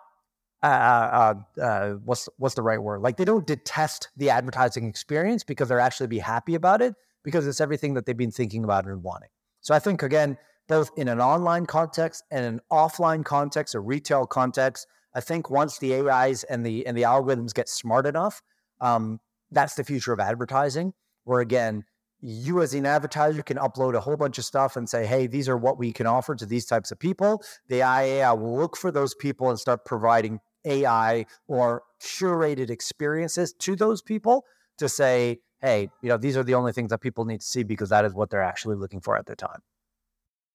uh, 0.63 0.67
uh, 0.67 1.35
uh, 1.61 1.61
uh, 1.61 1.91
what's 2.05 2.29
what's 2.39 2.55
the 2.55 2.63
right 2.63 2.83
word? 2.83 3.01
Like 3.01 3.19
they 3.19 3.25
don't 3.25 3.47
detest 3.47 4.09
the 4.17 4.31
advertising 4.31 4.87
experience 4.87 5.45
because 5.45 5.69
they're 5.69 5.79
actually 5.79 6.09
be 6.09 6.19
happy 6.19 6.55
about 6.55 6.83
it 6.83 6.95
because 7.23 7.47
it's 7.47 7.61
everything 7.61 7.95
that 7.95 8.07
they've 8.07 8.17
been 8.17 8.33
thinking 8.33 8.65
about 8.65 8.87
and 8.87 9.03
wanting. 9.03 9.29
So 9.67 9.75
I 9.75 9.81
think 9.81 10.05
again, 10.05 10.39
both 10.69 10.93
in 10.97 11.09
an 11.09 11.21
online 11.21 11.67
context 11.67 12.23
and 12.31 12.47
an 12.47 12.61
offline 12.71 13.25
context, 13.25 13.75
a 13.75 13.81
retail 13.81 14.25
context, 14.25 14.87
I 15.13 15.21
think 15.21 15.51
once 15.51 15.79
the 15.79 16.09
AIs 16.09 16.45
and 16.45 16.65
the 16.65 16.87
and 16.87 16.97
the 16.97 17.03
algorithms 17.03 17.53
get 17.53 17.69
smart 17.69 18.07
enough, 18.07 18.43
um, 18.81 19.19
that's 19.51 19.75
the 19.75 19.83
future 19.83 20.13
of 20.13 20.21
advertising. 20.21 20.93
Where 21.25 21.41
again, 21.41 21.83
you 22.21 22.63
as 22.63 22.75
an 22.75 22.87
advertiser 22.87 23.43
can 23.43 23.57
upload 23.57 23.95
a 23.95 24.01
whole 24.01 24.17
bunch 24.17 24.39
of 24.39 24.45
stuff 24.45 24.77
and 24.77 24.89
say, 24.89 25.05
hey, 25.05 25.27
these 25.27 25.49
are 25.49 25.57
what 25.57 25.79
we 25.79 25.93
can 25.93 26.07
offer 26.07 26.37
to 26.37 26.47
these 26.47 26.67
types 26.67 26.93
of 26.93 27.01
people. 27.01 27.43
The 27.67 27.83
AI 27.83 28.33
will 28.35 28.57
look 28.57 28.77
for 28.77 28.93
those 28.93 29.17
people 29.17 29.51
and 29.51 29.59
start 29.59 29.85
providing 29.85 30.39
AI 30.65 31.27
or 31.49 31.83
curated 32.01 32.71
experiences 32.71 33.53
to 33.55 33.75
those 33.75 34.01
people 34.01 34.45
to 34.79 34.89
say, 34.89 35.41
hey, 35.61 35.91
you 36.03 36.09
know, 36.09 36.17
these 36.17 36.37
are 36.37 36.45
the 36.45 36.55
only 36.55 36.73
things 36.73 36.91
that 36.91 37.01
people 37.01 37.25
need 37.25 37.41
to 37.41 37.47
see 37.47 37.63
because 37.63 37.89
that 37.91 38.05
is 38.05 38.15
what 38.15 38.31
they're 38.31 38.43
actually 38.43 38.77
looking 38.77 39.01
for 39.01 39.17
at 39.17 39.27
the 39.27 39.37
time. 39.37 39.61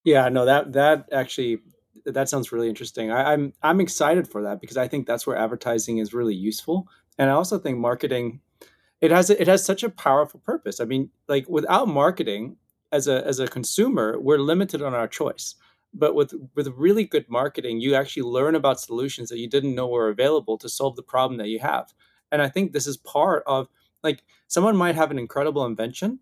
Yeah, 0.04 0.30
no, 0.30 0.45
that 0.45 0.74
that 0.74 1.10
actually 1.12 1.60
that 2.06 2.30
sounds 2.30 2.52
really 2.52 2.70
interesting. 2.70 3.12
I, 3.12 3.34
I'm 3.34 3.54
I'm 3.62 3.80
excited 3.80 4.28
for 4.28 4.41
that 4.43 4.62
because 4.62 4.78
I 4.78 4.88
think 4.88 5.06
that's 5.06 5.28
where 5.28 5.38
advertising 5.38 5.99
is 5.99 6.14
really 6.14 6.36
useful, 6.36 6.88
and 7.18 7.30
I 7.30 7.34
also 7.34 7.60
think 7.60 7.78
marketing 7.78 8.41
it 8.99 9.12
has 9.12 9.30
it 9.30 9.47
has 9.47 9.66
such 9.66 9.84
a 9.84 9.89
powerful 9.89 10.39
purpose. 10.39 10.80
I 10.80 10.86
mean, 10.86 11.12
like 11.28 11.47
without 11.47 11.88
marketing, 11.88 12.58
as 12.91 13.08
a 13.08 13.26
as 13.28 13.39
a 13.39 13.47
consumer, 13.47 14.20
we're 14.20 14.39
limited 14.39 14.82
on 14.82 14.93
our 14.93 15.08
choice 15.08 15.56
but 15.93 16.16
with 16.16 16.34
with 16.56 16.68
really 16.76 17.04
good 17.04 17.26
marketing 17.30 17.80
you 17.80 17.95
actually 17.95 18.24
learn 18.24 18.56
about 18.56 18.80
solutions 18.80 19.30
that 19.30 19.39
you 19.39 19.47
didn't 19.47 19.76
know 19.76 19.88
were 19.88 20.10
available 20.10 20.58
to 20.58 20.70
solve 20.70 20.95
the 20.95 21.04
problem 21.04 21.38
that 21.38 21.47
you 21.47 21.60
have 21.60 21.93
and 22.32 22.41
i 22.41 22.49
think 22.49 22.72
this 22.72 22.88
is 22.88 22.97
part 22.97 23.43
of 23.45 23.68
like 24.04 24.24
someone 24.47 24.76
might 24.76 24.95
have 24.95 25.12
an 25.12 25.20
incredible 25.20 25.66
invention 25.66 26.20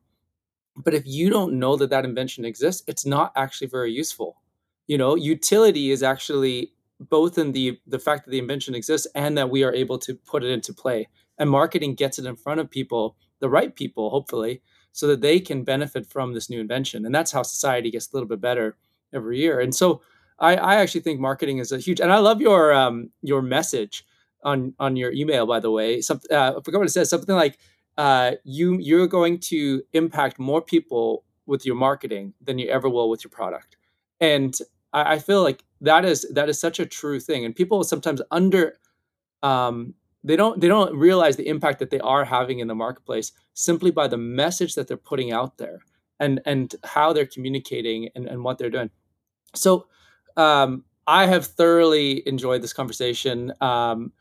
but 0.76 0.94
if 0.94 1.04
you 1.06 1.30
don't 1.30 1.60
know 1.60 1.76
that 1.76 1.90
that 1.90 2.06
invention 2.06 2.46
exists 2.46 2.84
it's 2.88 3.06
not 3.06 3.32
actually 3.36 3.68
very 3.68 3.92
useful. 3.92 4.42
You 4.88 4.98
know 4.98 5.16
utility 5.16 5.92
is 5.92 6.02
actually 6.02 6.74
both 7.00 7.38
in 7.38 7.52
the 7.52 7.80
the 7.86 8.00
fact 8.00 8.26
that 8.26 8.32
the 8.32 8.40
invention 8.40 8.76
exists 8.76 9.08
and 9.14 9.38
that 9.38 9.50
we 9.50 9.64
are 9.64 9.74
able 9.74 10.00
to 10.00 10.16
put 10.16 10.44
it 10.44 10.52
into 10.52 10.74
play. 10.74 11.08
And 11.38 11.50
marketing 11.50 11.96
gets 11.96 12.20
it 12.20 12.26
in 12.26 12.36
front 12.36 12.60
of 12.60 12.70
people 12.70 13.16
the 13.40 13.50
right 13.50 13.76
people 13.76 14.10
hopefully 14.10 14.62
so 14.92 15.08
that 15.08 15.22
they 15.22 15.40
can 15.40 15.64
benefit 15.64 16.06
from 16.06 16.34
this 16.34 16.50
new 16.50 16.60
invention. 16.60 17.06
And 17.06 17.14
that's 17.14 17.32
how 17.32 17.44
society 17.44 17.92
gets 17.92 18.12
a 18.12 18.16
little 18.16 18.28
bit 18.28 18.42
better 18.42 18.76
every 19.14 19.40
year. 19.40 19.60
And 19.60 19.74
so 19.74 20.02
I, 20.40 20.56
I 20.56 20.76
actually 20.76 21.02
think 21.02 21.20
marketing 21.20 21.60
is 21.60 21.72
a 21.72 21.78
huge, 21.78 22.00
and 22.00 22.12
I 22.12 22.18
love 22.18 22.42
your 22.42 22.74
um, 22.74 23.12
your 23.22 23.42
message 23.42 24.06
on 24.44 24.74
on 24.80 24.96
your 24.96 25.12
email. 25.12 25.46
By 25.46 25.60
the 25.60 25.72
way, 25.72 26.02
something 26.02 26.36
uh, 26.36 26.54
I 26.58 26.62
forgot 26.64 26.80
what 26.80 26.88
it 26.88 26.92
says. 26.92 27.10
Something 27.10 27.36
like 27.36 27.58
uh, 27.98 28.34
you 28.44 28.78
you're 28.80 29.08
going 29.08 29.40
to 29.40 29.84
impact 29.94 30.40
more 30.40 30.62
people 30.62 31.26
with 31.46 31.66
your 31.66 31.76
marketing 31.76 32.34
than 32.42 32.60
you 32.60 32.70
ever 32.70 32.90
will 32.90 33.10
with 33.10 33.24
your 33.24 33.32
product. 33.32 33.76
And 34.20 34.56
I, 34.94 35.14
I 35.14 35.20
feel 35.20 35.44
like 35.44 35.64
that 35.82 36.06
is 36.06 36.28
that 36.34 36.50
is 36.50 36.60
such 36.60 36.80
a 36.80 36.86
true 36.86 37.20
thing. 37.20 37.46
And 37.46 37.56
people 37.56 37.84
sometimes 37.84 38.22
under 38.32 38.78
um, 39.44 39.94
they 40.24 40.36
don't 40.36 40.60
they 40.60 40.68
don't 40.68 40.96
realize 40.96 41.38
the 41.38 41.48
impact 41.48 41.80
that 41.80 41.90
they 41.90 42.00
are 42.00 42.26
having 42.26 42.60
in 42.60 42.68
the 42.68 42.76
marketplace 42.76 43.32
simply 43.54 43.92
by 43.92 44.08
the 44.08 44.18
message 44.18 44.76
that 44.76 44.88
they're 44.88 44.98
putting 44.98 45.32
out 45.32 45.58
there 45.58 45.80
and 46.20 46.42
and 46.46 46.76
how 46.84 47.14
they're 47.14 47.26
communicating 47.26 48.10
and, 48.16 48.28
and 48.28 48.44
what 48.44 48.58
they're 48.58 48.70
doing 48.70 48.90
so 49.56 49.88
um, 50.38 50.84
I 51.08 51.26
have 51.26 51.48
thoroughly 51.48 52.28
enjoyed 52.28 52.62
this 52.62 52.74
conversation. 52.74 53.52
Um, 53.62 54.14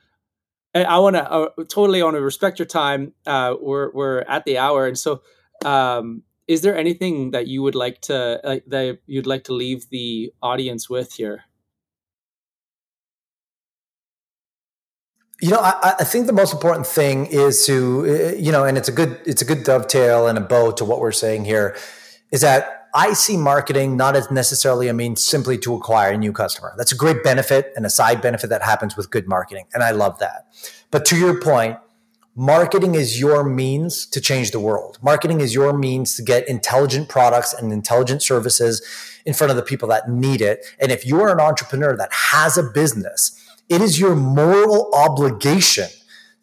I 0.75 0.99
want 0.99 1.17
to 1.17 1.31
uh, 1.31 1.49
totally 1.69 2.03
want 2.03 2.17
to 2.17 2.21
respect 2.21 2.59
your 2.59 2.67
time. 2.67 3.13
Uh, 3.27 3.55
we're 3.61 3.91
we're 3.93 4.21
at 4.21 4.45
the 4.45 4.59
hour, 4.59 4.87
and 4.87 4.99
so 4.99 5.23
um, 5.65 6.23
is 6.47 6.63
there 6.63 6.77
anything 6.77 7.31
that 7.33 7.47
you 7.47 7.63
would 7.63 7.75
like 7.75 8.01
to 8.03 8.41
uh, 8.45 8.61
that 8.67 8.99
you'd 9.07 9.27
like 9.27 9.45
to 9.45 9.55
leave 9.55 9.89
the 9.91 10.33
audience 10.43 10.91
with 10.91 11.15
here? 11.15 11.45
You 15.41 15.51
know, 15.51 15.61
I, 15.61 15.95
I, 16.01 16.05
think 16.05 16.27
the 16.27 16.33
most 16.33 16.53
important 16.53 16.85
thing 16.85 17.27
is 17.27 17.65
to, 17.67 18.33
uh, 18.35 18.37
you 18.37 18.51
know, 18.51 18.65
and 18.65 18.77
it's 18.77 18.89
a 18.89 18.93
good, 18.93 19.21
it's 19.25 19.41
a 19.41 19.45
good 19.45 19.63
dovetail 19.63 20.27
and 20.27 20.37
a 20.37 20.41
bow 20.41 20.73
to 20.73 20.85
what 20.85 20.99
we're 20.99 21.13
saying 21.13 21.45
here, 21.45 21.77
is 22.33 22.41
that 22.41 22.78
I 22.99 23.13
see 23.13 23.37
marketing 23.37 23.97
not 23.97 24.17
as 24.17 24.29
necessarily 24.29 24.89
a 24.89 24.93
means 24.93 25.23
simply 25.23 25.57
to 25.59 25.73
acquire 25.73 26.11
a 26.15 26.19
new 26.19 26.33
customer. 26.33 26.75
That's 26.77 26.91
a 26.91 26.97
great 26.97 27.23
benefit 27.23 27.73
and 27.77 27.87
a 27.87 27.91
side 27.91 28.21
benefit 28.21 28.51
that 28.51 28.63
happens 28.63 28.97
with 28.97 29.09
good 29.09 29.29
marketing. 29.29 29.67
And 29.73 29.85
I 29.85 29.93
love 29.93 30.19
that. 30.19 30.53
But 30.91 31.05
to 31.07 31.17
your 31.17 31.41
point, 31.41 31.79
marketing 32.35 32.97
is 32.97 33.21
your 33.21 33.45
means 33.45 34.05
to 34.07 34.21
change 34.21 34.51
the 34.51 34.59
world. 34.59 34.99
Marketing 35.01 35.41
is 35.41 35.55
your 35.55 35.73
means 35.79 36.17
to 36.17 36.23
get 36.23 36.49
intelligent 36.49 37.09
products 37.09 37.55
and 37.55 37.73
intelligent 37.73 38.21
services 38.21 38.85
in 39.25 39.33
front 39.33 39.53
of 39.53 39.57
the 39.57 39.63
people 39.63 39.87
that 39.91 40.11
need 40.11 40.41
it. 40.41 40.67
And 40.81 40.91
if 40.91 41.07
you 41.07 41.21
are 41.21 41.33
an 41.33 41.41
entrepreneur 41.41 41.97
that 41.97 42.13
has 42.13 42.59
a 42.59 42.65
business, 42.65 43.41
it 43.69 43.81
is 43.81 44.01
your 44.01 44.17
moral 44.17 44.91
obligation 44.93 45.87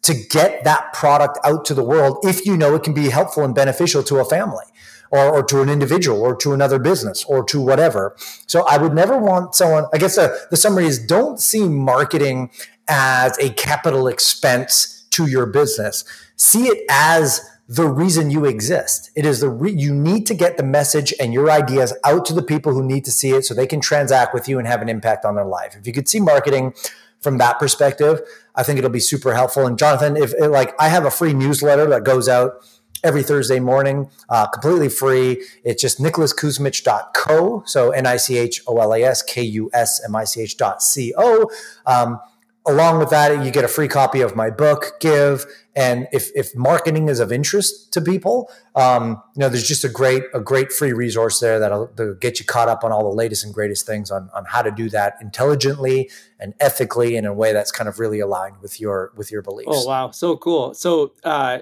to 0.00 0.14
get 0.30 0.64
that 0.64 0.94
product 0.94 1.38
out 1.44 1.66
to 1.66 1.74
the 1.74 1.84
world 1.84 2.16
if 2.22 2.46
you 2.46 2.56
know 2.56 2.74
it 2.74 2.82
can 2.82 2.94
be 2.94 3.10
helpful 3.10 3.44
and 3.44 3.54
beneficial 3.54 4.02
to 4.04 4.20
a 4.20 4.24
family 4.24 4.64
or, 5.10 5.36
or 5.36 5.42
to 5.44 5.62
an 5.62 5.68
individual 5.68 6.20
or 6.20 6.34
to 6.36 6.52
another 6.52 6.78
business 6.78 7.24
or 7.24 7.44
to 7.44 7.60
whatever. 7.60 8.16
So 8.46 8.64
I 8.66 8.78
would 8.78 8.94
never 8.94 9.16
want 9.16 9.54
someone, 9.54 9.86
I 9.92 9.98
guess 9.98 10.16
the, 10.16 10.36
the 10.50 10.56
summary 10.56 10.86
is 10.86 10.98
don't 10.98 11.40
see 11.40 11.68
marketing 11.68 12.50
as 12.88 13.38
a 13.38 13.50
capital 13.50 14.08
expense 14.08 15.06
to 15.10 15.28
your 15.28 15.46
business. 15.46 16.04
See 16.36 16.66
it 16.66 16.84
as 16.90 17.40
the 17.68 17.88
reason 17.88 18.30
you 18.30 18.44
exist. 18.44 19.10
It 19.16 19.26
is 19.26 19.40
the 19.40 19.48
re- 19.48 19.72
you 19.72 19.92
need 19.92 20.26
to 20.26 20.34
get 20.34 20.56
the 20.56 20.62
message 20.62 21.12
and 21.18 21.32
your 21.32 21.50
ideas 21.50 21.92
out 22.04 22.24
to 22.26 22.34
the 22.34 22.42
people 22.42 22.72
who 22.72 22.84
need 22.84 23.04
to 23.06 23.10
see 23.10 23.30
it 23.30 23.44
so 23.44 23.54
they 23.54 23.66
can 23.66 23.80
transact 23.80 24.32
with 24.32 24.48
you 24.48 24.58
and 24.58 24.68
have 24.68 24.82
an 24.82 24.88
impact 24.88 25.24
on 25.24 25.34
their 25.34 25.44
life. 25.44 25.74
If 25.76 25.86
you 25.86 25.92
could 25.92 26.08
see 26.08 26.20
marketing 26.20 26.74
from 27.20 27.38
that 27.38 27.58
perspective, 27.58 28.20
I 28.54 28.62
think 28.62 28.78
it'll 28.78 28.90
be 28.90 29.00
super 29.00 29.34
helpful. 29.34 29.66
And 29.66 29.76
Jonathan, 29.76 30.16
if 30.16 30.32
like 30.38 30.74
I 30.78 30.88
have 30.88 31.04
a 31.04 31.10
free 31.10 31.32
newsletter 31.32 31.86
that 31.86 32.04
goes 32.04 32.28
out 32.28 32.64
every 33.02 33.22
Thursday 33.22 33.60
morning, 33.60 34.10
uh, 34.28 34.46
completely 34.46 34.88
free. 34.88 35.44
It's 35.64 35.80
just 35.80 35.98
nicholaskusmich.co. 35.98 37.62
So 37.66 37.90
N 37.90 38.06
I 38.06 38.16
C 38.16 38.38
H 38.38 38.62
O 38.66 38.78
L 38.78 38.94
A 38.94 39.02
S 39.02 39.22
K 39.22 39.42
U 39.42 39.70
S 39.72 40.02
M 40.04 40.14
I 40.14 40.24
C 40.24 40.42
H 40.42 40.56
dot 40.56 40.82
C 40.82 41.12
O. 41.16 41.50
Um, 41.86 42.18
along 42.66 42.98
with 42.98 43.10
that, 43.10 43.44
you 43.44 43.50
get 43.50 43.64
a 43.64 43.68
free 43.68 43.88
copy 43.88 44.20
of 44.20 44.34
my 44.34 44.50
book, 44.50 44.98
Give. 45.00 45.46
And 45.74 46.08
if, 46.10 46.30
if 46.34 46.56
marketing 46.56 47.08
is 47.08 47.20
of 47.20 47.30
interest 47.30 47.92
to 47.92 48.00
people, 48.00 48.50
um, 48.74 49.22
you 49.34 49.40
know, 49.40 49.48
there's 49.48 49.68
just 49.68 49.84
a 49.84 49.90
great 49.90 50.24
a 50.32 50.40
great 50.40 50.72
free 50.72 50.92
resource 50.92 51.38
there 51.38 51.58
that'll, 51.58 51.88
that'll, 51.96 52.14
get 52.14 52.40
you 52.40 52.46
caught 52.46 52.68
up 52.68 52.82
on 52.82 52.92
all 52.92 53.02
the 53.02 53.14
latest 53.14 53.44
and 53.44 53.52
greatest 53.52 53.86
things 53.86 54.10
on, 54.10 54.30
on 54.34 54.46
how 54.46 54.62
to 54.62 54.70
do 54.70 54.88
that 54.88 55.16
intelligently 55.20 56.10
and 56.40 56.54
ethically 56.60 57.16
in 57.16 57.26
a 57.26 57.32
way 57.32 57.52
that's 57.52 57.70
kind 57.70 57.88
of 57.88 57.98
really 57.98 58.20
aligned 58.20 58.56
with 58.62 58.80
your 58.80 59.12
with 59.16 59.30
your 59.30 59.42
beliefs. 59.42 59.68
Oh 59.70 59.86
wow, 59.86 60.10
so 60.10 60.36
cool! 60.38 60.72
So 60.72 61.12
uh, 61.24 61.58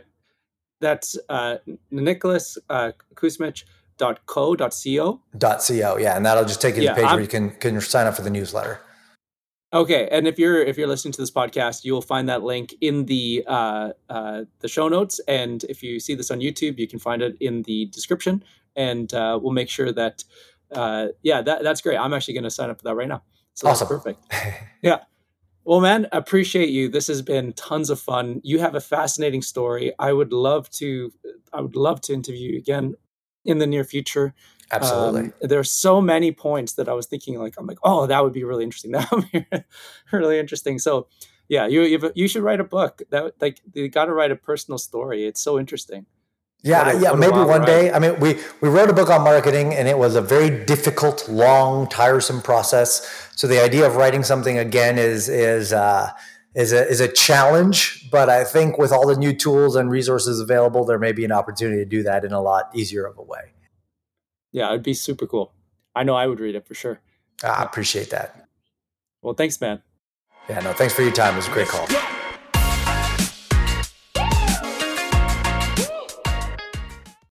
that's 0.81 1.17
uh, 1.29 1.59
Nicholas 1.91 2.59
uh, 2.71 2.93
Kusmich 3.15 3.65
dot 3.97 4.27
co 4.27 4.57
dot 4.57 4.75
co 4.85 5.21
dot 5.39 5.65
co 5.67 5.97
yeah 5.97 6.17
and 6.17 6.27
that'll 6.27 6.45
just 6.45 6.61
take 6.61 6.77
you 6.77 6.83
to 6.83 6.89
the 6.89 6.95
page 6.95 7.05
I'm, 7.05 7.13
where 7.15 7.23
you 7.23 7.29
can 7.29 7.51
can 7.51 7.81
sign 7.81 8.07
up 8.07 8.17
for 8.17 8.23
the 8.23 8.31
newsletter. 8.31 8.81
Okay 9.73 10.09
and 10.11 10.27
if 10.27 10.39
you're 10.39 10.63
if 10.63 10.77
you're 10.77 10.89
listening 10.89 11.13
to 11.13 11.21
this 11.21 11.31
podcast 11.31 11.85
you'll 11.85 12.03
find 12.03 12.29
that 12.29 12.43
link 12.43 12.75
in 12.81 13.07
the 13.07 13.45
uh, 13.47 13.91
uh, 14.09 14.45
the 14.61 14.69
show 14.69 14.89
notes 14.89 15.21
and 15.29 15.65
if 15.65 15.83
you 15.83 16.01
see 16.01 16.15
this 16.15 16.31
on 16.31 16.41
youtube 16.41 16.79
you 16.79 16.89
can 16.89 16.99
find 16.99 17.23
it 17.23 17.37
in 17.41 17.63
the 17.63 17.87
description 17.87 18.43
and 18.77 19.15
uh, 19.15 19.39
we'll 19.41 19.53
make 19.53 19.69
sure 19.69 19.93
that 19.93 20.25
uh, 20.73 21.09
yeah 21.23 21.43
that, 21.43 21.63
that's 21.63 21.81
great. 21.81 21.97
I'm 21.97 22.13
actually 22.13 22.35
going 22.35 22.45
to 22.45 22.51
sign 22.51 22.71
up 22.71 22.79
for 22.79 22.85
that 22.85 22.95
right 22.95 23.09
now. 23.09 23.23
So 23.55 23.69
awesome. 23.69 23.89
that's 23.89 24.05
perfect. 24.05 24.25
Yeah 24.83 24.99
well, 25.65 25.81
man, 25.81 26.07
appreciate 26.13 26.69
you. 26.69 26.89
This 26.89 27.07
has 27.07 27.23
been 27.23 27.53
tons 27.55 27.91
of 27.91 27.99
fun. 27.99 28.41
You 28.45 28.59
have 28.59 28.75
a 28.75 28.81
fascinating 28.81 29.43
story. 29.43 29.93
I 29.99 30.13
would 30.13 30.33
love 30.33 30.69
to 30.71 31.13
I 31.53 31.61
would 31.61 31.77
love 31.77 32.01
to 32.03 32.13
interview 32.13 32.53
you 32.53 32.59
again 32.59 32.95
in 33.45 33.59
the 33.59 33.67
near 33.67 33.85
future. 33.85 34.35
Absolutely. 34.71 35.21
Um, 35.23 35.33
there 35.41 35.59
are 35.59 35.65
so 35.65 36.01
many 36.01 36.33
points 36.33 36.75
that 36.75 36.89
I 36.89 36.93
was 36.93 37.07
thinking 37.07 37.39
like 37.39 37.55
I'm 37.59 37.67
like, 37.67 37.79
oh, 37.83 38.07
that 38.07 38.23
would 38.23 38.33
be 38.33 38.45
really 38.45 38.65
interesting. 38.65 38.93
That 38.93 39.11
would 39.11 39.31
be 39.33 39.47
really 40.13 40.39
interesting. 40.39 40.79
So 40.79 41.09
yeah, 41.49 41.67
you 41.67 42.11
you 42.15 42.29
should 42.29 42.43
write 42.43 42.61
a 42.61 42.65
book. 42.65 43.03
That 43.11 43.35
like 43.41 43.61
you 43.73 43.89
got 43.89 44.07
to 44.07 44.13
write 44.13 44.31
a 44.31 44.37
personal 44.37 44.79
story. 44.79 45.27
It's 45.27 45.41
so 45.41 45.59
interesting. 45.59 46.07
Yeah, 46.65 46.99
yeah, 46.99 47.13
maybe 47.13 47.37
one 47.37 47.67
day. 47.67 47.93
I 47.93 47.99
mean, 47.99 48.19
we 48.19 48.41
we 48.63 48.71
wrote 48.71 48.89
a 48.89 48.95
book 48.95 49.11
on 49.11 49.23
marketing, 49.23 49.75
and 49.75 49.87
it 49.87 49.99
was 49.99 50.17
a 50.17 50.23
very 50.23 50.65
difficult, 50.65 51.29
long, 51.29 51.87
tiresome 51.89 52.41
process. 52.41 53.29
So 53.37 53.47
the 53.47 53.63
idea 53.63 53.87
of 53.87 53.97
writing 53.97 54.23
something 54.23 54.57
again 54.57 54.97
is 54.99 55.29
is 55.29 55.75
uh, 55.75 56.11
is 56.55 56.73
a 56.73 56.89
is 56.89 57.01
a 57.01 57.09
challenge. 57.09 58.09
But 58.11 58.31
I 58.31 58.45
think 58.45 58.79
with 58.79 58.93
all 58.93 59.07
the 59.07 59.17
new 59.17 59.35
tools 59.35 59.77
and 59.77 59.91
resources 59.91 60.41
available, 60.41 60.87
there 60.87 60.99
may 60.99 61.13
be 61.13 61.27
an 61.27 61.33
opportunity 61.33 61.85
to 61.85 61.85
do 61.85 62.03
that 62.05 62.25
in 62.25 62.33
a 62.33 62.41
lot 62.41 62.71
easier 62.75 63.05
of 63.05 63.19
a 63.19 63.23
way. 63.23 63.53
Yeah, 64.51 64.71
it'd 64.71 64.83
be 64.83 64.95
super 64.95 65.27
cool. 65.27 65.53
I 65.95 66.03
know 66.03 66.15
I 66.15 66.27
would 66.27 66.41
read 66.41 66.55
it 66.55 66.67
for 66.67 66.75
sure. 66.75 67.01
I 67.43 67.63
appreciate 67.63 68.09
that. 68.09 68.49
Well, 69.21 69.35
thanks, 69.35 69.61
man. 69.61 69.83
Yeah, 70.49 70.61
no, 70.61 70.73
thanks 70.73 70.95
for 70.95 71.03
your 71.03 71.13
time. 71.13 71.35
It 71.35 71.37
was 71.37 71.49
a 71.49 71.51
great 71.51 71.69
call. 71.69 72.14